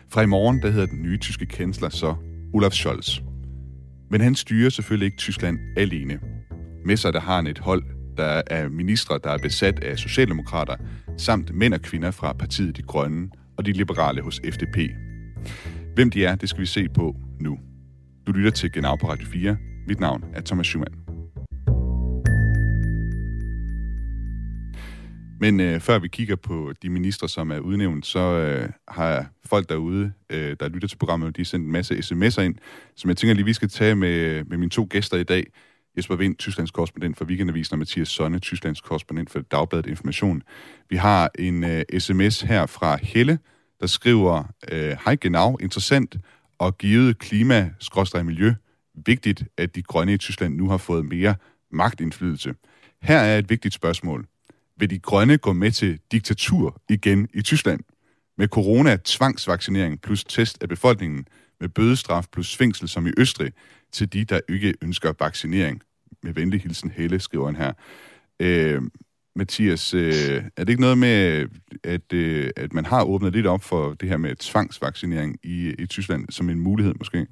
Fra 0.09 0.21
i 0.21 0.25
morgen, 0.25 0.61
der 0.61 0.69
hedder 0.69 0.85
den 0.85 1.01
nye 1.01 1.17
tyske 1.17 1.45
kansler 1.45 1.89
så 1.89 2.15
Olaf 2.53 2.71
Scholz. 2.71 3.19
Men 4.09 4.21
han 4.21 4.35
styrer 4.35 4.69
selvfølgelig 4.69 5.05
ikke 5.05 5.17
Tyskland 5.17 5.59
alene. 5.77 6.19
Med 6.85 6.97
sig 6.97 7.13
der 7.13 7.19
har 7.19 7.35
han 7.35 7.47
et 7.47 7.59
hold, 7.59 7.83
der 8.17 8.41
er 8.47 8.69
ministre, 8.69 9.19
der 9.23 9.29
er 9.29 9.37
besat 9.37 9.83
af 9.83 9.99
socialdemokrater, 9.99 10.75
samt 11.17 11.55
mænd 11.55 11.73
og 11.73 11.81
kvinder 11.81 12.11
fra 12.11 12.33
partiet 12.33 12.77
De 12.77 12.81
Grønne 12.81 13.29
og 13.57 13.65
de 13.65 13.71
liberale 13.71 14.21
hos 14.21 14.41
FDP. 14.51 14.77
Hvem 15.95 16.11
de 16.11 16.25
er, 16.25 16.35
det 16.35 16.49
skal 16.49 16.61
vi 16.61 16.65
se 16.65 16.87
på 16.89 17.15
nu. 17.39 17.59
Du 18.27 18.31
lytter 18.31 18.51
til 18.51 18.71
Genau 18.71 18.95
på 18.95 19.09
Radio 19.09 19.27
4. 19.27 19.57
Mit 19.87 19.99
navn 19.99 20.23
er 20.33 20.41
Thomas 20.41 20.67
Schumann. 20.67 21.04
Men 25.45 25.59
øh, 25.59 25.79
før 25.79 25.99
vi 25.99 26.07
kigger 26.07 26.35
på 26.35 26.73
de 26.81 26.89
ministre, 26.89 27.29
som 27.29 27.51
er 27.51 27.59
udnævnt, 27.59 28.05
så 28.05 28.19
øh, 28.19 28.69
har 28.87 29.25
folk 29.45 29.69
derude, 29.69 30.11
øh, 30.29 30.55
der 30.59 30.69
lytter 30.69 30.87
til 30.87 30.97
programmet, 30.97 31.35
de 31.35 31.41
har 31.41 31.45
sendt 31.45 31.65
en 31.65 31.71
masse 31.71 31.93
sms'er 31.95 32.41
ind, 32.41 32.55
som 32.95 33.09
jeg 33.09 33.17
tænker 33.17 33.33
lige, 33.33 33.45
vi 33.45 33.53
skal 33.53 33.69
tage 33.69 33.95
med, 33.95 34.43
med 34.43 34.57
mine 34.57 34.69
to 34.69 34.87
gæster 34.89 35.17
i 35.17 35.23
dag. 35.23 35.43
Jesper 35.97 36.15
Vind, 36.15 36.35
Tysklands 36.35 36.71
korrespondent 36.71 37.17
for 37.17 37.25
Weekendavisen, 37.25 37.73
og 37.73 37.79
Mathias 37.79 38.07
Sonne, 38.07 38.39
Tysklands 38.39 38.81
korrespondent 38.81 39.29
for 39.29 39.39
Dagbladet 39.39 39.85
Information. 39.85 40.41
Vi 40.89 40.95
har 40.95 41.29
en 41.39 41.63
øh, 41.63 41.83
sms 41.99 42.41
her 42.41 42.65
fra 42.65 42.97
Helle, 43.01 43.39
der 43.79 43.87
skriver, 43.87 44.43
øh, 44.71 44.97
Hej 45.05 45.15
genau, 45.15 45.57
interessant 45.57 46.15
og 46.59 46.77
givet 46.77 47.19
klima-miljø. 47.19 48.53
Vigtigt, 49.05 49.43
at 49.57 49.75
de 49.75 49.81
grønne 49.81 50.13
i 50.13 50.17
Tyskland 50.17 50.55
nu 50.55 50.69
har 50.69 50.77
fået 50.77 51.05
mere 51.05 51.35
magtindflydelse. 51.71 52.53
Her 53.01 53.17
er 53.17 53.37
et 53.37 53.49
vigtigt 53.49 53.73
spørgsmål 53.73 54.25
vil 54.77 54.89
de 54.89 54.99
grønne 54.99 55.37
gå 55.37 55.53
med 55.53 55.71
til 55.71 55.99
diktatur 56.11 56.81
igen 56.89 57.27
i 57.33 57.41
Tyskland. 57.41 57.79
Med 58.37 58.47
corona, 58.47 58.97
tvangsvaccinering 59.03 60.01
plus 60.01 60.23
test 60.23 60.63
af 60.63 60.69
befolkningen, 60.69 61.27
med 61.59 61.69
bødestraf 61.69 62.25
plus 62.31 62.55
fængsel 62.55 62.89
som 62.89 63.07
i 63.07 63.11
Østrig, 63.17 63.53
til 63.91 64.13
de, 64.13 64.25
der 64.25 64.39
ikke 64.49 64.73
ønsker 64.81 65.13
vaccinering. 65.19 65.81
Med 66.23 66.33
venlig 66.33 66.61
hilsen 66.61 66.91
Helle, 66.91 67.19
skriver 67.19 67.45
han 67.45 67.55
her. 67.55 67.73
Øh, 68.39 68.81
Mathias, 69.35 69.93
øh, 69.93 70.43
er 70.57 70.63
det 70.63 70.69
ikke 70.69 70.81
noget 70.81 70.97
med, 70.97 71.47
at, 71.83 72.13
øh, 72.13 72.49
at 72.55 72.73
man 72.73 72.85
har 72.85 73.03
åbnet 73.03 73.33
lidt 73.33 73.47
op 73.47 73.63
for 73.63 73.93
det 73.93 74.09
her 74.09 74.17
med 74.17 74.35
tvangsvaccinering 74.35 75.37
i, 75.43 75.75
i 75.79 75.85
Tyskland 75.85 76.25
som 76.29 76.49
en 76.49 76.59
mulighed 76.59 76.93
måske? 76.93 77.27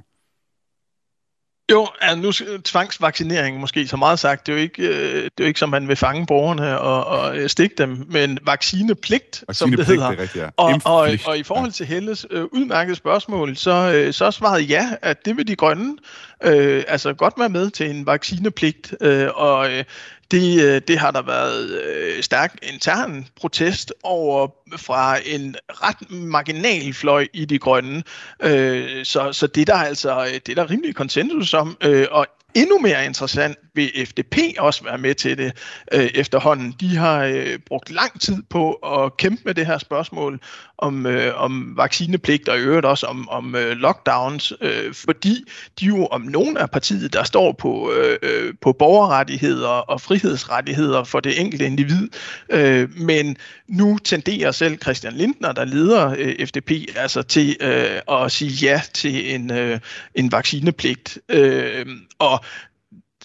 Jo, 1.74 1.88
altså 2.02 2.46
nu 2.46 2.58
tvangsvaccinering 2.64 3.60
måske 3.60 3.88
så 3.88 3.98
meget 3.98 4.20
sagt, 4.20 4.48
det 4.48 4.54
er 4.54 4.58
jo 4.58 4.62
ikke, 4.62 4.88
øh, 4.88 5.16
det 5.16 5.26
er 5.26 5.30
jo 5.40 5.46
ikke 5.46 5.60
som 5.60 5.70
man 5.70 5.88
vil 5.88 5.96
fange 5.96 6.26
borgerne 6.26 6.80
og, 6.80 7.06
og 7.06 7.38
øh, 7.38 7.50
stikke 7.50 7.76
dem, 7.78 8.06
men 8.10 8.40
vaccinepligt, 8.42 9.44
vaccinepligt 9.48 9.58
som 9.58 9.72
det 9.72 9.86
hedder. 9.86 10.10
Det 10.10 10.20
rigtigt, 10.20 10.44
ja. 10.44 10.50
og, 10.58 10.82
og, 10.86 11.10
og 11.26 11.38
i 11.38 11.44
forhold 11.44 11.72
til 11.72 11.86
Helles 11.86 12.26
øh, 12.30 12.44
udmærket 12.44 12.98
spørgsmål, 12.98 13.58
så, 13.58 13.94
øh, 13.96 14.14
så 14.14 14.32
svaret 14.32 14.70
ja, 14.70 14.90
at 15.02 15.26
det 15.26 15.38
vil 15.38 15.48
de 15.48 15.56
grønne 15.56 15.96
øh, 16.44 16.84
altså 16.88 17.14
godt 17.14 17.34
være 17.38 17.50
med 17.50 17.70
til 17.70 17.90
en 17.90 18.06
vaccinepligt, 18.06 18.94
øh, 19.02 19.28
og 19.36 19.72
øh, 19.72 19.84
det, 20.32 20.62
øh, 20.62 20.82
det 20.88 21.00
har 21.00 21.12
der 21.12 21.22
været 21.22 21.70
øh, 21.70 22.24
stærk 22.24 22.56
intern 22.74 23.28
protest 23.36 23.94
over 24.04 24.48
fra 24.78 25.18
en 25.26 25.56
ret 25.70 26.12
marginal 26.12 26.94
fløj 26.94 27.28
i 27.34 27.46
de 27.46 27.60
grønne. 27.60 28.04
Øh, 28.40 29.06
så, 29.06 29.34
så 29.34 29.48
det 29.48 29.68
der 29.68 29.76
altså 29.76 30.26
øh, 30.26 30.34
det 30.34 30.50
er 30.50 30.56
der 30.56 30.70
rimelig 30.70 30.96
konsensus 30.96 31.54
om, 31.54 31.78
øh, 31.84 32.08
og 32.12 32.28
endnu 32.54 32.80
mere 32.80 33.06
interessant 33.06 33.58
vil 33.76 34.08
FDP 34.08 34.38
også 34.60 34.84
være 34.84 34.98
med 34.98 35.16
til 35.16 35.38
det 35.38 35.52
øh, 35.94 36.10
efterhånden. 36.16 36.76
De 36.80 36.98
har 36.98 37.24
øh, 37.24 37.60
brugt 37.66 37.92
lang 37.92 38.22
tid 38.22 38.44
på 38.50 38.74
at 38.74 39.18
kæmpe 39.18 39.42
med 39.46 39.54
det 39.54 39.66
her 39.66 39.78
spørgsmål 39.78 40.40
om, 40.78 41.06
øh, 41.06 41.42
om 41.44 41.78
vaccinepligt 41.78 42.50
og 42.50 42.58
i 42.58 42.62
øvrigt 42.62 42.86
også 42.86 43.06
om, 43.06 43.30
om 43.30 43.56
øh, 43.56 43.72
lockdowns, 43.72 44.54
øh, 44.62 44.94
fordi 44.94 45.44
de 45.80 45.86
jo 45.86 46.06
om 46.06 46.22
nogen 46.22 46.58
af 46.58 46.70
partiet, 46.72 47.14
der 47.14 47.24
står 47.24 47.52
på, 47.52 47.92
øh, 47.94 48.18
øh 48.22 48.54
på 48.62 48.74
borgerrettigheder 48.74 49.68
og 49.68 50.02
frihedsrettigheder 50.02 51.04
for 51.04 51.20
det 51.20 51.42
enkelte 51.42 51.66
individ. 51.66 52.10
Øh, 52.50 52.98
men 52.98 53.38
nu 53.68 53.98
tenderer 53.98 54.52
selv 54.52 54.78
Christian 54.82 55.14
Lindner, 55.14 55.52
der 55.52 55.66
leder 55.66 56.16
øh, 56.18 56.48
FDP, 56.48 56.72
altså 56.96 57.22
til 57.22 57.58
øh, 57.62 58.00
at 58.12 58.32
sige 58.32 58.68
ja 58.68 58.82
til 58.94 59.36
en, 59.36 59.52
øh, 59.52 59.80
en 60.16 60.32
vaccinepligt. 60.32 61.18
Øh, 61.30 61.86
og 62.20 62.46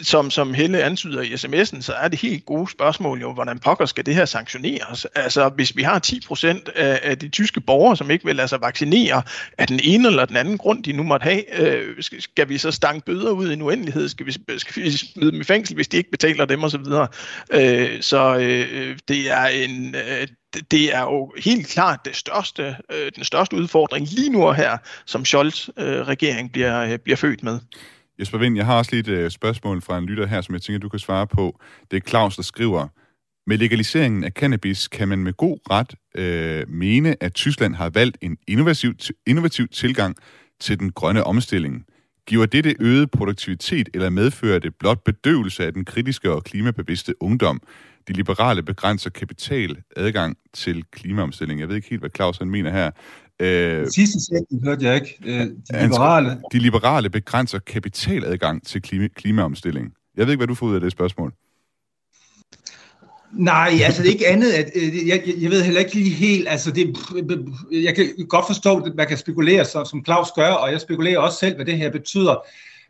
som, 0.00 0.30
som 0.30 0.54
Helle 0.54 0.82
antyder 0.82 1.22
i 1.22 1.32
sms'en, 1.32 1.80
så 1.80 1.92
er 1.92 2.08
det 2.08 2.20
helt 2.20 2.46
gode 2.46 2.70
spørgsmål 2.70 3.20
jo, 3.20 3.32
hvordan 3.32 3.58
pokker 3.58 3.86
skal 3.86 4.06
det 4.06 4.14
her 4.14 4.24
sanktioneres? 4.24 5.06
Altså, 5.14 5.48
hvis 5.48 5.76
vi 5.76 5.82
har 5.82 6.00
10% 6.06 6.46
af, 6.76 7.00
af 7.02 7.18
de 7.18 7.28
tyske 7.28 7.60
borgere, 7.60 7.96
som 7.96 8.10
ikke 8.10 8.24
vil 8.24 8.36
lade 8.36 8.48
sig 8.48 8.60
vaccinere 8.60 9.22
af 9.58 9.66
den 9.66 9.80
ene 9.82 10.08
eller 10.08 10.24
den 10.24 10.36
anden 10.36 10.58
grund, 10.58 10.84
de 10.84 10.92
nu 10.92 11.02
måtte 11.02 11.24
have, 11.24 11.60
øh, 11.60 12.02
skal 12.18 12.48
vi 12.48 12.58
så 12.58 12.70
stanke 12.70 13.06
bøder 13.06 13.30
ud 13.30 13.50
i 13.50 13.52
en 13.52 13.62
uendelighed? 13.62 14.08
Skal 14.08 14.26
vi, 14.26 14.32
skal 14.58 14.82
vi 14.82 14.90
smide 14.90 15.32
dem 15.32 15.40
i 15.40 15.44
fængsel, 15.44 15.74
hvis 15.74 15.88
de 15.88 15.96
ikke 15.96 16.10
betaler 16.10 16.44
dem 16.44 16.64
osv.? 16.64 16.84
Øh, 17.52 18.02
så 18.02 18.36
øh, 18.36 18.98
det 19.08 19.30
er 19.30 19.46
en... 19.46 19.94
Øh, 19.94 20.28
det 20.70 20.94
er 20.94 21.00
jo 21.00 21.32
helt 21.44 21.66
klart 21.66 22.00
det 22.04 22.16
største, 22.16 22.76
øh, 22.92 23.12
den 23.16 23.24
største 23.24 23.56
udfordring 23.56 24.06
lige 24.06 24.30
nu 24.30 24.52
her, 24.52 24.78
som 25.06 25.24
Scholz 25.24 25.68
øh, 25.76 26.00
regering 26.00 26.52
bliver, 26.52 26.80
øh, 26.80 26.98
bliver 26.98 27.16
født 27.16 27.42
med. 27.42 27.60
Jesper 28.20 28.38
Vind, 28.38 28.56
jeg 28.56 28.66
har 28.66 28.78
også 28.78 28.96
lige 28.96 29.18
et 29.18 29.24
uh, 29.24 29.30
spørgsmål 29.30 29.82
fra 29.82 29.98
en 29.98 30.06
lytter 30.06 30.26
her, 30.26 30.40
som 30.40 30.54
jeg 30.54 30.62
tænker, 30.62 30.78
du 30.78 30.88
kan 30.88 30.98
svare 30.98 31.26
på. 31.26 31.60
Det 31.90 31.96
er 31.96 32.08
Claus, 32.08 32.36
der 32.36 32.42
skriver, 32.42 32.88
med 33.46 33.58
legaliseringen 33.58 34.24
af 34.24 34.32
cannabis 34.32 34.88
kan 34.88 35.08
man 35.08 35.18
med 35.18 35.32
god 35.32 35.58
ret 35.70 35.94
øh, 36.14 36.68
mene, 36.68 37.22
at 37.22 37.34
Tyskland 37.34 37.74
har 37.74 37.90
valgt 37.90 38.18
en 38.20 38.36
innovativ, 38.46 38.94
innovativ 39.26 39.68
tilgang 39.68 40.16
til 40.60 40.78
den 40.78 40.92
grønne 40.92 41.24
omstilling. 41.24 41.84
Giver 42.26 42.46
det 42.46 42.76
øget 42.80 43.10
produktivitet, 43.10 43.88
eller 43.94 44.10
medfører 44.10 44.58
det 44.58 44.74
blot 44.74 45.04
bedøvelse 45.04 45.66
af 45.66 45.72
den 45.72 45.84
kritiske 45.84 46.32
og 46.32 46.44
klimabevidste 46.44 47.22
ungdom? 47.22 47.60
De 48.08 48.12
liberale 48.12 48.62
begrænser 48.62 49.10
kapital 49.10 49.76
adgang 49.96 50.36
til 50.54 50.84
klimaomstilling. 50.92 51.60
Jeg 51.60 51.68
ved 51.68 51.76
ikke 51.76 51.88
helt, 51.88 52.02
hvad 52.02 52.10
Claus 52.16 52.38
han 52.38 52.50
mener 52.50 52.70
her. 52.70 52.90
Øh, 53.40 53.86
Sidste 53.86 54.20
sætning 54.20 54.64
hørte 54.64 54.84
jeg 54.84 54.94
ikke. 54.94 55.18
Øh, 55.24 55.40
de 55.40 55.82
liberale... 55.82 56.38
De 56.52 56.58
liberale 56.58 57.10
begrænser 57.10 57.58
kapitaladgang 57.58 58.66
til 58.66 58.82
klima, 58.82 59.08
klimaomstilling. 59.08 59.92
Jeg 60.16 60.26
ved 60.26 60.32
ikke, 60.32 60.40
hvad 60.40 60.46
du 60.46 60.54
får 60.54 60.66
ud 60.66 60.74
af 60.74 60.80
det 60.80 60.92
spørgsmål. 60.92 61.32
Nej, 63.32 63.78
altså 63.84 64.02
det 64.02 64.08
er 64.08 64.12
ikke 64.12 64.28
andet, 64.28 64.52
at 64.52 64.70
øh, 64.74 65.08
jeg, 65.08 65.22
jeg 65.40 65.50
ved 65.50 65.62
heller 65.62 65.80
ikke 65.80 65.94
lige 65.94 66.10
helt, 66.10 66.48
altså 66.48 66.70
det, 66.70 66.96
jeg 67.72 67.94
kan 67.94 68.08
godt 68.28 68.46
forstå, 68.46 68.76
at 68.80 68.94
man 68.94 69.06
kan 69.06 69.18
spekulere, 69.18 69.64
som, 69.64 69.84
som 69.86 70.04
Claus 70.04 70.28
gør, 70.30 70.50
og 70.50 70.72
jeg 70.72 70.80
spekulerer 70.80 71.18
også 71.18 71.38
selv, 71.38 71.56
hvad 71.56 71.66
det 71.66 71.76
her 71.76 71.90
betyder. 71.90 72.36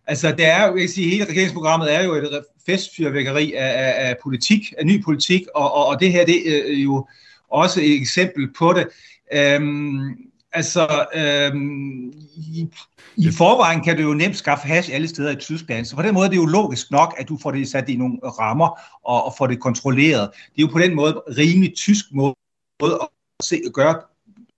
Altså 0.07 0.33
det 0.33 0.47
er 0.47 0.67
jo, 0.67 0.73
jeg 0.73 0.81
kan 0.81 0.89
sige, 0.89 1.11
hele 1.11 1.25
regeringsprogrammet 1.25 1.95
er 1.95 2.05
jo 2.05 2.15
et 2.15 2.43
festfyrvækkeri 2.67 3.53
af, 3.53 3.67
af, 3.67 4.09
af 4.09 4.17
politik, 4.23 4.73
af 4.79 4.87
ny 4.87 5.05
politik, 5.05 5.43
og, 5.55 5.75
og, 5.75 5.87
og 5.87 6.01
det 6.01 6.13
her 6.13 6.27
det 6.27 6.69
er 6.71 6.83
jo 6.83 7.07
også 7.51 7.81
et 7.81 7.95
eksempel 7.95 8.49
på 8.59 8.73
det. 8.73 8.89
Øhm, 9.35 10.28
Altså, 10.53 11.07
øhm, 11.15 12.13
i, 12.37 12.69
i 13.17 13.31
forvejen 13.33 13.85
kan 13.85 13.97
du 13.97 14.03
jo 14.03 14.15
nemt 14.15 14.37
skaffe 14.37 14.67
hash 14.67 14.91
alle 14.93 15.09
steder 15.09 15.31
i 15.31 15.37
Tyskland, 15.37 15.85
så 15.85 15.97
på 15.97 16.03
den 16.03 16.15
måde 16.15 16.27
er 16.27 16.31
det 16.31 16.37
jo 16.37 16.47
logisk 16.47 16.91
nok, 16.91 17.15
at 17.19 17.29
du 17.29 17.39
får 17.43 17.51
det 17.51 17.69
sat 17.69 17.89
i 17.89 17.97
nogle 17.97 18.19
rammer 18.19 18.81
og, 19.05 19.25
og 19.25 19.35
får 19.39 19.47
det 19.47 19.61
kontrolleret. 19.61 20.31
Det 20.57 20.63
er 20.63 20.67
jo 20.67 20.73
på 20.73 20.79
den 20.79 20.95
måde 20.95 21.23
rimelig 21.39 21.75
tysk 21.77 22.05
måde 22.13 22.35
at 22.83 23.09
se, 23.43 23.61
at 23.67 23.73
gøre 23.73 24.01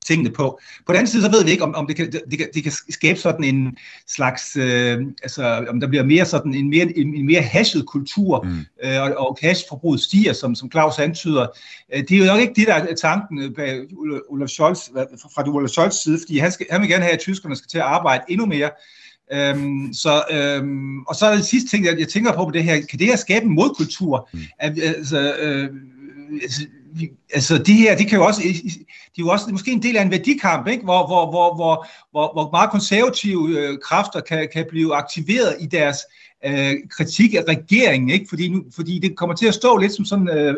tingene 0.06 0.30
på. 0.30 0.60
På 0.86 0.92
den 0.92 0.96
anden 0.96 1.10
side, 1.10 1.22
så 1.22 1.30
ved 1.30 1.44
vi 1.44 1.50
ikke, 1.50 1.64
om, 1.64 1.74
om 1.74 1.86
det, 1.86 1.96
kan, 1.96 2.12
det, 2.12 2.38
kan, 2.38 2.48
det 2.54 2.62
kan 2.62 2.72
skabe 2.88 3.18
sådan 3.18 3.44
en 3.44 3.76
slags, 4.06 4.56
øh, 4.56 4.98
altså 5.22 5.66
om 5.68 5.80
der 5.80 5.88
bliver 5.88 6.04
mere 6.04 6.26
sådan 6.26 6.54
en 6.54 6.70
mere, 6.70 6.98
en, 6.98 7.14
en 7.14 7.26
mere 7.26 7.42
hashet 7.42 7.86
kultur, 7.86 8.42
mm. 8.42 8.88
øh, 8.88 9.02
og, 9.02 9.28
og 9.28 9.38
hashforbruget 9.42 10.00
stiger, 10.00 10.32
som, 10.32 10.54
som 10.54 10.70
Claus 10.70 10.98
antyder. 10.98 11.46
Øh, 11.94 12.02
det 12.08 12.12
er 12.12 12.18
jo 12.18 12.24
nok 12.24 12.40
ikke 12.40 12.54
det, 12.56 12.66
der 12.66 12.74
er 12.74 12.94
tanken 12.94 13.54
bag 13.54 13.80
Olaf 14.28 14.48
Scholz, 14.48 14.88
fra 15.34 15.48
Olaf 15.48 15.68
Scholz 15.68 15.94
side, 15.94 16.18
fordi 16.22 16.38
han, 16.38 16.52
skal, 16.52 16.66
han 16.70 16.80
vil 16.80 16.90
gerne 16.90 17.04
have, 17.04 17.14
at 17.14 17.20
tyskerne 17.20 17.56
skal 17.56 17.68
til 17.68 17.78
at 17.78 17.84
arbejde 17.84 18.24
endnu 18.28 18.46
mere. 18.46 18.70
Øhm, 19.32 19.92
så, 19.92 20.22
øhm, 20.30 21.00
og 21.00 21.14
så 21.14 21.26
er 21.26 21.36
det 21.36 21.44
sidste 21.44 21.70
ting, 21.70 21.84
jeg, 21.84 21.98
jeg 21.98 22.08
tænker 22.08 22.32
på 22.32 22.44
på 22.44 22.50
det 22.50 22.64
her, 22.64 22.80
kan 22.80 22.98
det 22.98 23.06
her 23.06 23.16
skabe 23.16 23.44
en 23.44 23.54
modkultur? 23.54 24.28
Mm. 24.32 24.40
Altså, 24.58 25.34
øh, 25.40 25.68
altså, 27.34 27.58
de 27.58 27.74
her, 27.74 27.96
de 27.96 28.04
kan 28.04 28.18
jo 28.18 28.26
også, 28.26 28.42
de 28.42 29.20
er 29.20 29.24
jo 29.24 29.28
også 29.28 29.46
måske 29.50 29.72
en 29.72 29.82
del 29.82 29.96
af 29.96 30.02
en 30.02 30.10
værdikamp, 30.10 30.66
ikke? 30.66 30.84
Hvor, 30.84 31.06
hvor, 31.06 31.30
hvor, 31.30 31.54
hvor, 31.54 31.86
hvor, 32.10 32.32
hvor 32.32 32.50
meget 32.50 32.70
konservative 32.70 33.58
øh, 33.58 33.78
kræfter 33.78 34.20
kan, 34.20 34.48
kan 34.52 34.66
blive 34.70 34.94
aktiveret 34.94 35.56
i 35.60 35.66
deres 35.66 35.98
øh, 36.46 36.74
kritik 36.90 37.34
af 37.34 37.44
regeringen, 37.48 38.10
ikke? 38.10 38.26
Fordi, 38.28 38.48
nu, 38.48 38.64
fordi 38.74 38.98
det 38.98 39.16
kommer 39.16 39.36
til 39.36 39.46
at 39.46 39.54
stå 39.54 39.76
lidt 39.76 39.92
som 39.92 40.04
sådan 40.04 40.28
øh, 40.28 40.54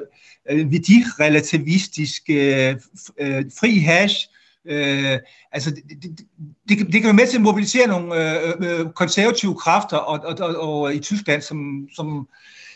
øh 0.51 0.73
værdirelativistisk 0.73 2.23
øh, 2.31 2.77
øh, 3.21 3.45
fri 3.61 3.79
hash, 3.79 4.29
Øh, 4.67 5.19
altså, 5.53 5.71
det, 5.71 6.03
det, 6.03 6.21
det, 6.69 6.79
det 6.79 6.93
kan 6.93 7.05
være 7.05 7.13
med 7.13 7.27
til 7.27 7.37
at 7.37 7.43
mobilisere 7.43 7.87
nogle 7.87 8.41
øh, 8.41 8.53
øh, 8.61 8.81
øh, 8.81 8.93
konservative 8.93 9.55
kræfter 9.55 9.97
og, 9.97 10.21
og, 10.25 10.37
og, 10.41 10.57
og 10.57 10.95
i 10.95 10.99
Tyskland, 10.99 11.43
som, 11.43 11.89
som, 11.95 12.29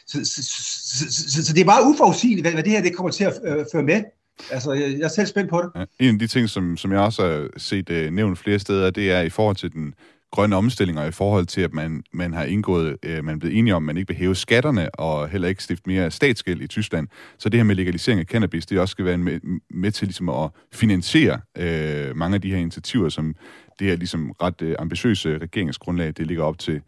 så, 0.06 0.24
så, 0.24 0.42
så, 0.42 1.30
så, 1.30 1.44
så 1.44 1.52
det 1.52 1.60
er 1.60 1.64
meget 1.64 1.84
uforudsigeligt, 1.84 2.44
hvad, 2.44 2.52
hvad 2.52 2.62
det 2.62 2.72
her 2.72 2.82
det 2.82 2.96
kommer 2.96 3.10
til 3.10 3.24
at 3.24 3.32
øh, 3.44 3.64
føre 3.72 3.82
med. 3.82 4.02
Altså, 4.50 4.72
jeg, 4.72 4.90
jeg 4.98 5.04
er 5.04 5.08
selv 5.08 5.26
spændt 5.26 5.50
på 5.50 5.62
det. 5.62 5.70
Ja, 5.80 6.06
en 6.06 6.14
af 6.14 6.18
de 6.18 6.26
ting, 6.26 6.48
som, 6.48 6.76
som 6.76 6.92
jeg 6.92 7.00
også 7.00 7.22
har 7.22 7.48
set 7.56 7.90
øh, 7.90 8.12
nævnt 8.12 8.38
flere 8.38 8.58
steder, 8.58 8.90
det 8.90 9.10
er 9.10 9.20
i 9.20 9.30
forhold 9.30 9.56
til 9.56 9.72
den 9.72 9.94
grønne 10.32 10.56
omstilling, 10.56 10.98
og 10.98 11.08
i 11.08 11.10
forhold 11.10 11.46
til, 11.46 11.60
at 11.60 11.72
man, 11.72 12.02
man 12.12 12.32
har 12.32 12.44
indgået, 12.44 12.96
øh, 13.02 13.24
man 13.24 13.34
er 13.34 13.38
blevet 13.38 13.58
enige 13.58 13.74
om, 13.74 13.82
at 13.82 13.86
man 13.86 13.96
ikke 13.96 14.08
vil 14.08 14.16
hæve 14.16 14.34
skatterne, 14.34 14.94
og 14.94 15.28
heller 15.28 15.48
ikke 15.48 15.62
stifte 15.62 15.82
mere 15.86 16.10
statsgæld 16.10 16.60
i 16.60 16.66
Tyskland. 16.66 17.08
Så 17.38 17.48
det 17.48 17.58
her 17.60 17.64
med 17.64 17.74
legalisering 17.74 18.20
af 18.20 18.26
cannabis, 18.26 18.66
det 18.66 18.80
også 18.80 18.92
skal 18.92 19.04
være 19.04 19.18
med, 19.18 19.40
med 19.70 19.92
til 19.92 20.08
ligesom 20.08 20.28
at 20.28 20.50
finansiere 20.72 21.40
øh, 21.58 22.16
mange 22.16 22.34
af 22.34 22.40
de 22.40 22.50
her 22.50 22.58
initiativer, 22.58 23.08
som 23.08 23.34
det 23.78 23.86
her 23.86 23.96
ligesom 23.96 24.30
ret 24.42 24.62
øh, 24.62 24.76
ambitiøse 24.78 25.38
regeringsgrundlag, 25.38 26.12
det 26.16 26.26
ligger 26.26 26.44
op 26.44 26.58
til. 26.58 26.80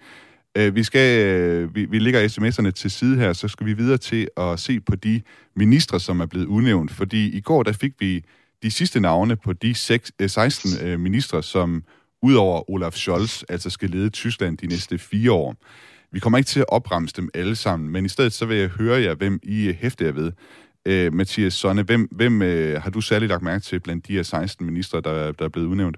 Øh, 0.58 0.74
vi, 0.74 0.82
skal, 0.82 1.26
øh, 1.26 1.74
vi, 1.74 1.84
vi 1.84 1.98
lægger 1.98 2.28
sms'erne 2.28 2.70
til 2.70 2.90
side 2.90 3.16
her, 3.16 3.32
så 3.32 3.48
skal 3.48 3.66
vi 3.66 3.72
videre 3.72 3.98
til 3.98 4.28
at 4.36 4.60
se 4.60 4.80
på 4.80 4.96
de 4.96 5.22
ministre, 5.56 6.00
som 6.00 6.20
er 6.20 6.26
blevet 6.26 6.46
udnævnt. 6.46 6.90
Fordi 6.90 7.36
i 7.36 7.40
går, 7.40 7.62
der 7.62 7.72
fik 7.72 7.92
vi 7.98 8.24
de 8.62 8.70
sidste 8.70 9.00
navne 9.00 9.36
på 9.36 9.52
de 9.52 9.74
6, 9.74 10.12
16 10.26 10.70
øh, 10.82 10.92
øh, 10.92 11.00
ministre, 11.00 11.42
som 11.42 11.84
udover 12.22 12.70
Olaf 12.70 12.92
Scholz 12.92 13.42
altså 13.48 13.70
skal 13.70 13.90
lede 13.90 14.10
Tyskland 14.10 14.58
de 14.58 14.66
næste 14.66 14.98
fire 14.98 15.32
år. 15.32 15.56
Vi 16.12 16.20
kommer 16.20 16.38
ikke 16.38 16.48
til 16.48 16.60
at 16.60 16.68
opremse 16.68 17.14
dem 17.16 17.28
alle 17.34 17.56
sammen, 17.56 17.90
men 17.90 18.04
i 18.04 18.08
stedet 18.08 18.32
så 18.32 18.46
vil 18.46 18.56
jeg 18.56 18.68
høre 18.68 19.00
jer, 19.00 19.14
hvem 19.14 19.40
I 19.42 19.66
øh, 19.66 19.74
hæfter 19.74 20.04
jer 20.04 20.12
ved. 20.12 20.32
Øh, 20.86 21.14
Mathias 21.14 21.54
Sonne, 21.54 21.82
hvem, 21.82 22.08
hvem 22.12 22.42
øh, 22.42 22.82
har 22.82 22.90
du 22.90 23.00
særligt 23.00 23.28
lagt 23.28 23.42
mærke 23.42 23.64
til 23.64 23.80
blandt 23.80 24.08
de 24.08 24.12
her 24.12 24.22
16 24.22 24.66
ministre, 24.66 25.00
der, 25.00 25.32
der 25.32 25.44
er 25.44 25.48
blevet 25.48 25.66
udnævnt? 25.66 25.96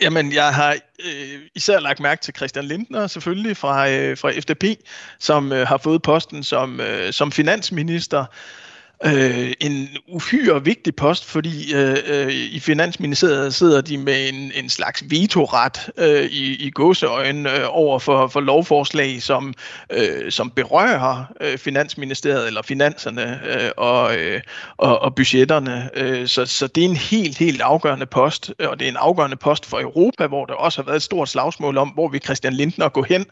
Jamen, 0.00 0.32
jeg 0.32 0.54
har 0.54 0.76
øh, 1.04 1.40
især 1.54 1.80
lagt 1.80 2.00
mærke 2.00 2.22
til 2.22 2.34
Christian 2.36 2.64
Lindner, 2.64 3.06
selvfølgelig 3.06 3.56
fra, 3.56 3.90
øh, 3.90 4.18
fra 4.18 4.30
FDP, 4.30 4.64
som 5.18 5.52
øh, 5.52 5.66
har 5.66 5.76
fået 5.76 6.02
posten 6.02 6.42
som, 6.44 6.80
øh, 6.80 7.12
som 7.12 7.32
finansminister 7.32 8.24
øh, 9.06 9.52
en 9.60 9.88
uhyre 10.08 10.64
vigtig 10.64 10.96
post, 10.96 11.24
fordi 11.24 11.74
øh, 11.74 11.96
øh, 12.06 12.32
i 12.32 12.60
Finansministeriet 12.60 13.54
sidder 13.54 13.80
de 13.80 13.98
med 13.98 14.28
en, 14.28 14.52
en 14.54 14.68
slags 14.68 15.04
vetoret 15.10 15.90
øh, 15.98 16.24
i, 16.24 16.66
i 16.66 16.70
gåseøjne 16.70 17.58
øh, 17.58 17.66
over 17.68 17.98
for, 17.98 18.26
for 18.26 18.40
lovforslag, 18.40 19.22
som, 19.22 19.54
øh, 19.90 20.32
som 20.32 20.50
berører 20.50 21.24
øh, 21.40 21.58
Finansministeriet 21.58 22.46
eller 22.46 22.62
finanserne 22.62 23.40
øh, 23.46 23.70
og, 23.76 24.16
øh, 24.16 24.40
og, 24.76 24.98
og 24.98 25.14
budgetterne. 25.14 25.90
Øh, 25.94 26.28
så, 26.28 26.46
så 26.46 26.66
det 26.66 26.84
er 26.84 26.88
en 26.88 26.96
helt, 26.96 27.38
helt 27.38 27.60
afgørende 27.60 28.06
post, 28.06 28.52
øh, 28.58 28.68
og 28.68 28.78
det 28.80 28.84
er 28.84 28.90
en 28.90 28.96
afgørende 28.96 29.36
post 29.36 29.66
for 29.66 29.80
Europa, 29.80 30.26
hvor 30.26 30.44
der 30.44 30.54
også 30.54 30.82
har 30.82 30.86
været 30.86 30.96
et 30.96 31.02
stort 31.02 31.28
slagsmål 31.28 31.78
om, 31.78 31.88
hvor 31.88 32.08
vi 32.08 32.18
Christian 32.18 32.52
Lindner 32.52 32.88
gå 32.88 33.02
hen 33.02 33.26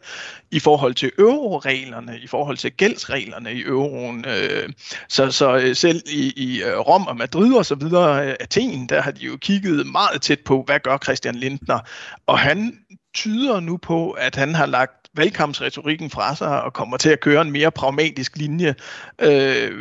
i 0.50 0.60
forhold 0.60 0.94
til 0.94 1.10
euroreglerne, 1.18 2.18
i 2.22 2.26
forhold 2.26 2.56
til 2.56 2.72
gældsreglerne 2.72 3.52
i 3.52 3.62
euroen. 3.62 4.24
Øh, 4.28 4.68
så, 5.08 5.30
så 5.30 5.51
Øh, 5.56 5.76
selv 5.76 6.02
i, 6.06 6.32
i 6.36 6.62
øh, 6.62 6.78
Rom 6.78 7.06
og 7.06 7.16
Madrid 7.16 7.54
og 7.54 7.66
så 7.66 7.74
videre, 7.74 8.28
øh, 8.28 8.34
Athen, 8.40 8.88
der 8.88 9.00
har 9.02 9.10
de 9.10 9.24
jo 9.24 9.36
kigget 9.36 9.86
meget 9.86 10.22
tæt 10.22 10.40
på, 10.40 10.62
hvad 10.66 10.80
gør 10.80 10.98
Christian 11.04 11.34
Lindner? 11.34 11.78
Og 12.26 12.38
han 12.38 12.78
tyder 13.14 13.60
nu 13.60 13.76
på, 13.76 14.10
at 14.10 14.36
han 14.36 14.54
har 14.54 14.66
lagt 14.66 15.01
valgkampsretorikken 15.14 16.10
fra 16.10 16.34
sig 16.34 16.62
og 16.62 16.72
kommer 16.72 16.96
til 16.96 17.10
at 17.10 17.20
køre 17.20 17.42
en 17.42 17.50
mere 17.50 17.70
pragmatisk 17.70 18.36
linje. 18.36 18.74
Øh, 19.18 19.72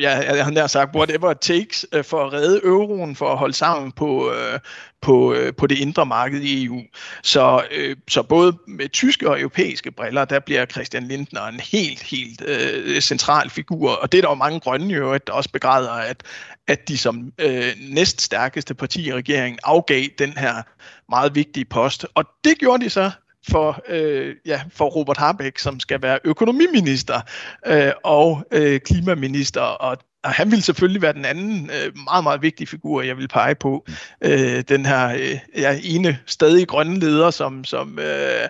jeg, 0.00 0.24
jeg 0.36 0.44
har 0.44 0.50
nær 0.50 0.66
sagt, 0.66 0.96
whatever 0.96 1.30
it 1.30 1.38
takes 1.38 1.86
øh, 1.92 2.04
for 2.04 2.24
at 2.26 2.32
redde 2.32 2.60
euroen, 2.64 3.16
for 3.16 3.32
at 3.32 3.38
holde 3.38 3.54
sammen 3.54 3.92
på, 3.92 4.32
øh, 4.32 4.58
på, 5.00 5.34
øh, 5.34 5.54
på 5.54 5.66
det 5.66 5.78
indre 5.78 6.06
marked 6.06 6.40
i 6.40 6.64
EU. 6.64 6.80
Så, 7.22 7.64
øh, 7.70 7.96
så 8.08 8.22
både 8.22 8.58
med 8.68 8.88
tyske 8.88 9.30
og 9.30 9.40
europæiske 9.40 9.90
briller, 9.90 10.24
der 10.24 10.38
bliver 10.38 10.66
Christian 10.66 11.08
Lindner 11.08 11.46
en 11.46 11.60
helt, 11.60 12.02
helt 12.02 12.42
øh, 12.46 13.00
central 13.00 13.50
figur. 13.50 13.90
Og 13.90 14.12
det 14.12 14.18
er 14.18 14.22
der 14.22 14.28
jo 14.28 14.34
mange 14.34 14.60
grønne 14.60 14.94
jo, 14.94 15.18
der 15.26 15.32
også 15.32 15.50
begræder, 15.52 15.92
at, 15.92 16.22
at 16.68 16.88
de 16.88 16.98
som 16.98 17.32
øh, 17.38 17.72
næststærkeste 17.88 18.74
parti 18.74 19.08
i 19.08 19.14
regeringen 19.14 19.58
afgav 19.62 20.04
den 20.18 20.32
her 20.32 20.62
meget 21.08 21.34
vigtige 21.34 21.64
post. 21.64 22.06
Og 22.14 22.24
det 22.44 22.58
gjorde 22.58 22.84
de 22.84 22.90
så 22.90 23.10
for, 23.48 23.82
øh, 23.88 24.36
ja, 24.46 24.62
for 24.72 24.84
Robert 24.84 25.16
Habeck, 25.16 25.58
som 25.58 25.80
skal 25.80 26.02
være 26.02 26.18
økonomiminister 26.24 27.20
øh, 27.66 27.92
og 28.04 28.46
øh, 28.52 28.80
klimaminister, 28.80 29.60
og, 29.60 29.98
og 30.24 30.30
han 30.30 30.50
vil 30.50 30.62
selvfølgelig 30.62 31.02
være 31.02 31.12
den 31.12 31.24
anden 31.24 31.70
øh, 31.70 31.92
meget, 32.04 32.22
meget 32.22 32.42
vigtige 32.42 32.66
figur, 32.66 33.02
jeg 33.02 33.16
vil 33.16 33.28
pege 33.28 33.54
på. 33.54 33.86
Øh, 34.24 34.64
den 34.68 34.86
her 34.86 35.08
øh, 35.08 35.38
ja, 35.56 35.78
ene 35.84 36.18
stadig 36.26 36.68
grønne 36.68 36.98
leder, 36.98 37.30
som, 37.30 37.64
som 37.64 37.98
øh, 37.98 38.48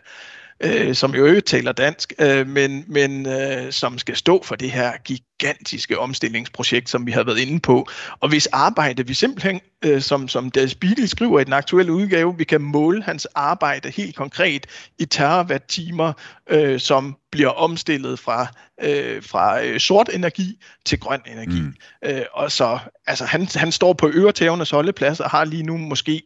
øh, 0.60 0.94
som 0.94 1.14
jo 1.14 1.26
ikke 1.26 1.40
taler 1.40 1.72
dansk, 1.72 2.12
øh, 2.18 2.48
men, 2.48 2.84
men 2.88 3.26
øh, 3.26 3.72
som 3.72 3.98
skal 3.98 4.16
stå 4.16 4.42
for 4.44 4.56
det 4.56 4.70
her 4.70 4.92
gigantiske 5.04 5.98
omstillingsprojekt, 5.98 6.90
som 6.90 7.06
vi 7.06 7.12
har 7.12 7.24
været 7.24 7.38
inde 7.38 7.60
på. 7.60 7.88
Og 8.20 8.28
hvis 8.28 8.46
arbejde 8.46 9.06
vi 9.06 9.14
simpelthen, 9.14 9.60
øh, 9.84 10.02
som, 10.02 10.28
som 10.28 10.50
Der 10.50 10.66
Spiegel 10.66 11.08
skriver 11.08 11.40
i 11.40 11.44
den 11.44 11.52
aktuelle 11.52 11.92
udgave, 11.92 12.36
vi 12.38 12.44
kan 12.44 12.60
måle 12.60 13.02
hans 13.02 13.26
arbejde 13.34 13.90
helt 13.90 14.16
konkret 14.16 14.66
i 14.98 15.04
terawatt-timer, 15.04 16.12
øh, 16.50 16.80
som 16.80 17.16
bliver 17.32 17.50
omstillet 17.50 18.18
fra, 18.18 18.46
øh, 18.82 19.22
fra 19.22 19.64
øh, 19.64 19.80
sort 19.80 20.08
energi 20.14 20.62
til 20.86 21.00
grøn 21.00 21.20
energi. 21.26 21.60
Mm. 21.60 21.74
Øh, 22.04 22.22
og 22.32 22.52
så, 22.52 22.78
altså 23.06 23.24
han, 23.24 23.48
han 23.54 23.72
står 23.72 23.92
på 23.92 24.10
øretævernes 24.14 24.70
holdeplads 24.70 25.20
og 25.20 25.30
har 25.30 25.44
lige 25.44 25.62
nu 25.62 25.76
måske 25.76 26.22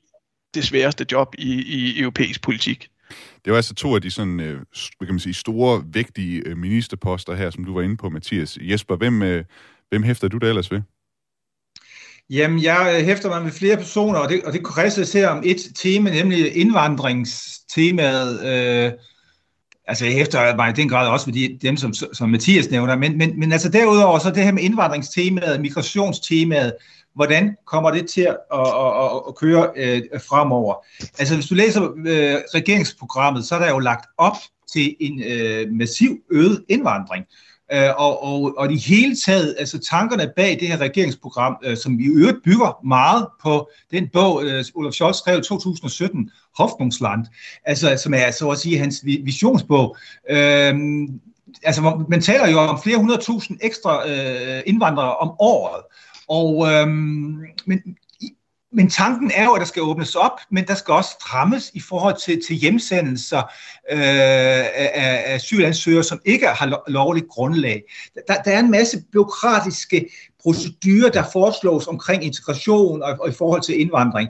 det 0.55 0.65
sværeste 0.65 1.07
job 1.13 1.35
i, 1.39 1.63
i 1.63 2.01
europæisk 2.01 2.43
politik. 2.43 2.89
Det 3.45 3.51
var 3.51 3.57
altså 3.57 3.75
to 3.75 3.95
af 3.95 4.03
de 4.03 4.11
sådan, 4.11 4.41
øh, 4.41 4.57
hvad 4.99 5.07
kan 5.07 5.15
man 5.15 5.21
sige, 5.21 5.35
store, 5.35 5.85
vigtige 5.93 6.43
øh, 6.47 6.57
ministerposter 6.57 7.35
her, 7.35 7.51
som 7.51 7.65
du 7.65 7.75
var 7.75 7.83
inde 7.83 7.97
på, 7.97 8.09
Mathias. 8.09 8.59
Jesper, 8.61 8.97
hvem, 8.97 9.23
øh, 9.23 9.45
hvem 9.89 10.03
hæfter 10.03 10.29
du 10.29 10.39
da 10.39 10.47
ellers 10.47 10.71
ved? 10.71 10.81
Jamen, 12.31 12.63
jeg 12.63 12.97
øh, 12.99 13.07
hæfter 13.07 13.29
mig 13.29 13.43
med 13.43 13.53
flere 13.53 13.77
personer, 13.77 14.19
og 14.19 14.29
det, 14.29 14.43
og 14.45 14.53
det 14.53 14.65
kredses 14.65 15.13
her 15.13 15.29
om 15.29 15.43
et 15.47 15.61
tema, 15.75 16.11
nemlig 16.11 16.57
indvandringstemaet. 16.57 18.47
Øh, 18.47 18.93
altså, 19.87 20.05
jeg 20.05 20.15
hæfter 20.15 20.57
mig 20.57 20.71
i 20.71 20.73
den 20.73 20.89
grad 20.89 21.09
også 21.09 21.31
med 21.31 21.35
de, 21.35 21.59
dem, 21.63 21.77
som, 21.77 21.93
som 21.93 22.29
Mathias 22.29 22.71
nævner, 22.71 22.97
men, 22.97 23.19
men, 23.19 23.41
men 23.41 23.53
altså 23.53 23.69
derudover, 23.69 24.19
så 24.19 24.31
det 24.31 24.45
her 24.45 24.53
med 24.53 24.63
indvandringstemaet, 24.63 25.61
migrationstemaet, 25.61 26.73
hvordan 27.15 27.57
kommer 27.67 27.91
det 27.91 28.09
til 28.09 28.21
at, 28.21 28.37
at, 28.53 28.61
at, 28.61 29.23
at 29.29 29.35
køre 29.35 29.71
øh, 29.77 30.03
fremover? 30.29 30.75
Altså 31.19 31.35
hvis 31.35 31.47
du 31.47 31.55
læser 31.55 31.83
øh, 31.83 32.37
regeringsprogrammet, 32.55 33.45
så 33.45 33.55
er 33.55 33.59
der 33.59 33.71
jo 33.71 33.79
lagt 33.79 34.07
op 34.19 34.37
til 34.73 34.97
en 35.01 35.23
øh, 35.23 35.73
massiv 35.73 36.19
øget 36.31 36.65
indvandring. 36.69 37.25
Øh, 37.73 37.91
og, 37.97 38.25
og, 38.25 38.55
og 38.57 38.69
de 38.69 38.77
hele 38.77 39.17
taget, 39.17 39.57
altså 39.59 39.79
tankerne 39.79 40.33
bag 40.37 40.61
det 40.61 40.69
her 40.69 40.77
regeringsprogram, 40.77 41.57
øh, 41.65 41.77
som 41.77 42.01
i 42.01 42.07
øvrigt 42.07 42.43
bygger 42.45 42.87
meget 42.87 43.27
på 43.43 43.69
den 43.91 44.09
bog, 44.13 44.45
øh, 44.45 44.65
Olaf 44.75 44.93
Scholz 44.93 45.17
skrev 45.17 45.39
i 45.39 45.43
2017, 45.43 46.31
Hoffnungsland, 46.59 47.27
altså, 47.65 47.97
som 48.03 48.15
er 48.15 48.31
så 48.31 48.51
at 48.51 48.59
sige 48.59 48.79
hans 48.79 49.01
visionsbog. 49.05 49.97
Øh, 50.31 50.75
altså, 51.63 52.05
man 52.09 52.21
taler 52.21 52.51
jo 52.51 52.59
om 52.59 52.83
flere 52.83 52.99
hundrede 52.99 53.23
tusind 53.23 53.59
ekstra 53.63 54.09
øh, 54.09 54.63
indvandrere 54.67 55.17
om 55.17 55.33
året. 55.39 55.83
Og, 56.29 56.73
øhm, 56.73 57.45
men 57.67 57.97
men 58.75 58.91
tanken 58.91 59.31
er 59.35 59.45
jo, 59.45 59.53
at 59.53 59.61
der 59.61 59.67
skal 59.67 59.83
åbnes 59.83 60.15
op, 60.15 60.41
men 60.51 60.67
der 60.67 60.75
skal 60.75 60.95
også 60.95 61.11
strammes 61.21 61.71
i 61.75 61.81
forhold 61.81 62.17
til, 62.25 62.41
til 62.47 62.57
hjemsendelser 62.57 63.39
øh, 63.91 63.99
af, 63.99 64.91
af 64.95 65.35
asylansøgere, 65.35 66.05
som 66.05 66.21
ikke 66.25 66.47
har 66.47 66.91
lovligt 66.91 67.29
grundlag. 67.29 67.83
Der, 68.29 68.35
der 68.43 68.51
er 68.51 68.59
en 68.59 68.71
masse 68.71 69.03
byråkratiske 69.13 70.09
procedurer, 70.43 71.11
der 71.11 71.25
foreslås 71.33 71.87
omkring 71.87 72.25
integration 72.25 73.03
og, 73.03 73.17
og 73.21 73.29
i 73.29 73.33
forhold 73.33 73.63
til 73.63 73.81
indvandring. 73.81 74.29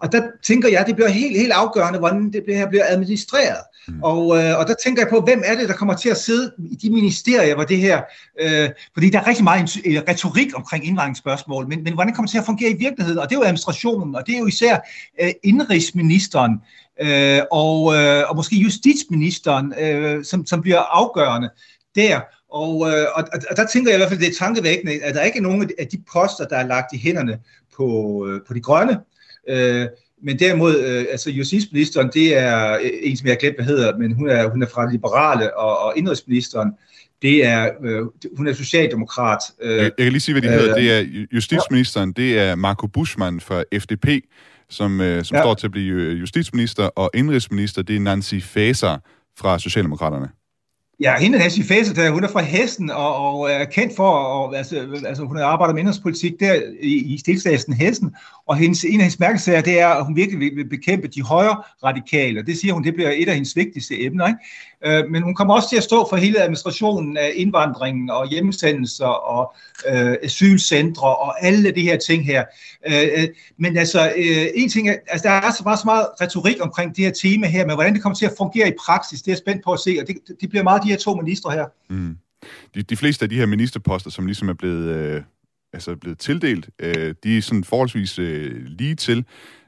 Og 0.00 0.12
der 0.12 0.22
tænker 0.42 0.68
jeg, 0.68 0.80
at 0.80 0.86
det 0.86 0.94
bliver 0.96 1.08
helt, 1.08 1.38
helt 1.38 1.52
afgørende, 1.52 1.98
hvordan 1.98 2.32
det 2.32 2.56
her 2.56 2.68
bliver 2.68 2.84
administreret. 2.88 3.62
Mm. 3.88 4.02
Og, 4.02 4.38
øh, 4.38 4.58
og 4.58 4.66
der 4.66 4.74
tænker 4.84 5.02
jeg 5.02 5.10
på, 5.10 5.20
hvem 5.20 5.42
er 5.44 5.54
det, 5.54 5.68
der 5.68 5.74
kommer 5.74 5.94
til 5.94 6.08
at 6.08 6.16
sidde 6.16 6.52
i 6.70 6.74
de 6.74 6.90
ministerier, 6.90 7.54
hvor 7.54 7.64
det 7.64 7.78
her... 7.78 8.02
Øh, 8.40 8.70
fordi 8.94 9.10
der 9.10 9.20
er 9.20 9.26
rigtig 9.26 9.44
meget 9.44 9.76
øh, 9.86 10.02
retorik 10.08 10.48
omkring 10.54 10.86
indvandringsspørgsmål, 10.86 11.68
men, 11.68 11.84
men 11.84 11.94
hvordan 11.94 12.14
kommer 12.14 12.26
det 12.26 12.30
til 12.30 12.38
at 12.38 12.44
fungere 12.44 12.70
i 12.70 12.76
virkeligheden? 12.78 13.18
Og 13.18 13.28
det 13.28 13.34
er 13.34 13.38
jo 13.38 13.44
administrationen, 13.44 14.14
og 14.14 14.26
det 14.26 14.34
er 14.34 14.38
jo 14.38 14.46
især 14.46 14.78
øh, 15.22 15.30
indrigsministeren, 15.42 16.52
øh, 17.00 17.40
og, 17.52 17.94
øh, 17.94 18.30
og 18.30 18.36
måske 18.36 18.56
justitsministeren, 18.56 19.74
øh, 19.80 20.24
som, 20.24 20.46
som 20.46 20.62
bliver 20.62 20.78
afgørende 20.78 21.50
der. 21.94 22.20
Og, 22.50 22.88
øh, 22.90 23.06
og, 23.14 23.24
og 23.50 23.56
der 23.56 23.66
tænker 23.66 23.90
jeg 23.90 23.96
i 23.96 24.00
hvert 24.00 24.08
fald, 24.08 24.20
det 24.20 24.28
er 24.28 24.38
tankevækkende, 24.38 24.92
at 25.02 25.14
der 25.14 25.22
ikke 25.22 25.38
er 25.38 25.42
nogen 25.42 25.70
af 25.78 25.86
de 25.86 26.02
poster, 26.12 26.46
der 26.46 26.56
er 26.56 26.66
lagt 26.66 26.92
i 26.92 26.98
hænderne 26.98 27.38
på, 27.76 27.86
øh, 28.28 28.40
på 28.46 28.54
de 28.54 28.60
grønne. 28.60 29.00
Øh, 29.48 29.86
men 30.22 30.38
derimod, 30.38 30.78
øh, 30.78 31.04
altså 31.10 31.30
justitsministeren, 31.30 32.10
det 32.14 32.38
er 32.38 32.72
øh, 32.72 32.90
en, 33.02 33.16
som 33.16 33.26
jeg 33.26 33.32
har 33.32 33.38
glemt, 33.38 33.56
hvad 33.56 33.64
hedder, 33.64 33.98
men 33.98 34.12
hun 34.12 34.28
er, 34.28 34.50
hun 34.50 34.62
er 34.62 34.66
fra 34.66 34.92
Liberale, 34.92 35.56
og, 35.56 35.78
og 35.78 35.92
indrigsministeren, 35.96 36.72
det 37.22 37.46
er, 37.46 37.70
øh, 37.84 38.02
hun 38.36 38.48
er 38.48 38.52
socialdemokrat. 38.52 39.38
Øh, 39.62 39.76
jeg, 39.76 39.82
jeg 39.82 39.92
kan 39.98 40.12
lige 40.12 40.20
sige, 40.20 40.32
hvad 40.32 40.42
de 40.42 40.48
øh, 40.48 40.54
hedder. 40.54 40.74
Det 40.74 40.92
er 40.92 41.26
justitsministeren, 41.32 42.12
det 42.12 42.38
er 42.38 42.54
Marco 42.54 42.86
Buschmann 42.86 43.40
fra 43.40 43.64
FDP, 43.78 44.06
som, 44.70 45.00
øh, 45.00 45.24
som 45.24 45.36
ja. 45.36 45.42
står 45.42 45.54
til 45.54 45.66
at 45.66 45.70
blive 45.70 46.02
øh, 46.02 46.20
justitsminister, 46.20 46.84
og 46.84 47.10
indrigsminister, 47.14 47.82
det 47.82 47.96
er 47.96 48.00
Nancy 48.00 48.34
Faeser 48.40 48.98
fra 49.38 49.58
Socialdemokraterne. 49.58 50.28
Ja, 51.02 51.18
hende 51.18 51.38
Nancy 51.38 51.60
Faeser, 51.60 52.10
hun 52.10 52.24
er 52.24 52.28
fra 52.28 52.40
Hessen 52.40 52.90
og, 52.90 53.16
og 53.16 53.50
er 53.50 53.64
kendt 53.64 53.96
for, 53.96 54.10
og, 54.10 54.56
altså, 54.56 55.00
altså 55.06 55.24
hun 55.24 55.36
har 55.36 55.44
arbejdet 55.44 55.74
med 55.74 55.82
indrigspolitik 55.82 56.40
der 56.40 56.62
i, 56.80 57.14
i 57.14 57.18
stilstaten 57.18 57.74
Hessen, 57.74 58.14
og 58.46 58.56
hendes, 58.56 58.84
en 58.84 58.90
af 58.90 58.98
hendes 59.00 59.18
mærkesager, 59.18 59.60
det 59.60 59.80
er, 59.80 59.88
at 59.88 60.04
hun 60.04 60.16
virkelig 60.16 60.40
vil, 60.40 60.56
vil 60.56 60.68
bekæmpe 60.68 61.08
de 61.08 61.22
højre 61.22 61.62
radikale. 61.84 62.42
Det 62.42 62.58
siger 62.58 62.74
hun, 62.74 62.84
det 62.84 62.94
bliver 62.94 63.10
et 63.14 63.28
af 63.28 63.34
hendes 63.34 63.56
vigtigste 63.56 64.02
emner. 64.02 64.26
Ikke? 64.26 64.38
Øh, 64.86 65.10
men 65.10 65.22
hun 65.22 65.34
kommer 65.34 65.54
også 65.54 65.68
til 65.68 65.76
at 65.76 65.82
stå 65.82 66.06
for 66.10 66.16
hele 66.16 66.40
administrationen 66.40 67.16
af 67.16 67.32
indvandringen 67.34 68.10
og 68.10 68.28
hjemmesendelser 68.28 69.06
og 69.06 69.54
øh, 69.88 70.16
asylcentre 70.22 71.16
og 71.16 71.44
alle 71.44 71.70
de 71.70 71.82
her 71.82 71.96
ting 71.96 72.26
her. 72.26 72.44
Øh, 72.86 73.08
øh, 73.16 73.28
men 73.58 73.76
altså, 73.76 74.12
øh, 74.16 74.46
en 74.54 74.68
ting 74.68 74.88
er, 74.88 74.96
altså, 75.08 75.28
der 75.28 75.34
er 75.34 75.40
altså 75.40 75.58
så 75.58 75.64
meget, 75.64 75.78
så 75.78 75.84
meget 75.84 76.06
retorik 76.20 76.56
omkring 76.60 76.96
det 76.96 77.04
her 77.04 77.12
tema 77.12 77.46
her, 77.46 77.66
men 77.66 77.74
hvordan 77.74 77.94
det 77.94 78.02
kommer 78.02 78.16
til 78.16 78.26
at 78.26 78.34
fungere 78.38 78.68
i 78.68 78.74
praksis, 78.86 79.22
det 79.22 79.28
er 79.28 79.32
jeg 79.32 79.38
spændt 79.38 79.64
på 79.64 79.72
at 79.72 79.80
se, 79.80 79.96
og 80.00 80.06
det, 80.06 80.16
det 80.40 80.48
bliver 80.48 80.62
meget 80.62 80.82
de 80.82 80.88
her 80.88 80.96
to 80.96 81.14
ministre 81.14 81.50
her. 81.50 81.66
Mm. 81.90 82.16
De, 82.74 82.82
de 82.82 82.96
fleste 82.96 83.22
af 83.22 83.28
de 83.28 83.36
her 83.36 83.46
ministerposter, 83.46 84.10
som 84.10 84.26
ligesom 84.26 84.48
er 84.48 84.54
blevet... 84.54 84.96
Øh 84.96 85.22
altså 85.74 85.96
blevet 85.96 86.18
tildelt, 86.18 86.68
øh, 86.78 87.14
de 87.24 87.38
er 87.38 87.42
sådan 87.42 87.64
forholdsvis 87.64 88.18
øh, 88.18 88.64
lige 88.64 88.94
til. 88.94 89.24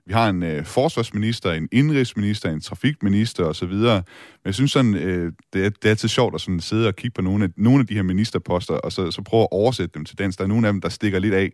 Vi 0.06 0.12
har 0.12 0.28
en 0.28 0.42
øh, 0.42 0.64
forsvarsminister, 0.64 1.52
en 1.52 1.68
indrigsminister, 1.72 2.50
en 2.50 2.60
trafikminister 2.60 3.44
osv. 3.44 3.72
Men 3.72 4.02
jeg 4.44 4.54
synes 4.54 4.72
sådan, 4.72 4.94
øh, 4.94 5.32
det, 5.52 5.64
er, 5.64 5.70
det 5.70 5.84
er 5.84 5.90
altid 5.90 6.08
sjovt 6.08 6.34
at 6.34 6.40
sådan 6.40 6.60
sidde 6.60 6.88
og 6.88 6.96
kigge 6.96 7.14
på 7.14 7.22
nogle 7.22 7.44
af, 7.44 7.50
nogle 7.56 7.80
af 7.80 7.86
de 7.86 7.94
her 7.94 8.02
ministerposter, 8.02 8.74
og 8.74 8.92
så, 8.92 9.10
så 9.10 9.22
prøve 9.22 9.42
at 9.42 9.48
oversætte 9.50 9.94
dem 9.94 10.04
til 10.04 10.18
dansk. 10.18 10.38
Der 10.38 10.44
er 10.44 10.48
nogle 10.48 10.66
af 10.66 10.72
dem, 10.72 10.80
der 10.80 10.88
stikker 10.88 11.18
lidt 11.18 11.34
af. 11.34 11.52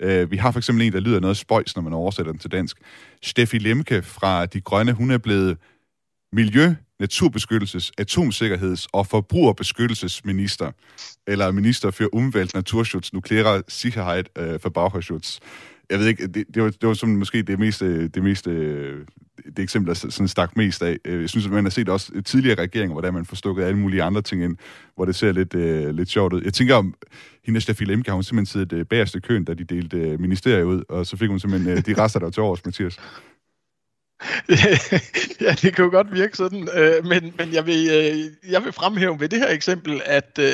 Øh, 0.00 0.30
vi 0.30 0.36
har 0.36 0.50
for 0.50 0.58
eksempel 0.58 0.86
en, 0.86 0.92
der 0.92 1.00
lyder 1.00 1.20
noget 1.20 1.36
spøjs, 1.36 1.76
når 1.76 1.82
man 1.82 1.92
oversætter 1.92 2.32
dem 2.32 2.38
til 2.38 2.52
dansk. 2.52 2.76
Steffi 3.22 3.58
Lemke 3.58 4.02
fra 4.02 4.46
De 4.46 4.60
Grønne, 4.60 4.92
hun 4.92 5.10
er 5.10 5.18
blevet 5.18 5.56
miljø, 6.32 6.74
naturbeskyttelses, 7.00 7.92
atomsikkerheds- 8.00 8.86
og 8.92 9.06
forbrugerbeskyttelsesminister, 9.06 10.70
eller 11.26 11.50
minister 11.50 11.90
for 11.90 12.08
Umwelt, 12.12 12.54
Naturschutz, 12.54 13.12
Nukleare 13.12 13.62
Sicherheit 13.68 14.28
øh, 14.38 14.60
for 14.60 14.68
Bauherschutz 14.68 15.38
jeg 15.90 15.98
ved 15.98 16.06
ikke, 16.06 16.26
det, 16.26 16.44
det, 16.54 16.62
var, 16.62 16.70
det 16.70 16.88
var 16.88 16.94
som 16.94 17.08
måske 17.08 17.42
det 17.42 17.58
mest, 17.58 17.82
øh, 17.82 18.10
det 18.14 18.22
mest 18.22 18.46
øh, 18.46 19.06
det 19.56 19.58
eksempel, 19.58 19.88
der 19.88 19.94
sådan 19.94 20.28
stak 20.28 20.56
mest 20.56 20.82
af. 20.82 20.98
Øh, 21.04 21.20
jeg 21.20 21.28
synes, 21.28 21.46
at 21.46 21.52
man 21.52 21.64
har 21.64 21.70
set 21.70 21.88
også 21.88 22.22
tidligere 22.24 22.62
regeringer, 22.62 22.92
hvordan 22.92 23.14
man 23.14 23.24
får 23.24 23.36
stukket 23.36 23.64
alle 23.64 23.78
mulige 23.78 24.02
andre 24.02 24.22
ting 24.22 24.44
ind, 24.44 24.56
hvor 24.94 25.04
det 25.04 25.14
ser 25.14 25.32
lidt, 25.32 25.54
uh, 25.54 25.94
lidt 25.96 26.08
sjovt 26.08 26.32
ud. 26.32 26.42
Jeg 26.42 26.54
tænker 26.54 26.74
om, 26.74 26.94
hende 27.44 27.60
Steffi 27.60 27.84
Lemke 27.84 28.10
har 28.10 28.14
hun 28.14 28.22
simpelthen 28.22 28.46
siddet 28.46 28.72
uh, 28.72 28.86
bagerst 28.86 29.14
i 29.14 29.20
køen, 29.20 29.44
da 29.44 29.54
de 29.54 29.64
delte 29.64 30.12
uh, 30.14 30.20
ministeriet 30.20 30.64
ud, 30.64 30.82
og 30.88 31.06
så 31.06 31.16
fik 31.16 31.28
hun 31.28 31.40
simpelthen 31.40 31.72
uh, 31.72 31.78
de 31.86 32.02
rester, 32.02 32.18
der 32.18 32.26
var 32.26 32.30
til 32.30 32.42
års, 32.42 32.64
Mathias. 32.64 32.98
ja, 35.40 35.52
det 35.62 35.74
kan 35.74 35.84
jo 35.84 35.90
godt 35.90 36.14
virke 36.14 36.36
sådan, 36.36 36.68
øh, 36.74 37.06
men, 37.06 37.34
men 37.38 37.54
jeg, 37.54 37.66
vil, 37.66 37.88
øh, 37.90 38.52
jeg 38.52 38.64
vil 38.64 38.72
fremhæve 38.72 39.20
ved 39.20 39.28
det 39.28 39.38
her 39.38 39.48
eksempel, 39.48 40.02
at, 40.04 40.38
øh, 40.40 40.52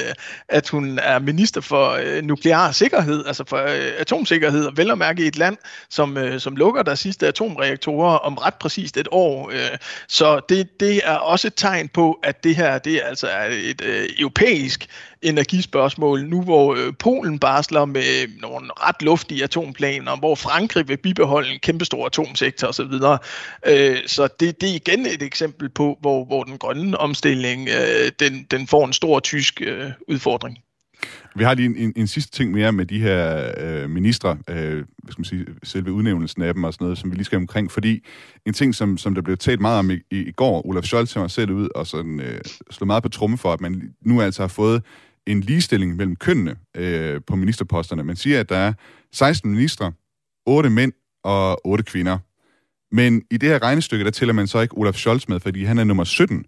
at 0.49 0.69
hun 0.69 0.99
er 0.99 1.19
minister 1.19 1.61
for 1.61 1.99
øh, 2.05 2.23
nuklear 2.23 2.73
sikkerhed, 2.73 3.27
altså 3.27 3.45
for 3.49 3.57
øh, 3.57 3.93
atomsikkerhed, 3.99 4.67
og 4.67 4.77
vel 4.77 4.91
at 4.91 4.99
mærke 4.99 5.25
i 5.25 5.27
et 5.27 5.39
land, 5.39 5.57
som, 5.91 6.17
øh, 6.17 6.41
som 6.41 6.57
lukker 6.57 6.83
der 6.83 6.95
sidste 6.95 7.27
atomreaktorer 7.27 8.19
om 8.19 8.35
ret 8.35 8.55
præcist 8.55 8.97
et 8.97 9.09
år. 9.11 9.51
Øh, 9.51 9.79
så 10.09 10.41
det, 10.49 10.81
det 10.81 11.01
er 11.05 11.17
også 11.17 11.47
et 11.47 11.55
tegn 11.57 11.89
på, 11.89 12.19
at 12.23 12.45
det 12.45 12.57
her 12.57 12.79
det 12.79 13.01
altså 13.05 13.27
er 13.27 13.33
altså 13.33 13.71
et 13.71 13.83
øh, 13.85 14.09
europæisk 14.19 14.89
energispørgsmål, 15.23 16.25
nu 16.25 16.43
hvor 16.43 16.75
øh, 16.75 16.93
Polen 16.99 17.39
barsler 17.39 17.85
med 17.85 18.03
øh, 18.23 18.29
nogle 18.41 18.71
ret 18.77 19.03
luftige 19.03 19.45
atomplaner, 19.45 20.17
hvor 20.17 20.35
Frankrig 20.35 20.89
vil 20.89 20.97
bibeholde 20.97 21.51
en 21.51 21.59
kæmpestor 21.59 22.07
atomsektor 22.07 22.69
osv. 22.69 22.93
Øh, 23.67 23.97
så 24.07 24.29
det, 24.41 24.61
det 24.61 24.71
er 24.71 24.75
igen 24.75 25.07
et 25.07 25.23
eksempel 25.23 25.69
på, 25.69 25.99
hvor, 26.01 26.25
hvor 26.25 26.45
den 26.45 26.59
grønne 26.59 26.99
omstilling 26.99 27.69
øh, 27.69 28.11
den, 28.21 28.47
den 28.51 28.67
får 28.67 28.87
en 28.87 28.93
stor 28.93 29.21
tysk 29.21 29.63
øh, 29.63 29.91
udfordring. 30.09 30.59
Vi 31.35 31.45
har 31.45 31.55
lige 31.55 31.67
en, 31.67 31.77
en, 31.77 31.93
en 31.97 32.07
sidste 32.07 32.33
ting 32.33 32.53
mere 32.53 32.73
med 32.73 32.87
de 32.87 32.99
her 32.99 33.51
øh, 33.57 33.91
ministre, 33.91 34.39
øh, 34.49 34.75
hvad 34.75 35.13
skal 35.13 35.21
man 35.21 35.25
sige, 35.25 35.47
selve 35.63 35.93
udnævnelsen 35.93 36.43
af 36.43 36.55
dem 36.55 36.65
og 36.65 36.73
sådan 36.73 36.85
noget, 36.85 36.99
som 36.99 37.11
vi 37.11 37.17
lige 37.17 37.25
skal 37.25 37.37
omkring, 37.37 37.71
fordi 37.71 38.05
en 38.47 38.53
ting, 38.53 38.75
som, 38.75 38.99
som 38.99 39.15
der 39.15 39.23
blev 39.23 39.37
talt 39.37 39.61
meget 39.61 39.79
om 39.79 39.91
i, 39.91 39.95
i, 40.11 40.19
i 40.19 40.33
går, 40.33 40.67
Olaf 40.67 40.85
Scholz 40.85 41.17
var 41.17 41.29
selv 41.29 41.51
ud 41.51 41.69
og 41.75 41.87
sådan, 41.87 42.21
øh, 42.21 42.41
slog 42.71 42.87
meget 42.87 43.03
på 43.03 43.09
tromme 43.09 43.39
for, 43.39 43.53
at 43.53 43.61
man 43.61 43.95
nu 44.03 44.21
altså 44.23 44.43
har 44.43 44.49
fået 44.49 44.83
en 45.29 45.41
ligestilling 45.41 45.97
mellem 45.97 46.17
kønnene 46.17 46.57
øh, 46.77 47.21
på 47.27 47.37
ministerposterne. 47.37 48.05
Man 48.05 48.17
siger, 48.17 48.41
at 48.41 48.49
der 48.49 48.57
er 48.57 48.73
16 49.13 49.51
ministre, 49.51 49.93
8 50.47 50.71
mænd 50.71 50.93
og 51.25 51.67
8 51.67 51.85
kvinder. 51.85 52.19
Men 52.95 53.23
i 53.31 53.37
det 53.37 53.49
her 53.49 53.63
regnestykke, 53.63 54.05
der 54.05 54.11
tæller 54.11 54.33
man 54.33 54.47
så 54.47 54.61
ikke 54.61 54.79
Olaf 54.79 54.95
Scholz 54.95 55.29
med, 55.29 55.41
fordi 55.41 55.65
han 55.65 55.79
er 55.79 55.85
nummer 55.85 56.05
17. 56.05 56.45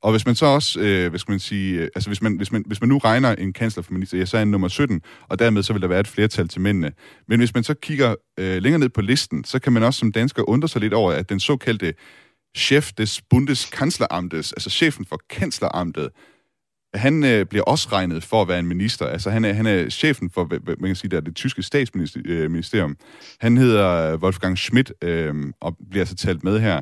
Og 0.00 0.10
hvis 0.10 0.26
man 0.26 0.34
så 0.34 0.46
også, 0.46 0.80
øh, 0.80 1.08
hvad 1.08 1.18
skal 1.18 1.32
man 1.32 1.40
sige, 1.40 1.80
øh, 1.80 1.88
altså 1.94 2.10
hvis 2.10 2.22
man, 2.22 2.36
hvis, 2.36 2.52
man, 2.52 2.64
hvis 2.66 2.80
man 2.80 2.88
nu 2.88 2.98
regner 2.98 3.34
en 3.34 3.52
kansler 3.52 3.82
for 3.82 3.92
minister, 3.92 4.18
ja, 4.18 4.24
så 4.24 4.36
er 4.36 4.38
han 4.38 4.48
nummer 4.48 4.68
17, 4.68 5.02
og 5.28 5.38
dermed 5.38 5.62
så 5.62 5.72
vil 5.72 5.82
der 5.82 5.88
være 5.88 6.00
et 6.00 6.08
flertal 6.08 6.48
til 6.48 6.60
mændene. 6.60 6.92
Men 7.28 7.38
hvis 7.40 7.54
man 7.54 7.64
så 7.64 7.74
kigger 7.74 8.14
øh, 8.38 8.62
længere 8.62 8.80
ned 8.80 8.88
på 8.88 9.00
listen, 9.00 9.44
så 9.44 9.58
kan 9.58 9.72
man 9.72 9.82
også 9.82 9.98
som 9.98 10.12
dansker 10.12 10.48
undre 10.48 10.68
sig 10.68 10.80
lidt 10.80 10.94
over, 10.94 11.12
at 11.12 11.28
den 11.28 11.40
såkaldte 11.40 11.94
chef 12.56 12.92
des 12.92 13.22
Bundeskanzleramtes, 13.30 14.52
altså 14.52 14.70
chefen 14.70 15.04
for 15.04 15.20
kansleramtet, 15.30 16.08
han 16.94 17.24
øh, 17.24 17.46
bliver 17.46 17.64
også 17.64 17.88
regnet 17.92 18.24
for 18.24 18.42
at 18.42 18.48
være 18.48 18.58
en 18.58 18.66
minister. 18.66 19.06
Altså, 19.06 19.30
han 19.30 19.44
er, 19.44 19.52
han 19.52 19.66
er 19.66 19.88
chefen 19.88 20.30
for, 20.30 20.44
hvad 20.44 20.76
man 20.78 20.88
kan 20.88 20.96
sige, 20.96 21.10
der 21.10 21.20
det 21.20 21.34
tyske 21.34 21.62
statsministerium. 21.62 22.90
Øh, 22.90 22.96
han 23.40 23.56
hedder 23.56 24.12
øh, 24.12 24.18
Wolfgang 24.22 24.58
Schmidt, 24.58 24.92
øh, 25.02 25.34
og 25.60 25.76
bliver 25.90 26.02
altså 26.02 26.16
talt 26.16 26.44
med 26.44 26.60
her. 26.60 26.80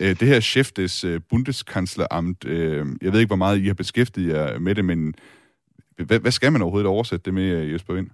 Øh, 0.00 0.20
det 0.20 0.28
her 0.28 0.40
chef 0.40 0.72
des 0.72 1.04
øh, 1.04 1.20
Bundeskanzleramt, 1.30 2.44
øh, 2.44 2.86
jeg 3.02 3.12
ved 3.12 3.20
ikke, 3.20 3.28
hvor 3.28 3.36
meget 3.36 3.60
I 3.60 3.66
har 3.66 3.74
beskæftiget 3.74 4.34
jer 4.34 4.58
med 4.58 4.74
det, 4.74 4.84
men 4.84 5.14
hvad, 5.96 6.18
hvad 6.18 6.32
skal 6.32 6.52
man 6.52 6.62
overhovedet 6.62 6.88
oversætte 6.88 7.24
det 7.24 7.34
med, 7.34 7.42
øh, 7.42 7.72
Jesper 7.72 7.94
Vind? 7.94 8.10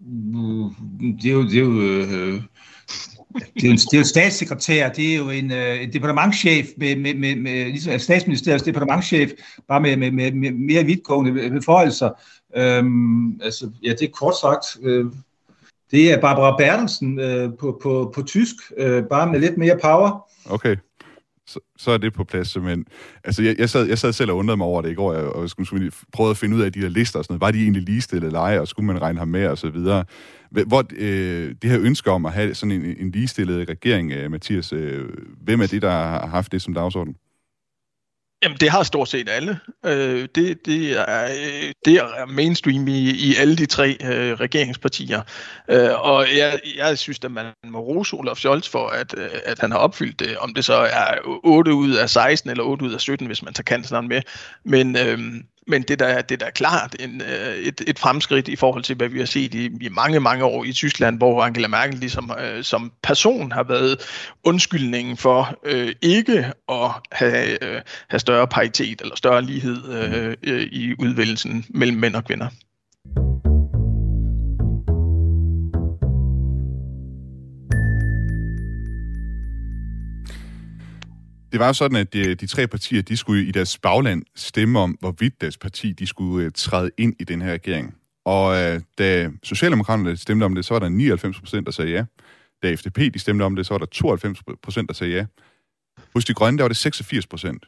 Mm, 0.00 0.70
det 1.16 1.30
er 1.30 1.34
jo, 1.34 1.42
det 1.42 1.54
er 1.54 1.60
jo 1.60 1.82
øh, 1.82 2.42
det 3.34 3.64
er, 3.64 3.68
jo, 3.68 3.72
det 3.72 3.94
er 3.94 3.98
jo 3.98 4.04
statssekretær, 4.04 4.88
det 4.88 5.12
er 5.12 5.16
jo 5.16 5.30
en, 5.30 5.52
øh, 5.52 5.82
en 5.82 5.92
departementchef, 5.92 6.66
med, 6.76 6.96
med, 6.96 7.14
med, 7.14 7.36
med, 7.36 7.64
ligesom 7.64 7.98
statsministeriets 7.98 8.64
departementchef, 8.64 9.30
bare 9.68 9.80
med, 9.80 9.96
med, 9.96 10.10
med, 10.10 10.32
med 10.32 10.50
mere 10.50 10.84
vidtgående 10.84 11.50
beføjelser. 11.50 12.10
Øhm, 12.56 13.40
altså, 13.42 13.70
ja, 13.82 13.90
det 13.90 14.02
er 14.02 14.12
kort 14.12 14.34
sagt, 14.40 14.66
øh, 14.82 15.06
det 15.90 16.12
er 16.12 16.20
Barbara 16.20 16.56
Bertelsen 16.56 17.20
øh, 17.20 17.50
på, 17.60 17.80
på, 17.82 18.12
på 18.14 18.22
tysk, 18.22 18.56
øh, 18.76 19.04
bare 19.04 19.32
med 19.32 19.40
lidt 19.40 19.58
mere 19.58 19.78
power. 19.82 20.30
Okay 20.50 20.76
så, 21.48 21.60
så 21.76 21.90
er 21.90 21.98
det 21.98 22.12
på 22.12 22.24
plads 22.24 22.48
simpelthen. 22.48 22.84
Altså, 23.24 23.42
jeg, 23.42 23.58
jeg, 23.58 23.70
sad, 23.70 23.86
jeg 23.86 23.98
sad 23.98 24.12
selv 24.12 24.30
og 24.30 24.36
undrede 24.36 24.56
mig 24.56 24.66
over 24.66 24.82
det 24.82 24.90
i 24.90 24.94
går, 24.94 25.14
og, 25.14 25.36
og 25.36 25.50
skulle, 25.50 25.66
skulle 25.66 25.92
prøve 26.12 26.30
at 26.30 26.36
finde 26.36 26.56
ud 26.56 26.62
af 26.62 26.72
de 26.72 26.80
der 26.82 26.88
lister 26.88 27.18
og 27.18 27.24
sådan 27.24 27.32
noget. 27.32 27.40
Var 27.40 27.50
de 27.50 27.62
egentlig 27.62 27.82
ligestillet 27.82 28.26
eller 28.26 28.40
ej, 28.40 28.58
og 28.58 28.68
skulle 28.68 28.86
man 28.86 29.02
regne 29.02 29.18
ham 29.18 29.28
med, 29.28 29.46
og 29.46 29.58
så 29.58 29.70
videre. 29.70 30.04
Hvor 30.50 30.84
øh, 30.96 31.54
det 31.62 31.70
her 31.70 31.80
ønske 31.80 32.10
om 32.10 32.26
at 32.26 32.32
have 32.32 32.54
sådan 32.54 32.72
en, 32.72 32.96
en 32.98 33.10
ligestillet 33.10 33.68
regering, 33.68 34.12
øh, 34.12 34.30
Mathias, 34.30 34.72
øh, 34.72 35.08
hvem 35.42 35.60
er 35.60 35.66
det, 35.66 35.82
der 35.82 35.90
har 35.90 36.26
haft 36.26 36.52
det 36.52 36.62
som 36.62 36.74
dagsorden? 36.74 37.14
Jamen, 38.42 38.58
det 38.60 38.70
har 38.70 38.82
stort 38.82 39.08
set 39.08 39.28
alle. 39.28 39.60
Øh, 39.86 40.28
det, 40.34 40.66
det, 40.66 40.98
er, 40.98 41.24
øh, 41.24 41.72
det 41.84 41.94
er 41.94 42.26
mainstream 42.26 42.88
i, 42.88 43.10
i 43.10 43.34
alle 43.34 43.56
de 43.56 43.66
tre 43.66 43.96
øh, 44.04 44.32
regeringspartier. 44.32 45.22
Øh, 45.68 46.00
og 46.00 46.26
jeg, 46.36 46.60
jeg 46.76 46.98
synes, 46.98 47.18
at 47.24 47.30
man 47.30 47.46
må 47.66 47.78
rose 47.78 48.16
Olaf 48.16 48.36
Scholz 48.36 48.68
for, 48.68 48.88
at, 48.88 49.14
øh, 49.18 49.28
at 49.44 49.58
han 49.58 49.70
har 49.70 49.78
opfyldt 49.78 50.20
det. 50.20 50.38
Om 50.38 50.54
det 50.54 50.64
så 50.64 50.74
er 50.74 51.14
8 51.44 51.74
ud 51.74 51.92
af 51.94 52.10
16 52.10 52.50
eller 52.50 52.64
8 52.64 52.84
ud 52.84 52.92
af 52.92 53.00
17, 53.00 53.26
hvis 53.26 53.42
man 53.42 53.54
tager 53.54 53.62
kansleren 53.62 54.08
med. 54.08 54.22
Men, 54.64 54.96
øh, 54.96 55.18
men 55.68 55.82
det 55.82 55.98
der, 55.98 56.22
det 56.22 56.40
der 56.40 56.46
er 56.46 56.50
klart 56.50 56.96
en, 57.00 57.22
øh, 57.22 57.56
et, 57.56 57.82
et 57.86 57.98
fremskridt 57.98 58.48
i 58.48 58.56
forhold 58.56 58.82
til, 58.82 58.96
hvad 58.96 59.08
vi 59.08 59.18
har 59.18 59.26
set 59.26 59.54
i, 59.54 59.64
i 59.80 59.88
mange, 59.88 60.20
mange 60.20 60.44
år 60.44 60.64
i 60.64 60.72
Tyskland, 60.72 61.18
hvor 61.18 61.42
Angela 61.42 61.68
Merkel 61.68 61.98
ligesom, 61.98 62.32
øh, 62.40 62.64
som 62.64 62.92
person 63.02 63.52
har 63.52 63.62
været 63.62 63.96
undskyldningen 64.44 65.16
for 65.16 65.58
øh, 65.64 65.92
ikke 66.02 66.52
at 66.68 66.90
have, 67.12 67.64
øh, 67.64 67.80
have 68.08 68.20
større 68.20 68.46
paritet 68.46 69.00
eller 69.00 69.16
større 69.16 69.42
lighed 69.42 69.92
øh, 69.92 70.36
øh, 70.42 70.62
i 70.62 70.94
udvælgelsen 70.98 71.64
mellem 71.68 71.96
mænd 71.96 72.16
og 72.16 72.24
kvinder. 72.24 72.48
Det 81.52 81.60
var 81.60 81.72
sådan, 81.72 81.96
at 81.96 82.12
de, 82.12 82.34
de 82.34 82.46
tre 82.46 82.66
partier, 82.66 83.02
de 83.02 83.16
skulle 83.16 83.46
i 83.46 83.50
deres 83.50 83.78
bagland 83.78 84.22
stemme 84.36 84.78
om, 84.78 84.90
hvorvidt 85.00 85.40
deres 85.40 85.56
parti, 85.56 85.92
de 85.92 86.06
skulle 86.06 86.46
uh, 86.46 86.52
træde 86.54 86.90
ind 86.98 87.14
i 87.18 87.24
den 87.24 87.42
her 87.42 87.52
regering. 87.52 87.94
Og 88.24 88.46
uh, 88.48 88.80
da 88.98 89.30
Socialdemokraterne 89.42 90.16
stemte 90.16 90.44
om 90.44 90.54
det, 90.54 90.64
så 90.64 90.74
var 90.74 90.78
der 90.78 90.88
99 90.88 91.40
procent, 91.40 91.66
der 91.66 91.72
sagde 91.72 91.90
ja. 91.90 92.04
Da 92.62 92.74
FDP 92.74 93.14
de 93.14 93.18
stemte 93.18 93.42
om 93.42 93.56
det, 93.56 93.66
så 93.66 93.74
var 93.74 93.78
der 93.78 93.86
92 93.86 94.38
procent, 94.62 94.88
der 94.88 94.94
sagde 94.94 95.14
ja. 95.14 95.26
Hos 96.14 96.24
de 96.24 96.34
grønne, 96.34 96.58
der 96.58 96.64
var 96.64 96.68
det 96.68 96.76
86 96.76 97.26
procent. 97.26 97.64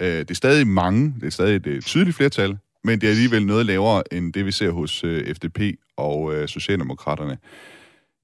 Uh, 0.00 0.06
det 0.06 0.30
er 0.30 0.34
stadig 0.34 0.66
mange, 0.66 1.14
det 1.20 1.26
er 1.26 1.30
stadig 1.30 1.56
et 1.56 1.66
uh, 1.66 1.80
tydeligt 1.80 2.16
flertal, 2.16 2.58
men 2.84 3.00
det 3.00 3.06
er 3.06 3.10
alligevel 3.10 3.46
noget 3.46 3.66
lavere 3.66 4.14
end 4.14 4.32
det, 4.32 4.46
vi 4.46 4.52
ser 4.52 4.70
hos 4.70 5.04
uh, 5.04 5.20
FDP 5.34 5.60
og 5.96 6.22
uh, 6.22 6.46
Socialdemokraterne. 6.46 7.38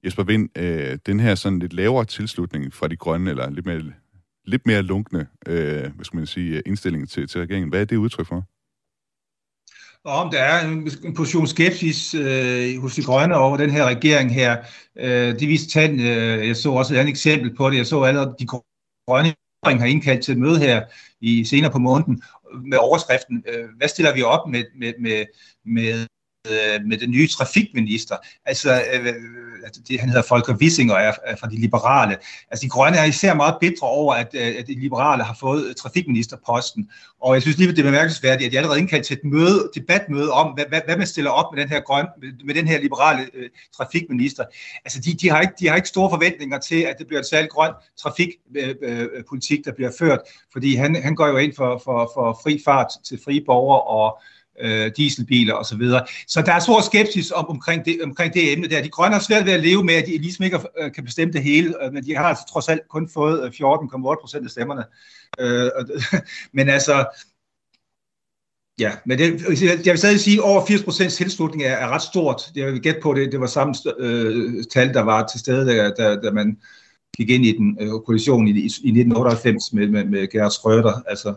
Jesper 0.05 0.23
Vind, 0.23 0.49
øh, 0.57 0.97
den 1.05 1.19
her 1.19 1.35
sådan 1.35 1.59
lidt 1.59 1.73
lavere 1.73 2.05
tilslutning 2.05 2.73
fra 2.73 2.87
de 2.87 2.95
grønne, 2.95 3.29
eller 3.29 3.49
lidt 3.49 3.65
mere 3.65 3.83
lidt 4.45 4.65
mere 4.65 4.81
lunkne 4.81 5.27
øh, 5.47 5.95
hvad 5.95 6.05
skal 6.05 6.17
man 6.17 6.27
sige, 6.27 6.57
øh, 6.57 6.61
indstilling 6.65 7.09
til, 7.09 7.27
til 7.27 7.41
regeringen. 7.41 7.69
Hvad 7.69 7.81
er 7.81 7.85
det 7.85 7.95
udtryk 7.95 8.27
for? 8.27 8.47
om 10.03 10.31
der 10.31 10.39
er 10.39 10.67
en 11.03 11.13
portion 11.15 11.47
skepsis 11.47 12.13
øh, 12.13 12.81
hos 12.81 12.95
de 12.95 13.03
grønne 13.03 13.35
over 13.35 13.57
den 13.57 13.69
her 13.69 13.85
regering 13.85 14.33
her. 14.33 14.57
Øh, 14.97 15.39
det 15.39 15.47
viste 15.47 15.69
tal, 15.69 15.99
øh, 15.99 16.47
jeg 16.47 16.55
så 16.55 16.71
også 16.71 16.93
et 16.93 16.97
andet 16.97 17.11
eksempel 17.11 17.55
på 17.55 17.69
det. 17.69 17.77
Jeg 17.77 17.85
så 17.85 18.03
allerede, 18.03 18.35
de 18.39 18.47
grønne 19.07 19.33
har 19.63 19.85
indkaldt 19.85 20.23
til 20.23 20.31
et 20.31 20.37
møde 20.37 20.59
her 20.59 20.83
i 21.21 21.45
senere 21.45 21.71
på 21.71 21.79
måneden 21.79 22.21
med 22.65 22.77
overskriften, 22.77 23.43
øh, 23.47 23.69
hvad 23.77 23.87
stiller 23.87 24.13
vi 24.13 24.21
op 24.21 24.49
med, 24.49 24.63
med, 24.75 24.93
med, 24.99 25.25
med 25.65 26.05
øh, 26.47 26.85
med 26.85 26.97
den 26.97 27.11
nye 27.11 27.27
trafikminister. 27.27 28.17
Altså, 28.45 28.83
øh, 28.93 29.13
altså, 29.63 29.81
det, 29.87 29.99
han 29.99 30.09
hedder 30.09 30.23
Volker 30.29 30.55
Wissing 30.55 30.91
og 30.91 31.01
er, 31.01 31.13
er 31.25 31.35
fra 31.35 31.47
de 31.47 31.55
liberale. 31.55 32.17
Altså, 32.51 32.63
de 32.63 32.69
grønne 32.69 32.97
er 32.97 33.03
især 33.03 33.33
meget 33.33 33.55
bedre 33.61 33.87
over, 33.87 34.13
at, 34.13 34.27
øh, 34.33 34.55
at 34.59 34.67
de 34.67 34.79
liberale 34.79 35.23
har 35.23 35.37
fået 35.39 35.75
trafikministerposten. 35.77 36.89
Og 37.21 37.33
jeg 37.33 37.41
synes 37.41 37.57
lige, 37.57 37.71
det 37.71 37.79
er 37.79 37.83
bemærkelsesværdigt, 37.83 38.45
at 38.45 38.51
de 38.51 38.57
allerede 38.57 38.79
indkaldt 38.79 39.05
til 39.05 39.17
et 39.17 39.23
møde, 39.23 39.69
debatmøde 39.75 40.31
om, 40.31 40.53
hvad, 40.53 40.65
hvad, 40.69 40.81
hvad 40.85 40.97
man 40.97 41.07
stiller 41.07 41.31
op 41.31 41.53
med 41.53 41.61
den 41.61 41.69
her, 41.69 41.79
grøn, 41.79 42.05
med 42.45 42.55
den 42.55 42.67
her 42.67 42.81
liberale 42.81 43.29
øh, 43.33 43.49
trafikminister. 43.77 44.43
Altså, 44.85 44.99
de, 44.99 45.13
de, 45.13 45.29
har 45.29 45.41
ikke, 45.41 45.53
de 45.59 45.67
har 45.67 45.75
ikke 45.75 45.87
store 45.87 46.09
forventninger 46.09 46.59
til, 46.59 46.81
at 46.81 46.95
det 46.99 47.07
bliver 47.07 47.19
et 47.19 47.25
særligt 47.25 47.51
grøn 47.51 47.71
trafikpolitik, 47.99 49.59
øh, 49.59 49.61
øh, 49.61 49.65
der 49.65 49.71
bliver 49.75 49.91
ført, 49.99 50.19
fordi 50.53 50.75
han, 50.75 50.95
han 50.95 51.15
går 51.15 51.27
jo 51.27 51.37
ind 51.37 51.53
for, 51.55 51.81
for, 51.83 52.11
for 52.13 52.39
fri 52.43 52.61
fart 52.65 52.91
til 53.05 53.19
frie 53.25 53.43
borgere 53.45 53.81
og 53.81 54.21
øh, 54.59 54.91
dieselbiler 54.97 55.53
osv. 55.53 55.65
Så, 55.65 55.77
videre. 55.77 56.05
så 56.27 56.41
der 56.41 56.53
er 56.53 56.59
stor 56.59 56.81
skepsis 56.81 57.31
om, 57.31 57.47
omkring, 57.47 57.85
det, 57.85 57.99
omkring 58.03 58.33
det 58.33 58.53
emne 58.53 58.67
der. 58.67 58.83
De 58.83 58.89
grønne 58.89 59.15
har 59.15 59.21
svært 59.21 59.45
ved 59.45 59.53
at 59.53 59.63
leve 59.63 59.83
med, 59.83 59.93
at 59.93 60.05
de 60.05 60.17
ligesom 60.17 60.45
ikke 60.45 60.59
øh, 60.79 60.91
kan 60.93 61.03
bestemme 61.03 61.33
det 61.33 61.43
hele, 61.43 61.85
øh, 61.85 61.93
men 61.93 62.05
de 62.05 62.15
har 62.15 62.23
altså 62.23 62.43
trods 62.51 62.69
alt 62.69 62.81
kun 62.89 63.09
fået 63.09 63.43
øh, 63.43 63.67
14,8 63.67 64.21
procent 64.21 64.45
af 64.45 64.51
stemmerne. 64.51 64.83
Øh, 65.39 65.69
men 66.57 66.69
altså, 66.69 67.05
Ja, 68.79 68.91
men 69.05 69.17
det, 69.17 69.41
jeg 69.61 69.91
vil 69.91 69.97
stadig 69.97 70.19
sige, 70.19 70.37
at 70.37 70.43
over 70.43 70.65
80 70.65 70.83
procents 70.83 71.15
tilslutning 71.15 71.63
er, 71.63 71.73
er 71.73 71.87
ret 71.87 72.01
stort. 72.01 72.41
Jeg 72.55 72.71
vil 72.71 72.81
gætte 72.81 72.99
på 73.03 73.13
det. 73.13 73.31
Det 73.31 73.39
var 73.39 73.47
samme 73.47 73.75
øh, 73.97 74.63
tal, 74.73 74.93
der 74.93 75.01
var 75.01 75.27
til 75.27 75.39
stede, 75.39 75.65
da, 75.65 75.89
da, 75.89 76.15
da 76.15 76.31
man 76.31 76.57
gik 77.17 77.29
ind 77.29 77.45
i 77.45 77.57
den 77.57 77.77
øh, 77.81 77.89
koalition 78.05 78.47
i, 78.47 78.51
i 78.51 78.65
1998 78.65 79.73
med, 79.73 79.87
med, 79.87 80.05
med 80.05 80.27
Gerhard 80.31 80.51
Schröder. 80.51 81.01
Altså, 81.07 81.33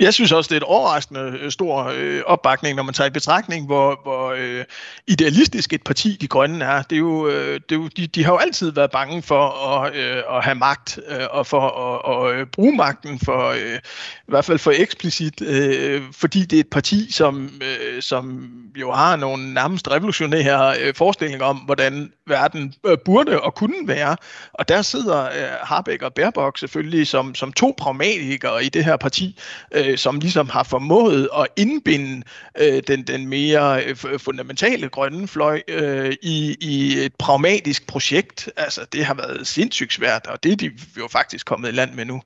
jeg 0.00 0.14
synes 0.14 0.32
også, 0.32 0.48
det 0.48 0.54
er 0.54 0.60
et 0.60 0.62
overraskende 0.62 1.38
øh, 1.40 1.50
stor 1.50 1.92
øh, 1.96 2.22
opbakning, 2.26 2.76
når 2.76 2.82
man 2.82 2.94
tager 2.94 3.08
i 3.08 3.10
betragtning, 3.10 3.66
hvor, 3.66 4.00
hvor 4.02 4.34
øh, 4.38 4.64
idealistisk 5.06 5.72
et 5.72 5.82
parti 5.84 6.16
de 6.20 6.28
grønne 6.28 6.64
er. 6.64 6.82
Det 6.82 6.96
er 6.96 7.00
jo, 7.00 7.28
øh, 7.28 7.54
det 7.54 7.72
er 7.72 7.76
jo, 7.76 7.88
de, 7.96 8.06
de 8.06 8.24
har 8.24 8.32
jo 8.32 8.38
altid 8.38 8.72
været 8.72 8.90
bange 8.90 9.22
for 9.22 9.68
at, 9.68 9.94
øh, 9.94 10.22
at 10.30 10.44
have 10.44 10.54
magt, 10.54 10.98
øh, 11.08 11.26
og 11.30 11.46
for 11.46 11.60
at, 11.60 12.32
at, 12.32 12.40
øh, 12.40 12.46
bruge 12.46 12.76
magten, 12.76 13.18
for 13.18 13.48
øh, 13.48 13.78
i 14.16 14.30
hvert 14.30 14.44
fald 14.44 14.58
for 14.58 14.72
eksplicit, 14.76 15.42
øh, 15.42 16.02
fordi 16.12 16.44
det 16.44 16.56
er 16.56 16.60
et 16.60 16.70
parti, 16.70 17.12
som, 17.12 17.50
øh, 17.62 18.02
som 18.02 18.50
jo 18.76 18.92
har 18.92 19.16
nogle 19.16 19.54
nærmest 19.54 19.90
revolutionære 19.90 20.74
øh, 20.80 20.94
forestillinger 20.94 21.46
om, 21.46 21.56
hvordan 21.56 22.12
verden 22.26 22.74
øh, 22.86 22.98
burde 23.04 23.40
og 23.40 23.54
kunne 23.54 23.88
være. 23.88 24.16
Og 24.52 24.68
der 24.68 24.82
sidder 24.82 25.24
øh, 25.24 25.48
Harbeck 25.62 26.02
og 26.02 26.14
Baerbock 26.14 26.58
selvfølgelig 26.58 27.06
som, 27.06 27.34
som 27.34 27.52
to 27.52 27.74
pragmatikere 27.78 28.64
i 28.64 28.68
det 28.68 28.84
her 28.84 28.96
parti, 28.96 29.38
øh, 29.74 29.98
som 29.98 30.20
ligesom 30.20 30.48
har 30.48 30.62
formået 30.62 31.28
at 31.38 31.46
indbinde 31.56 32.22
øh, 32.60 32.82
den, 32.86 33.02
den 33.02 33.26
mere 33.28 33.84
øh, 33.84 33.96
fundamentale 34.18 34.88
grønne 34.88 35.28
fløj 35.28 35.62
øh, 35.68 36.12
i, 36.22 36.56
i 36.60 37.04
et 37.04 37.14
pragmatisk 37.18 37.86
projekt. 37.86 38.48
Altså, 38.56 38.80
det 38.92 39.04
har 39.04 39.14
været 39.14 39.46
sindssygt 39.46 39.92
svært, 39.92 40.26
og 40.26 40.42
det 40.42 40.52
er 40.52 40.56
de 40.56 40.70
jo 40.98 41.08
faktisk 41.08 41.46
kommet 41.46 41.68
i 41.68 41.72
land 41.72 41.94
med 41.94 42.04
nu. 42.04 42.22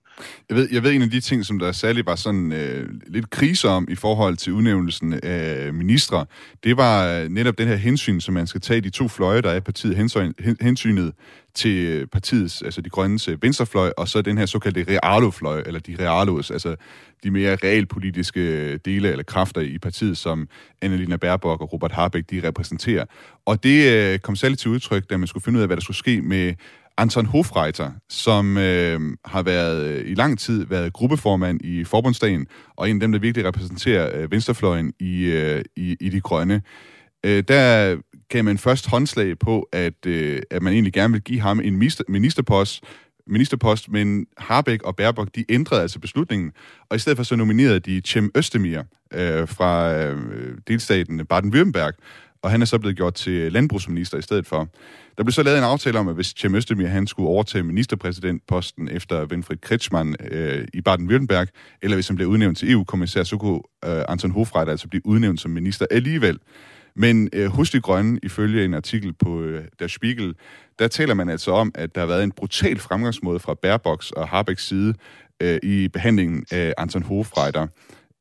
Jeg 0.48 0.56
ved, 0.56 0.68
jeg 0.72 0.82
ved 0.82 0.92
en 0.92 1.02
af 1.02 1.10
de 1.10 1.20
ting, 1.20 1.46
som 1.46 1.58
der 1.58 1.72
særligt 1.72 2.06
var 2.06 2.16
sådan 2.16 2.52
øh, 2.52 2.88
lidt 3.06 3.30
krise 3.30 3.68
om 3.68 3.88
i 3.90 3.94
forhold 3.94 4.36
til 4.36 4.52
udnævnelsen 4.52 5.20
af 5.22 5.72
ministre, 5.72 6.26
det 6.64 6.76
var 6.76 7.06
øh, 7.06 7.28
netop 7.28 7.58
den 7.58 7.68
her 7.68 7.76
hensyn, 7.76 8.20
som 8.20 8.34
man 8.34 8.46
skal 8.46 8.60
tage 8.60 8.80
de 8.80 8.90
to 8.90 9.08
fløje, 9.08 9.42
der 9.42 9.50
er 9.50 9.60
partiet 9.60 9.96
hensyn, 9.96 10.32
hensynet 10.60 11.12
til 11.56 12.06
partiets, 12.06 12.62
altså 12.62 12.80
de 12.80 12.90
grønnes 12.90 13.28
øh, 13.28 13.42
venstrefløj, 13.42 13.92
og 13.96 14.08
så 14.08 14.22
den 14.22 14.38
her 14.38 14.46
såkaldte 14.46 14.84
realofløj, 14.88 15.62
eller 15.66 15.80
de 15.80 15.96
realos, 16.00 16.50
altså 16.50 16.76
de 17.24 17.30
mere 17.30 17.56
realpolitiske 17.64 18.40
øh, 18.40 18.78
dele 18.84 19.10
eller 19.10 19.24
kræfter 19.24 19.60
i 19.60 19.78
partiet, 19.78 20.16
som 20.16 20.48
Annalena 20.82 21.16
Baerbock 21.16 21.60
og 21.60 21.72
Robert 21.72 21.92
Harbeck, 21.92 22.30
de 22.30 22.48
repræsenterer. 22.48 23.04
Og 23.46 23.62
det 23.62 23.92
øh, 23.92 24.18
kom 24.18 24.36
særligt 24.36 24.60
til 24.60 24.70
udtryk, 24.70 25.10
da 25.10 25.16
man 25.16 25.26
skulle 25.26 25.44
finde 25.44 25.56
ud 25.56 25.62
af, 25.62 25.68
hvad 25.68 25.76
der 25.76 25.82
skulle 25.82 25.96
ske 25.96 26.22
med 26.22 26.54
Anton 26.98 27.26
Hofreiter, 27.26 27.90
som 28.08 28.56
øh, 28.56 29.00
har 29.24 29.42
været 29.42 29.86
øh, 29.86 30.10
i 30.10 30.14
lang 30.14 30.38
tid 30.38 30.66
været 30.66 30.92
gruppeformand 30.92 31.60
i 31.64 31.84
Forbundsdagen, 31.84 32.46
og 32.76 32.90
en 32.90 32.96
af 32.96 33.00
dem, 33.00 33.12
der 33.12 33.18
virkelig 33.18 33.46
repræsenterer 33.46 34.20
øh, 34.20 34.30
venstrefløjen 34.30 34.92
i, 35.00 35.24
øh, 35.24 35.64
i, 35.76 35.96
i 36.00 36.08
de 36.08 36.20
grønne. 36.20 36.62
Øh, 37.26 37.42
der 37.48 37.96
gav 38.28 38.44
man 38.44 38.58
først 38.58 38.90
håndslag 38.90 39.38
på, 39.38 39.68
at, 39.72 40.06
øh, 40.06 40.42
at 40.50 40.62
man 40.62 40.72
egentlig 40.72 40.92
gerne 40.92 41.12
vil 41.12 41.22
give 41.22 41.40
ham 41.40 41.60
en 41.60 41.76
ministerpost, 42.08 42.84
ministerpost, 43.26 43.88
men 43.88 44.26
Harbeck 44.38 44.82
og 44.82 44.96
Baerbock, 44.96 45.34
de 45.34 45.44
ændrede 45.48 45.82
altså 45.82 45.98
beslutningen, 45.98 46.52
og 46.88 46.96
i 46.96 46.98
stedet 46.98 47.16
for 47.16 47.24
så 47.24 47.36
nominerede 47.36 47.80
de 47.80 48.02
Cem 48.06 48.30
Østemir 48.34 48.82
øh, 49.12 49.48
fra 49.48 49.94
øh, 49.94 50.58
delstaten 50.68 51.20
Baden-Württemberg, 51.20 51.92
og 52.42 52.50
han 52.50 52.62
er 52.62 52.66
så 52.66 52.78
blevet 52.78 52.96
gjort 52.96 53.14
til 53.14 53.52
landbrugsminister 53.52 54.18
i 54.18 54.22
stedet 54.22 54.46
for. 54.46 54.68
Der 55.18 55.24
blev 55.24 55.32
så 55.32 55.42
lavet 55.42 55.58
en 55.58 55.64
aftale 55.64 55.98
om, 55.98 56.08
at 56.08 56.14
hvis 56.14 56.34
Cem 56.38 56.54
Østemir 56.54 56.86
han 56.86 57.06
skulle 57.06 57.28
overtage 57.28 57.64
ministerpræsidentposten 57.64 58.88
efter 58.88 59.26
Winfried 59.26 59.58
Kretschmann 59.58 60.16
øh, 60.30 60.68
i 60.74 60.82
Baden-Württemberg, 60.88 61.46
eller 61.82 61.96
hvis 61.96 62.08
han 62.08 62.16
blev 62.16 62.28
udnævnt 62.28 62.58
til 62.58 62.72
EU-kommissær, 62.72 63.22
så 63.22 63.36
kunne 63.36 63.60
øh, 63.84 64.02
Anton 64.08 64.30
Hofreiter 64.30 64.70
altså 64.70 64.88
blive 64.88 65.06
udnævnt 65.06 65.40
som 65.40 65.50
minister 65.50 65.86
alligevel. 65.90 66.38
Men 66.96 67.28
øh, 67.32 67.46
hos 67.46 67.70
de 67.70 67.80
grønne, 67.80 68.20
ifølge 68.22 68.64
en 68.64 68.74
artikel 68.74 69.12
på 69.12 69.42
øh, 69.42 69.64
Der 69.78 69.86
Spiegel, 69.86 70.34
der 70.78 70.88
taler 70.88 71.14
man 71.14 71.28
altså 71.28 71.50
om, 71.50 71.72
at 71.74 71.94
der 71.94 72.00
har 72.00 72.06
været 72.06 72.24
en 72.24 72.32
brutal 72.32 72.78
fremgangsmåde 72.78 73.38
fra 73.38 73.54
Baerbox 73.54 74.10
og 74.10 74.28
Harbecks 74.28 74.66
side 74.66 74.94
øh, 75.40 75.58
i 75.62 75.88
behandlingen 75.88 76.44
af 76.50 76.74
Anton 76.78 77.02
Hofreiter. 77.02 77.66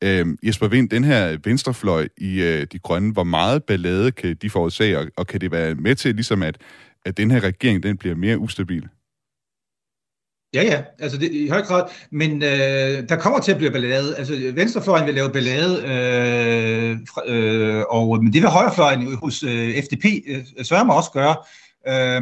Øh, 0.03 0.26
Jesper 0.43 0.67
Vind, 0.67 0.89
den 0.89 1.03
her 1.03 1.38
venstrefløj 1.43 2.07
i 2.17 2.41
øh, 2.41 2.67
de 2.71 2.80
grønne, 2.80 3.13
hvor 3.13 3.23
meget 3.23 3.63
ballade 3.63 4.11
kan 4.11 4.36
de 4.41 4.49
forårsage, 4.49 4.99
og, 4.99 5.07
og 5.17 5.28
kan 5.28 5.41
det 5.41 5.51
være 5.51 5.76
med 5.76 5.95
til, 5.95 6.15
ligesom 6.15 6.43
at, 6.43 6.57
at 7.05 7.17
den 7.17 7.32
her 7.32 7.39
regering 7.39 7.84
den 7.84 7.97
bliver 7.97 8.15
mere 8.15 8.38
ustabil? 8.38 8.88
Ja, 10.56 10.64
ja, 10.64 10.82
altså 10.99 11.18
det, 11.18 11.32
i 11.32 11.47
høj 11.47 11.62
grad, 11.62 11.84
men 12.12 12.43
øh, 12.43 13.10
der 13.10 13.16
kommer 13.16 13.39
til 13.39 13.51
at 13.51 13.58
blive 13.58 13.72
ballade. 13.72 14.16
Altså 14.18 14.51
venstrefløjen 14.53 15.06
vil 15.06 15.14
lave 15.14 15.30
ballade, 15.30 15.76
øh, 15.78 16.97
fra, 17.14 17.22
øh, 17.28 17.84
og, 17.89 18.24
men 18.24 18.34
det 18.34 18.41
vil 18.41 18.49
højrefløjen 18.49 19.16
hos 19.16 19.43
øh, 19.43 19.84
FDP 19.84 20.06
øh, 20.28 20.66
sørger 20.66 20.84
mig 20.84 20.95
også 20.95 21.12
gøre. 21.12 21.36
Øh, 21.88 22.22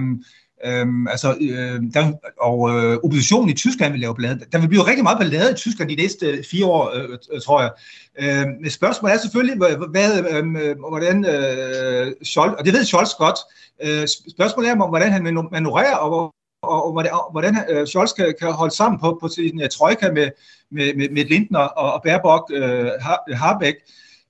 Øhm, 0.66 1.08
altså, 1.08 1.38
øh, 1.42 1.82
der, 1.94 2.14
og 2.42 2.70
øh, 2.70 2.98
oppositionen 3.04 3.50
i 3.50 3.54
Tyskland 3.54 3.92
vil 3.92 4.02
lave 4.02 4.16
ballade. 4.16 4.40
Der 4.52 4.60
vil 4.60 4.68
blive 4.68 4.88
rigtig 4.88 5.04
meget 5.04 5.18
ballade 5.18 5.52
i 5.52 5.56
Tyskland 5.56 5.90
de 5.90 5.96
næste 5.96 6.26
øh, 6.26 6.44
fire 6.52 6.66
år, 6.66 6.92
øh, 6.96 7.18
øh 7.34 7.42
tror 7.42 7.62
jeg. 7.62 7.72
Øh, 8.20 8.48
men 8.62 8.70
spørgsmålet 8.70 9.16
er 9.16 9.20
selvfølgelig, 9.20 9.58
hvad, 9.90 10.26
øhm, 10.32 10.56
øh, 10.56 10.76
hvordan 10.80 11.26
øh, 11.26 12.14
Scholz, 12.24 12.54
og 12.54 12.66
det 12.66 12.74
ved 12.74 12.86
Scholz 12.86 13.10
godt, 13.18 13.40
øh, 13.84 14.08
spørgsmålet 14.30 14.70
er, 14.70 14.76
hvordan 14.76 15.12
han 15.12 15.24
manøvrerer, 15.52 15.96
og, 15.96 16.34
og, 16.64 16.86
og 16.86 17.32
hvordan, 17.32 17.58
øh, 17.70 17.88
Scholz 17.88 18.14
kan, 18.14 18.34
kan 18.40 18.52
holde 18.52 18.76
sammen 18.76 19.00
på, 19.00 19.18
på 19.22 19.28
sin 19.28 19.62
øh, 19.62 19.70
trojka 19.70 20.12
med, 20.12 20.30
med, 20.72 20.94
med, 20.96 21.10
med 21.10 21.26
Lindner 21.26 21.60
og, 21.60 21.94
og 21.94 22.02
Baerbock, 22.04 22.52
øh, 22.54 22.90
Harbeck. 23.36 23.78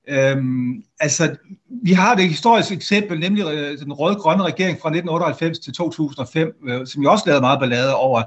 Øhm, 0.08 0.84
altså, 1.00 1.36
vi 1.84 1.94
har 1.94 2.16
det 2.16 2.30
historiske 2.30 2.76
eksempel, 2.76 3.20
nemlig 3.20 3.46
øh, 3.46 3.80
den 3.80 3.94
røde-grønne 3.94 4.44
regering 4.44 4.78
fra 4.82 4.90
1998 4.90 5.60
til 5.60 5.74
2005, 5.74 6.54
øh, 6.68 6.88
som 6.88 7.04
jo 7.04 7.12
også 7.12 7.24
lavede 7.28 7.42
meget 7.42 7.60
ballade 7.60 7.96
over, 7.96 8.24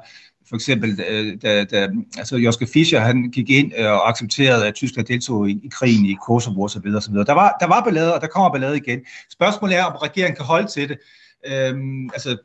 for 0.49 0.57
eksempel, 0.57 1.01
øh, 1.09 1.37
da, 1.43 1.65
da 1.65 1.89
altså 2.19 2.37
Joske 2.37 2.67
Fischer 2.67 3.01
han 3.01 3.31
gik 3.31 3.51
ind 3.51 3.73
øh, 3.79 3.87
og 3.87 4.09
accepterede, 4.09 4.67
at 4.67 4.75
Tyskland 4.75 5.07
deltog 5.07 5.51
i, 5.51 5.61
i 5.65 5.69
krigen 5.69 6.07
i 6.07 6.17
Kosovo 6.27 6.65
osv. 6.65 6.87
osv. 6.97 7.15
Der 7.15 7.33
var, 7.33 7.57
der 7.61 7.67
var 7.67 7.85
ballade, 7.85 8.15
og 8.15 8.21
der 8.21 8.27
kommer 8.27 8.51
ballade 8.51 8.77
igen. 8.77 9.01
Spørgsmålet 9.33 9.77
er, 9.77 9.85
om 9.85 9.97
regeringen 9.97 10.37
kan 10.37 10.45
holde 10.45 10.69
til 10.69 10.89
det. 10.89 10.99
Øhm, 11.47 12.11
altså, 12.15 12.37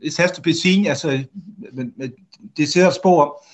it 0.00 0.16
has 0.16 0.32
to 0.32 0.42
be 0.42 0.52
seen, 0.52 0.86
altså, 0.86 1.24
men, 1.72 1.92
men 1.96 2.12
det 2.56 2.68
ser 2.68 2.90
spor. 2.90 3.44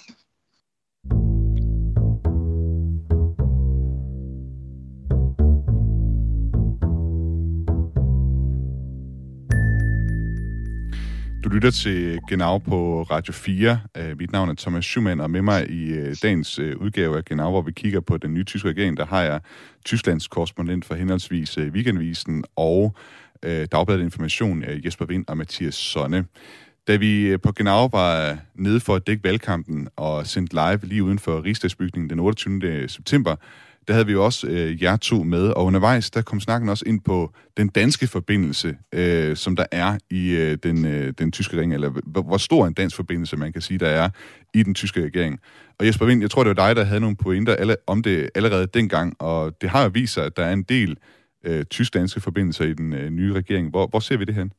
Du 11.44 11.48
lytter 11.48 11.70
til 11.70 12.18
Genau 12.28 12.58
på 12.58 13.02
Radio 13.02 13.32
4. 13.32 13.80
Øh, 13.96 14.18
mit 14.18 14.32
navn 14.32 14.48
er 14.48 14.54
Thomas 14.58 14.84
Schumann, 14.84 15.20
og 15.20 15.30
med 15.30 15.42
mig 15.42 15.70
i 15.70 15.84
øh, 15.90 16.16
dagens 16.22 16.58
øh, 16.58 16.76
udgave 16.76 17.16
af 17.16 17.24
Genau, 17.24 17.50
hvor 17.50 17.62
vi 17.62 17.72
kigger 17.72 18.00
på 18.00 18.16
den 18.16 18.34
nye 18.34 18.44
tyske 18.44 18.68
regering, 18.68 18.96
der 18.96 19.06
har 19.06 19.22
jeg 19.22 19.40
Tysklands 19.84 20.28
korrespondent 20.28 20.84
for 20.84 20.94
henholdsvis 20.94 21.58
Weekendvisen 21.58 22.44
og 22.56 22.94
Øh, 23.44 23.66
Dagbladet 23.72 24.02
Information, 24.02 24.58
uh, 24.58 24.86
Jesper 24.86 25.04
Vind 25.04 25.24
og 25.28 25.36
Mathias 25.36 25.74
Sonne. 25.74 26.24
Da 26.88 26.96
vi 26.96 27.26
øh, 27.26 27.40
på 27.40 27.52
Genau 27.52 27.88
var 27.88 28.30
øh, 28.30 28.36
nede 28.54 28.80
for 28.80 28.94
at 28.94 29.06
dække 29.06 29.24
valgkampen 29.24 29.88
og 29.96 30.26
sendt 30.26 30.52
live 30.52 30.80
lige 30.82 31.02
uden 31.02 31.18
for 31.18 31.44
Rigsdagsbygningen 31.44 32.10
den 32.10 32.20
28. 32.20 32.88
september, 32.88 33.36
der 33.88 33.94
havde 33.94 34.06
vi 34.06 34.12
jo 34.12 34.24
også 34.24 34.46
øh, 34.46 34.82
jer 34.82 34.96
to 34.96 35.22
med, 35.22 35.48
og 35.48 35.64
undervejs, 35.64 36.10
der 36.10 36.22
kom 36.22 36.40
snakken 36.40 36.68
også 36.68 36.84
ind 36.86 37.00
på 37.00 37.32
den 37.56 37.68
danske 37.68 38.06
forbindelse, 38.06 38.76
øh, 38.92 39.36
som 39.36 39.56
der 39.56 39.64
er 39.72 39.98
i 40.10 40.30
øh, 40.30 40.58
den, 40.62 40.84
øh, 40.86 41.14
den 41.18 41.32
tyske 41.32 41.52
regering, 41.56 41.74
eller 41.74 41.90
hvor 42.22 42.36
stor 42.36 42.66
en 42.66 42.72
dansk 42.72 42.96
forbindelse, 42.96 43.36
man 43.36 43.52
kan 43.52 43.62
sige, 43.62 43.78
der 43.78 43.88
er 43.88 44.08
i 44.54 44.62
den 44.62 44.74
tyske 44.74 45.04
regering. 45.04 45.40
Og 45.78 45.86
Jesper 45.86 46.06
Vind, 46.06 46.20
jeg 46.20 46.30
tror, 46.30 46.44
det 46.44 46.56
var 46.56 46.66
dig, 46.66 46.76
der 46.76 46.84
havde 46.84 47.00
nogle 47.00 47.16
pointer 47.16 47.54
alle, 47.54 47.76
om 47.86 48.02
det 48.02 48.30
allerede 48.34 48.66
dengang, 48.66 49.14
og 49.18 49.60
det 49.60 49.70
har 49.70 49.82
jo 49.82 49.90
vist 49.94 50.14
sig, 50.14 50.24
at 50.24 50.36
der 50.36 50.44
er 50.44 50.52
en 50.52 50.62
del 50.62 50.96
øh, 51.44 51.64
tysk-danske 51.64 52.20
forbindelser 52.20 52.64
i 52.64 52.74
den 52.74 52.92
øh, 52.92 53.10
nye 53.10 53.32
regering. 53.32 53.70
Hvor, 53.70 53.86
hvor 53.86 54.00
ser 54.00 54.16
vi 54.16 54.24
det 54.24 54.34
hen? 54.34 54.52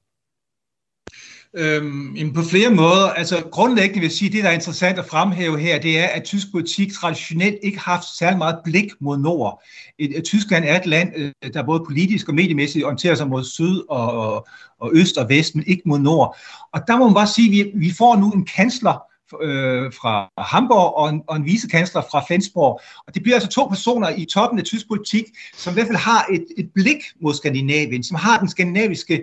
Øhm, 1.58 2.34
på 2.34 2.42
flere 2.42 2.70
måder. 2.70 3.08
Altså 3.08 3.44
grundlæggende 3.52 4.00
vil 4.00 4.06
jeg 4.08 4.12
sige, 4.12 4.30
at 4.30 4.34
det, 4.34 4.44
der 4.44 4.50
er 4.50 4.54
interessant 4.54 5.00
at 5.00 5.06
fremhæve 5.06 5.60
her, 5.60 5.80
det 5.80 6.00
er, 6.00 6.08
at 6.08 6.24
tysk 6.24 6.52
politik 6.52 6.94
traditionelt 6.94 7.58
ikke 7.64 7.80
har 7.80 7.92
haft 7.92 8.18
særlig 8.18 8.38
meget 8.38 8.60
blik 8.64 8.92
mod 9.00 9.18
nord. 9.18 9.64
Et, 10.00 10.18
et, 10.18 10.24
Tyskland 10.24 10.66
er 10.66 10.80
et 10.80 10.86
land, 10.86 11.12
øh, 11.16 11.54
der 11.54 11.64
både 11.64 11.84
politisk 11.86 12.30
og 12.30 12.36
mediemæssigt 12.36 12.86
orienterer 12.86 13.16
sig 13.16 13.28
mod 13.28 13.44
syd 13.44 13.82
og, 13.90 14.12
og, 14.12 14.48
og 14.80 14.92
øst 14.94 15.18
og 15.18 15.30
vest, 15.30 15.56
men 15.56 15.64
ikke 15.68 15.84
mod 15.86 16.00
nord. 16.00 16.38
Og 16.74 16.82
der 16.88 16.98
må 16.98 17.06
man 17.06 17.14
bare 17.14 17.28
sige, 17.28 17.48
at 17.48 17.52
vi, 17.52 17.80
vi 17.80 17.94
får 17.98 18.16
nu 18.16 18.32
en 18.32 18.46
kansler, 18.46 19.15
øh, 19.42 19.94
fra 19.94 20.30
Hamburg 20.38 20.98
og 20.98 21.10
en, 21.10 21.22
og 21.28 21.36
en 21.36 21.46
vicekansler 21.46 22.02
fra 22.12 22.24
Flensborg. 22.28 22.82
Og 23.08 23.14
det 23.14 23.24
bliver 23.24 23.36
altså 23.36 23.50
to 23.50 23.68
personer 23.68 24.10
i 24.10 24.26
toppen 24.26 24.60
af 24.60 24.66
tysk 24.66 24.88
politik, 24.88 25.24
som 25.58 25.72
i 25.72 25.74
hvert 25.74 25.88
fald 25.88 25.98
har 25.98 26.26
et, 26.32 26.46
et 26.58 26.70
blik 26.76 27.04
mod 27.22 27.34
Skandinavien, 27.34 28.04
som 28.04 28.16
har 28.16 28.40
den 28.40 28.50
skandinaviske 28.50 29.14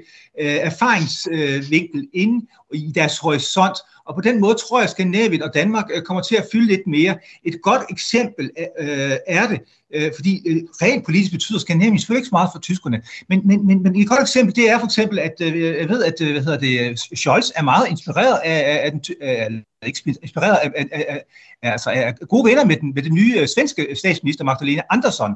øh, 0.41 0.55
erfaringsvinkel 0.55 2.01
øh, 2.01 2.23
inde 2.23 2.47
i 2.75 2.93
deres 2.95 3.19
horisont. 3.19 3.79
Og 4.07 4.15
på 4.15 4.21
den 4.21 4.41
måde 4.41 4.55
tror 4.55 4.79
jeg, 4.79 4.85
at 4.85 4.91
Skandinavien 4.91 5.43
og 5.43 5.55
Danmark 5.55 5.85
øh, 5.95 6.03
kommer 6.03 6.23
til 6.23 6.37
at 6.37 6.47
fylde 6.53 6.67
lidt 6.67 6.87
mere. 6.87 7.19
Et 7.45 7.63
godt 7.63 7.83
eksempel 7.91 8.51
øh, 8.81 9.17
er 9.27 9.49
det, 9.49 9.61
øh, 9.95 10.13
fordi 10.17 10.43
øh, 10.49 10.57
rent 10.83 11.05
politisk 11.05 11.33
betyder 11.33 11.59
Skandinavien 11.59 11.99
selvfølgelig 11.99 12.21
ikke 12.21 12.29
så 12.29 12.35
meget 12.35 12.51
for 12.55 12.61
tyskerne. 12.61 13.03
Men, 13.29 13.47
men, 13.47 13.67
men, 13.67 13.83
men 13.83 13.97
et 13.97 14.09
godt 14.09 14.21
eksempel, 14.21 14.57
det 14.57 14.71
er 14.71 14.79
for 14.79 14.87
eksempel, 14.87 15.19
at 15.19 15.35
øh, 15.43 15.63
jeg 15.63 15.89
ved, 15.89 16.05
at 16.05 16.21
øh, 16.21 16.33
hvad 16.33 16.43
hedder 16.43 16.59
det, 16.59 17.01
Scholz 17.19 17.51
er 17.57 17.63
meget 17.63 17.89
inspireret 17.89 18.39
af, 18.45 18.59
af, 18.73 18.85
af, 18.85 18.91
den, 18.91 19.01
af, 19.21 19.63
af, 20.59 20.73
af, 20.93 21.25
altså 21.63 21.91
er 21.91 22.13
gode 22.27 22.51
venner 22.51 22.65
med 22.65 22.77
den, 22.77 22.95
med 22.95 23.03
den 23.03 23.15
nye 23.15 23.35
øh, 23.39 23.49
svenske 23.49 23.83
øh, 23.83 23.97
statsminister 23.97 24.45
Magdalena 24.45 24.83
Andersson. 24.91 25.31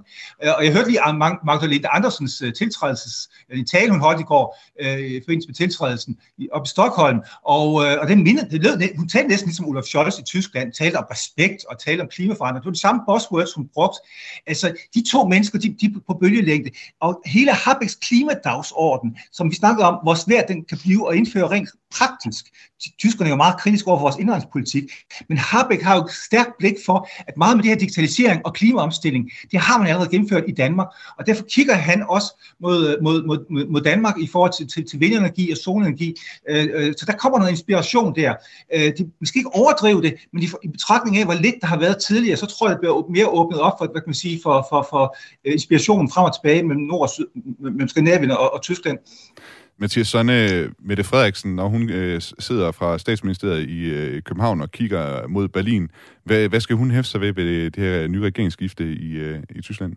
Øh, 0.45 0.51
og 0.57 0.65
jeg 0.65 0.73
hørte 0.73 0.89
lige 0.91 1.01
Magdalena 1.45 1.89
Andersens 1.93 2.43
tiltrædelses, 2.59 3.29
en 3.53 3.67
tale, 3.67 3.91
hun 3.91 4.01
holdt 4.01 4.21
i 4.21 4.25
går 4.25 4.59
i 4.81 5.21
forbindelse 5.23 5.49
med 5.49 5.55
tiltrædelsen 5.55 6.17
op 6.53 6.67
i 6.67 6.69
Stockholm, 6.69 7.21
og, 7.45 7.75
og 7.75 8.09
den 8.09 8.23
minde, 8.23 8.51
det 8.51 8.63
lød, 8.63 8.97
hun 8.97 9.09
talte 9.09 9.29
næsten 9.29 9.49
ligesom 9.49 9.67
Olaf 9.67 9.85
Scholz 9.85 10.19
i 10.19 10.23
Tyskland, 10.23 10.73
talte 10.73 10.97
om 10.97 11.05
respekt 11.11 11.65
og 11.71 11.79
talte 11.79 12.03
om 12.03 12.09
klimaforandring. 12.09 12.63
Det 12.63 12.67
var 12.67 12.73
det 12.73 12.81
samme 12.81 13.01
buzzwords, 13.09 13.55
hun 13.55 13.69
brugte. 13.75 13.99
Altså, 14.47 14.75
de 14.95 15.05
to 15.11 15.29
mennesker, 15.29 15.59
de, 15.59 15.77
de 15.81 15.95
på 16.07 16.15
bølgelængde, 16.21 16.71
og 17.01 17.23
hele 17.27 17.53
Habecks 17.53 17.95
klimadagsorden, 17.95 19.17
som 19.33 19.51
vi 19.51 19.55
snakkede 19.55 19.87
om, 19.87 19.99
hvor 20.03 20.15
svært 20.15 20.49
den 20.49 20.65
kan 20.65 20.79
blive 20.79 21.11
at 21.11 21.17
indføre 21.17 21.51
rent 21.51 21.69
praktisk. 21.91 22.47
Tyskerne 22.99 23.29
er 23.29 23.33
jo 23.33 23.37
meget 23.37 23.61
kritiske 23.61 23.89
over 23.89 23.99
for 23.99 24.03
vores 24.03 24.17
indrigspolitik, 24.17 24.85
men 25.29 25.39
Habeck 25.39 25.83
har 25.83 25.97
jo 25.97 26.09
stærkt 26.25 26.51
blik 26.59 26.75
for, 26.87 27.09
at 27.19 27.37
meget 27.37 27.57
med 27.57 27.63
det 27.63 27.71
her 27.71 27.79
digitalisering 27.79 28.47
og 28.47 28.55
klimaomstilling, 28.55 29.31
det 29.51 29.61
har 29.61 29.79
man 29.79 29.87
allerede 29.87 30.11
gennemført 30.11 30.45
i 30.49 30.53
Danmark, 30.53 30.87
og 31.19 31.27
derfor 31.27 31.45
kigger 31.45 31.75
han 31.75 32.05
også 32.09 32.55
mod, 32.61 33.03
mod, 33.03 33.27
mod, 33.27 33.67
mod 33.67 33.81
Danmark 33.81 34.19
i 34.19 34.27
forhold 34.27 34.53
til, 34.53 34.69
til, 34.69 34.91
til 34.91 35.01
vindenergi 35.01 35.51
og 35.51 35.57
solenergi. 35.57 36.15
Øh, 36.49 36.69
øh, 36.75 36.95
så 36.99 37.07
der 37.07 37.13
kommer 37.13 37.39
noget 37.39 37.51
inspiration 37.51 38.15
der. 38.15 38.35
Øh, 38.75 38.93
de, 38.99 39.11
man 39.21 39.27
skal 39.27 39.39
ikke 39.39 39.55
overdrive 39.55 40.03
det, 40.03 40.15
men 40.33 40.43
i, 40.43 40.49
i 40.63 40.69
betragtning 40.69 41.19
af, 41.19 41.25
hvor 41.25 41.35
lidt 41.35 41.55
der 41.61 41.67
har 41.67 41.79
været 41.79 41.97
tidligere, 42.07 42.37
så 42.37 42.47
tror 42.47 42.67
jeg, 42.67 42.73
det 42.73 42.81
bliver 42.81 43.11
mere 43.11 43.29
åbnet 43.29 43.61
op 43.61 43.73
for, 43.79 43.87
hvad 43.87 44.01
kan 44.01 44.09
man 44.09 44.15
sige, 44.15 44.41
for, 44.43 44.67
for, 44.71 44.87
for 44.91 45.17
øh, 45.45 45.53
inspirationen 45.53 46.11
frem 46.11 46.25
og 46.25 46.35
tilbage 46.35 46.63
mellem 46.63 46.85
Nord 46.85 47.03
og 47.03 47.11
Syd, 47.11 47.27
mellem 47.59 47.89
Skandinavien 47.89 48.31
og, 48.31 48.55
og 48.55 48.63
Tyskland. 48.63 48.99
Mathias 49.79 50.09
Sonne, 50.09 50.71
Mette 50.79 51.05
Frederiksen, 51.05 51.57
når 51.57 51.69
hun 51.69 51.91
øh, 51.91 52.21
sidder 52.39 52.73
fra 52.73 52.99
statsministeriet 52.99 53.69
i 53.69 53.85
øh, 53.85 54.23
København 54.23 54.61
og 54.61 54.71
kigger 54.71 55.27
mod 55.27 55.49
Berlin, 55.49 55.91
hvad, 56.25 56.49
hvad 56.49 56.61
skal 56.61 56.77
hun 56.77 56.91
hæfte 56.91 57.11
sig 57.11 57.21
ved 57.21 57.33
ved 57.33 57.71
det 57.71 57.83
her 57.83 58.09
nye 58.09 58.25
regeringsskifte 58.25 58.93
i, 58.93 59.13
øh, 59.13 59.43
i 59.57 59.63
Tyskland? 59.63 59.97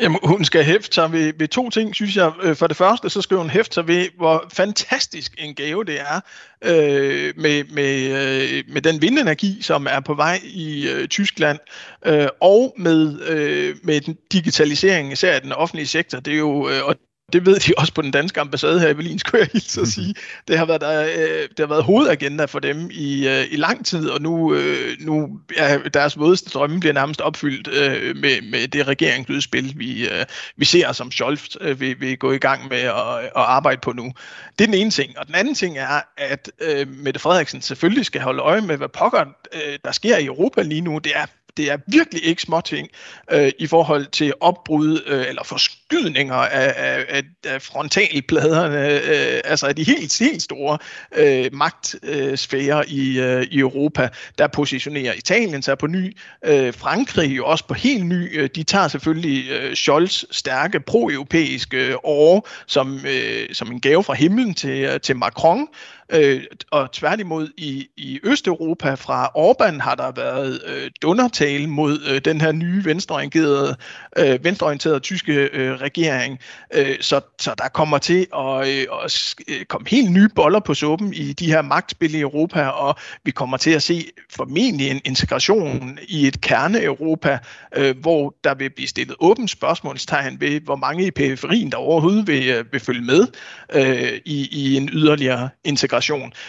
Jamen, 0.00 0.18
hun 0.24 0.44
skal 0.44 0.64
hæfte 0.64 0.94
sig 0.94 1.12
ved, 1.12 1.32
ved 1.38 1.48
to 1.48 1.70
ting, 1.70 1.94
synes 1.94 2.16
jeg. 2.16 2.32
Øh, 2.42 2.56
for 2.56 2.66
det 2.66 2.76
første, 2.76 3.10
så 3.10 3.22
skal 3.22 3.36
hun 3.36 3.50
hæfte 3.50 3.74
sig 3.74 3.88
ved, 3.88 4.08
hvor 4.16 4.44
fantastisk 4.52 5.34
en 5.38 5.54
gave 5.54 5.84
det 5.84 6.00
er 6.00 6.20
øh, 6.64 7.32
med, 7.36 7.64
med, 7.64 8.04
øh, 8.04 8.64
med 8.68 8.82
den 8.82 9.02
vindenergi, 9.02 9.62
som 9.62 9.86
er 9.90 10.00
på 10.00 10.14
vej 10.14 10.40
i 10.44 10.88
øh, 10.88 11.08
Tyskland, 11.08 11.58
øh, 12.06 12.28
og 12.40 12.74
med, 12.78 13.20
øh, 13.28 13.76
med 13.82 14.00
den 14.00 14.16
digitalisering, 14.32 15.12
især 15.12 15.34
af 15.34 15.42
den 15.42 15.52
offentlige 15.52 15.86
sektor. 15.86 16.20
Det 16.20 16.34
er 16.34 16.38
jo, 16.38 16.68
øh, 16.68 16.84
og 16.84 16.96
det 17.32 17.46
ved 17.46 17.60
de 17.60 17.72
også 17.78 17.94
på 17.94 18.02
den 18.02 18.10
danske 18.10 18.40
ambassade 18.40 18.80
her 18.80 18.88
i 18.88 18.94
Berlin, 18.94 19.18
skulle 19.18 19.40
jeg 19.40 19.48
hilse 19.52 19.80
at 19.80 19.88
sige. 19.88 20.14
Det 20.48 20.58
har 20.58 20.64
været, 20.64 20.80
der, 20.80 21.02
øh, 21.04 21.48
det 21.48 21.58
har 21.58 21.66
været 21.66 21.84
hovedagenda 21.84 22.44
for 22.44 22.58
dem 22.58 22.90
i, 22.92 23.28
øh, 23.28 23.44
i 23.50 23.56
lang 23.56 23.86
tid, 23.86 24.08
og 24.08 24.22
nu, 24.22 24.54
øh, 24.54 24.96
nu 25.00 25.40
ja, 25.56 25.78
deres 25.94 26.18
vådeste 26.18 26.50
drømme 26.50 26.80
bliver 26.80 26.92
nærmest 26.92 27.20
opfyldt 27.20 27.68
øh, 27.68 28.16
med, 28.16 28.50
med 28.50 28.68
det 28.68 28.88
regeringsudspil, 28.88 29.74
vi, 29.76 30.08
øh, 30.08 30.24
vi 30.56 30.64
ser, 30.64 30.92
som 30.92 31.10
Scholz 31.10 31.56
øh, 31.60 31.80
vil, 31.80 32.00
vil 32.00 32.18
gå 32.18 32.32
i 32.32 32.38
gang 32.38 32.68
med 32.68 32.80
at, 32.80 33.18
at 33.18 33.30
arbejde 33.34 33.80
på 33.80 33.92
nu. 33.92 34.12
Det 34.58 34.64
er 34.64 34.66
den 34.66 34.74
ene 34.74 34.90
ting. 34.90 35.18
Og 35.18 35.26
den 35.26 35.34
anden 35.34 35.54
ting 35.54 35.78
er, 35.78 36.00
at 36.16 36.50
øh, 36.60 36.88
Mette 36.88 37.20
Frederiksen 37.20 37.60
selvfølgelig 37.60 38.06
skal 38.06 38.20
holde 38.20 38.42
øje 38.42 38.60
med, 38.60 38.76
hvad 38.76 38.88
pokker 38.88 39.24
øh, 39.54 39.78
der 39.84 39.92
sker 39.92 40.16
i 40.16 40.24
Europa 40.24 40.62
lige 40.62 40.80
nu. 40.80 40.98
Det 40.98 41.12
er 41.16 41.26
det 41.56 41.70
er 41.70 41.76
virkelig 41.86 42.24
ikke 42.24 42.42
småting 42.42 42.88
øh, 43.30 43.52
i 43.58 43.66
forhold 43.66 44.06
til 44.06 44.32
opbrud 44.40 45.02
øh, 45.06 45.28
eller 45.28 45.44
forskydninger 45.44 46.34
af, 46.34 46.74
af, 47.08 47.22
af 47.44 47.62
frontalpladerne, 47.62 48.88
øh, 48.88 49.40
altså 49.44 49.66
af 49.66 49.76
de 49.76 49.84
helt, 49.84 50.18
helt 50.18 50.42
store 50.42 50.78
øh, 51.16 51.50
magtsfærer 51.52 52.84
i, 52.88 53.20
øh, 53.20 53.42
i 53.42 53.58
Europa, 53.58 54.08
der 54.38 54.46
positionerer 54.46 55.14
Italien 55.14 55.62
sig 55.62 55.78
på 55.78 55.86
ny, 55.86 56.16
øh, 56.44 56.74
Frankrig 56.74 57.36
jo 57.36 57.46
også 57.46 57.66
på 57.66 57.74
helt 57.74 58.06
ny. 58.06 58.40
Øh, 58.40 58.48
de 58.54 58.62
tager 58.62 58.88
selvfølgelig 58.88 59.50
øh, 59.50 59.74
Scholz 59.74 60.24
stærke 60.30 60.80
pro-europæiske 60.80 62.04
år 62.04 62.48
som, 62.66 63.00
øh, 63.06 63.48
som 63.52 63.72
en 63.72 63.80
gave 63.80 64.04
fra 64.04 64.14
himlen 64.14 64.54
til, 64.54 64.84
øh, 64.84 65.00
til 65.00 65.16
Macron, 65.16 65.68
Øh, 66.12 66.42
og 66.70 66.92
tværtimod 66.92 67.48
i, 67.56 67.86
i 67.96 68.20
Østeuropa 68.22 68.94
fra 68.94 69.26
Orbán 69.26 69.82
har 69.82 69.94
der 69.94 70.12
været 70.12 70.62
øh, 70.66 70.90
dundertale 71.02 71.66
mod 71.66 71.98
øh, 72.10 72.20
den 72.24 72.40
her 72.40 72.52
nye 72.52 72.84
venstreorienterede, 72.84 73.76
øh, 74.18 74.44
venstreorienterede 74.44 75.00
tyske 75.00 75.32
øh, 75.32 75.72
regering. 75.72 76.38
Øh, 76.74 76.96
så, 77.00 77.20
så 77.38 77.54
der 77.58 77.68
kommer 77.68 77.98
til 77.98 78.26
at, 78.36 78.68
øh, 78.68 78.86
at 79.04 79.34
øh, 79.48 79.64
komme 79.64 79.88
helt 79.88 80.12
nye 80.12 80.28
boller 80.34 80.60
på 80.60 80.74
suppen 80.74 81.14
i 81.14 81.32
de 81.32 81.46
her 81.46 81.62
magtspil 81.62 82.14
i 82.14 82.20
Europa, 82.20 82.66
og 82.66 82.96
vi 83.24 83.30
kommer 83.30 83.56
til 83.56 83.70
at 83.70 83.82
se 83.82 84.04
formentlig 84.36 84.90
en 84.90 85.00
integration 85.04 85.98
i 86.08 86.26
et 86.26 86.40
kerne-Europa, 86.40 87.38
øh, 87.76 87.96
hvor 88.00 88.34
der 88.44 88.54
vil 88.54 88.70
blive 88.70 88.88
stillet 88.88 89.16
åbent 89.20 89.50
spørgsmålstegn 89.50 90.40
ved, 90.40 90.60
hvor 90.60 90.76
mange 90.76 91.06
i 91.06 91.10
periferien, 91.10 91.72
der 91.72 91.76
overhovedet 91.76 92.26
vil, 92.26 92.48
øh, 92.48 92.64
vil 92.72 92.80
følge 92.80 93.02
med 93.02 93.26
øh, 93.74 94.20
i, 94.24 94.48
i 94.52 94.76
en 94.76 94.88
yderligere 94.92 95.48
integration. 95.64 95.93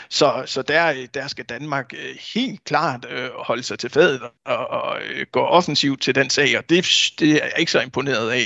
Så, 0.10 0.44
så 0.46 0.62
der, 0.62 1.08
der 1.14 1.28
skal 1.28 1.46
Danmark 1.46 1.94
øh, 1.94 2.16
helt 2.36 2.64
klart 2.64 3.06
øh, 3.10 3.30
holde 3.38 3.64
sig 3.64 3.80
til 3.80 3.90
fadet 3.90 4.22
og, 4.46 4.68
og 4.68 4.98
øh, 5.02 5.26
gå 5.32 5.40
offensivt 5.40 6.02
til 6.02 6.16
den 6.16 6.30
sag, 6.30 6.58
og 6.58 6.70
det, 6.70 6.86
det 7.20 7.32
er 7.32 7.46
jeg 7.46 7.54
ikke 7.60 7.72
så 7.72 7.82
imponeret 7.82 8.32
af, 8.32 8.44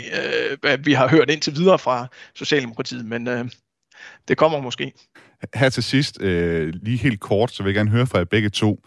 øh, 0.52 0.58
hvad 0.62 0.78
vi 0.78 0.94
har 0.94 1.08
hørt 1.08 1.30
indtil 1.30 1.56
videre 1.56 1.80
fra 1.80 2.08
Socialdemokratiet, 2.36 3.06
men 3.06 3.28
øh, 3.28 3.46
det 4.28 4.38
kommer 4.38 4.62
måske. 4.62 4.94
Her 5.56 5.70
til 5.70 5.84
sidst, 5.84 6.22
øh, 6.22 6.74
lige 6.84 6.98
helt 6.98 7.20
kort, 7.20 7.52
så 7.52 7.64
vil 7.64 7.70
jeg 7.70 7.76
gerne 7.76 7.90
høre 7.90 8.08
fra 8.08 8.18
jer 8.18 8.26
begge 8.26 8.50
to, 8.50 8.80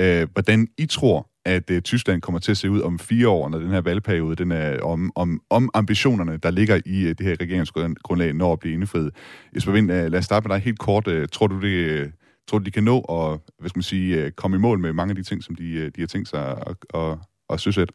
øh, 0.00 0.28
hvordan 0.32 0.68
I 0.78 0.86
tror, 0.86 1.31
at 1.44 1.70
øh, 1.70 1.82
Tyskland 1.82 2.20
kommer 2.20 2.38
til 2.38 2.50
at 2.50 2.56
se 2.56 2.70
ud 2.70 2.80
om 2.80 2.98
fire 2.98 3.28
år, 3.28 3.48
når 3.48 3.58
den 3.58 3.70
her 3.70 3.80
valgperiode, 3.80 4.36
den 4.36 4.52
er 4.52 4.80
om, 4.80 5.12
om, 5.14 5.40
om 5.50 5.70
ambitionerne, 5.74 6.36
der 6.36 6.50
ligger 6.50 6.80
i 6.86 7.02
øh, 7.02 7.08
det 7.08 7.26
her 7.26 7.36
regeringsgrundlag, 7.40 8.32
når 8.32 8.52
at 8.52 8.58
blive 8.58 8.74
indfriet. 8.74 9.10
Jesper 9.54 9.72
Vind, 9.72 9.92
øh, 9.92 10.10
lad 10.10 10.18
os 10.18 10.24
starte 10.24 10.48
med 10.48 10.56
dig 10.56 10.64
helt 10.64 10.78
kort. 10.78 11.08
Øh, 11.08 11.28
tror 11.32 11.46
du, 11.46 11.60
det, 11.60 11.68
øh, 11.68 12.10
tror 12.48 12.58
du, 12.58 12.64
de 12.64 12.70
kan 12.70 12.84
nå 12.84 13.00
at 13.00 13.40
hvad 13.58 13.68
skal 13.68 13.78
man 13.78 13.82
sige, 13.82 14.24
øh, 14.24 14.30
komme 14.30 14.56
i 14.56 14.60
mål 14.60 14.78
med 14.78 14.92
mange 14.92 15.10
af 15.10 15.16
de 15.16 15.22
ting, 15.22 15.44
som 15.44 15.54
de, 15.54 15.72
øh, 15.72 15.90
de 15.96 16.00
har 16.00 16.06
tænkt 16.06 16.28
sig 16.28 16.46
at, 16.50 16.58
at, 16.94 17.00
at, 17.00 17.18
at 17.50 17.60
søsætte? 17.60 17.94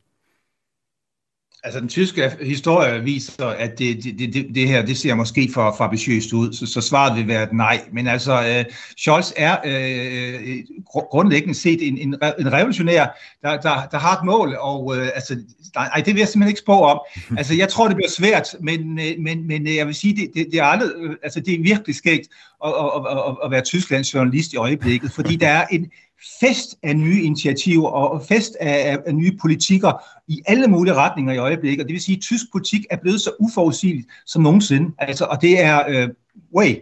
Altså 1.64 1.80
den 1.80 1.90
tyske 1.90 2.32
historie 2.42 3.04
viser, 3.04 3.46
at 3.46 3.80
det, 3.80 4.04
det, 4.04 4.34
det, 4.34 4.48
det 4.56 4.68
her, 4.68 4.86
det 4.86 4.98
ser 4.98 5.16
måske 5.16 5.50
for, 5.54 5.82
ambitiøst 5.82 6.34
ud, 6.34 6.54
så, 6.54 6.66
så 6.66 6.82
svaret 6.82 7.18
vil 7.18 7.28
være 7.28 7.44
et 7.44 7.54
nej. 7.54 7.82
Men 7.92 8.08
altså, 8.08 8.44
øh, 8.48 8.66
Scholz 8.98 9.32
er 9.38 9.58
øh, 9.66 10.58
grundlæggende 10.90 11.56
set 11.56 11.88
en, 11.88 11.98
en, 11.98 12.16
en 12.40 12.54
revolutionær, 12.54 13.06
der, 13.42 13.58
der, 13.58 13.88
der 13.92 13.98
har 13.98 14.18
et 14.18 14.26
mål, 14.26 14.56
og 14.60 14.98
øh, 14.98 15.10
altså, 15.16 15.38
nej, 15.76 16.02
det 16.06 16.14
vil 16.14 16.18
jeg 16.18 16.28
simpelthen 16.28 16.50
ikke 16.50 16.60
spå 16.60 16.82
om. 16.82 17.00
Altså, 17.38 17.54
jeg 17.56 17.70
tror, 17.70 17.88
det 17.88 17.96
bliver 17.96 18.10
svært, 18.10 18.56
men, 18.60 19.00
øh, 19.00 19.20
men, 19.20 19.48
men 19.48 19.68
øh, 19.68 19.76
jeg 19.76 19.88
vil 19.88 19.96
sige, 19.96 20.16
det, 20.16 20.32
det, 20.36 20.48
det, 20.52 20.60
er, 20.60 20.64
aldrig, 20.64 20.90
øh, 20.98 21.16
altså, 21.24 21.40
det 21.40 21.54
er 21.54 21.64
virkelig 21.64 21.96
skægt 21.96 22.28
at, 22.66 22.74
at, 22.96 23.18
at, 23.18 23.36
at 23.44 23.52
være 23.52 23.62
Tysklands 23.62 24.14
journalist 24.14 24.54
i 24.54 24.58
øjeblikket, 24.58 25.12
fordi 25.12 25.36
der 25.36 25.48
er 25.48 25.66
en 25.72 25.92
fest 26.40 26.76
af 26.84 26.98
nye 26.98 27.22
initiativer 27.22 27.90
og 27.90 28.26
fest 28.28 28.56
af, 28.60 28.98
af 29.06 29.16
nye 29.16 29.38
politikker 29.42 29.92
i 30.28 30.42
alle 30.48 30.68
mulige 30.68 30.94
retninger 30.94 31.34
i 31.34 31.38
øjeblikket. 31.38 31.84
Og 31.84 31.88
det 31.88 31.94
vil 31.94 32.02
sige, 32.02 32.16
at 32.16 32.22
tysk 32.22 32.46
politik 32.52 32.82
er 32.90 32.98
blevet 32.98 33.22
så 33.22 33.32
uforudsigeligt 33.40 34.08
som 34.26 34.42
nogensinde. 34.42 34.96
Altså, 34.98 35.26
og 35.26 35.42
det 35.42 35.62
er 35.62 35.84
øh, 35.88 36.10
way. 36.56 36.76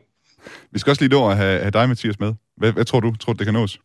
Vi 0.72 0.80
skal 0.80 0.92
også 0.92 1.02
lige 1.02 1.12
nå 1.12 1.30
at 1.30 1.38
have, 1.38 1.60
have 1.60 1.72
dig, 1.72 1.90
Mathias, 1.90 2.20
med. 2.20 2.34
Hvad, 2.58 2.72
hvad 2.72 2.86
tror 2.86 3.00
du? 3.00 3.16
Tror 3.16 3.34
du, 3.34 3.38
det 3.38 3.46
kan 3.46 3.54
nås? 3.54 3.80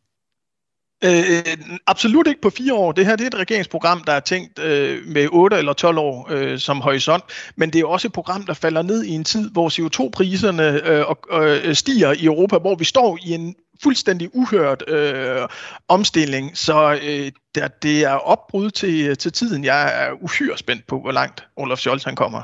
Øh, 1.05 1.57
absolut 1.87 2.27
ikke 2.27 2.41
på 2.41 2.51
fire 2.51 2.75
år. 2.75 2.93
Det 2.93 3.07
her 3.07 3.17
det 3.17 3.25
er 3.25 3.29
et 3.29 3.39
regeringsprogram, 3.39 4.05
der 4.05 4.13
er 4.13 4.21
tænkt 4.21 4.59
øh, 4.59 5.07
med 5.07 5.29
8 5.33 5.57
eller 5.57 5.73
12 5.73 5.99
år 5.99 6.29
øh, 6.31 6.59
som 6.59 6.81
horisont, 6.81 7.25
men 7.57 7.71
det 7.71 7.81
er 7.81 7.87
også 7.87 8.09
et 8.09 8.13
program, 8.13 8.43
der 8.43 8.55
falder 8.55 8.83
ned 8.83 9.05
i 9.05 9.11
en 9.11 9.25
tid, 9.25 9.51
hvor 9.51 9.69
CO2-priserne 9.69 10.89
øh, 10.89 11.67
øh, 11.69 11.75
stiger 11.75 12.13
i 12.13 12.25
Europa, 12.25 12.59
hvor 12.59 12.75
vi 12.75 12.85
står 12.85 13.19
i 13.23 13.33
en 13.33 13.55
fuldstændig 13.83 14.31
uhørt 14.33 14.85
øh, 14.89 15.49
omstilling, 15.89 16.57
så 16.57 16.99
øh, 17.03 17.33
der, 17.55 17.69
det 17.69 18.05
er 18.05 18.15
opbrud 18.15 18.71
til, 18.71 19.17
til 19.17 19.33
tiden. 19.33 19.65
Jeg 19.65 20.07
er 20.07 20.13
uhyre 20.13 20.59
spændt 20.59 20.87
på, 20.87 21.01
hvor 21.01 21.13
langt 21.13 21.47
Olaf 21.57 21.79
Scholz 21.79 22.05
han 22.05 22.17
kommer. 22.17 22.43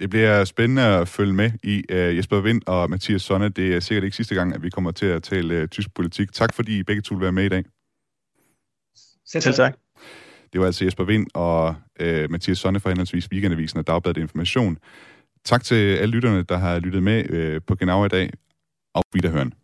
Det 0.00 0.10
bliver 0.10 0.44
spændende 0.44 0.82
at 0.82 1.08
følge 1.08 1.32
med 1.32 1.50
i 1.62 1.84
uh, 1.92 2.16
Jesper 2.16 2.40
Vind 2.40 2.62
og 2.66 2.90
Mathias 2.90 3.22
Sonne. 3.22 3.48
Det 3.48 3.74
er 3.74 3.80
sikkert 3.80 4.04
ikke 4.04 4.16
sidste 4.16 4.34
gang, 4.34 4.54
at 4.54 4.62
vi 4.62 4.70
kommer 4.70 4.90
til 4.90 5.06
at 5.06 5.22
tale 5.22 5.62
uh, 5.62 5.68
tysk 5.68 5.94
politik. 5.94 6.32
Tak 6.32 6.54
fordi 6.54 6.78
I 6.78 6.82
begge 6.82 7.02
to 7.02 7.14
vil 7.14 7.22
være 7.22 7.32
med 7.32 7.44
i 7.44 7.48
dag. 7.48 7.64
Selv 9.26 9.54
tak. 9.54 9.74
Det 10.52 10.60
var 10.60 10.66
altså 10.66 10.84
Jesper 10.84 11.04
Vind 11.04 11.26
og 11.34 11.74
uh, 12.00 12.30
Mathias 12.30 12.58
Sonne 12.58 12.80
fra 12.80 12.90
henholdsvis 12.90 13.30
Weekendavisen 13.32 13.78
og 13.78 13.86
Dagbladet 13.86 14.20
Information. 14.20 14.78
Tak 15.44 15.64
til 15.64 15.96
alle 15.96 16.14
lytterne, 16.14 16.42
der 16.42 16.56
har 16.56 16.78
lyttet 16.78 17.02
med 17.02 17.54
uh, 17.56 17.62
på 17.66 17.74
Genau 17.74 18.04
i 18.04 18.08
dag. 18.08 18.30
Auf 18.94 19.04
Wiederhören. 19.16 19.61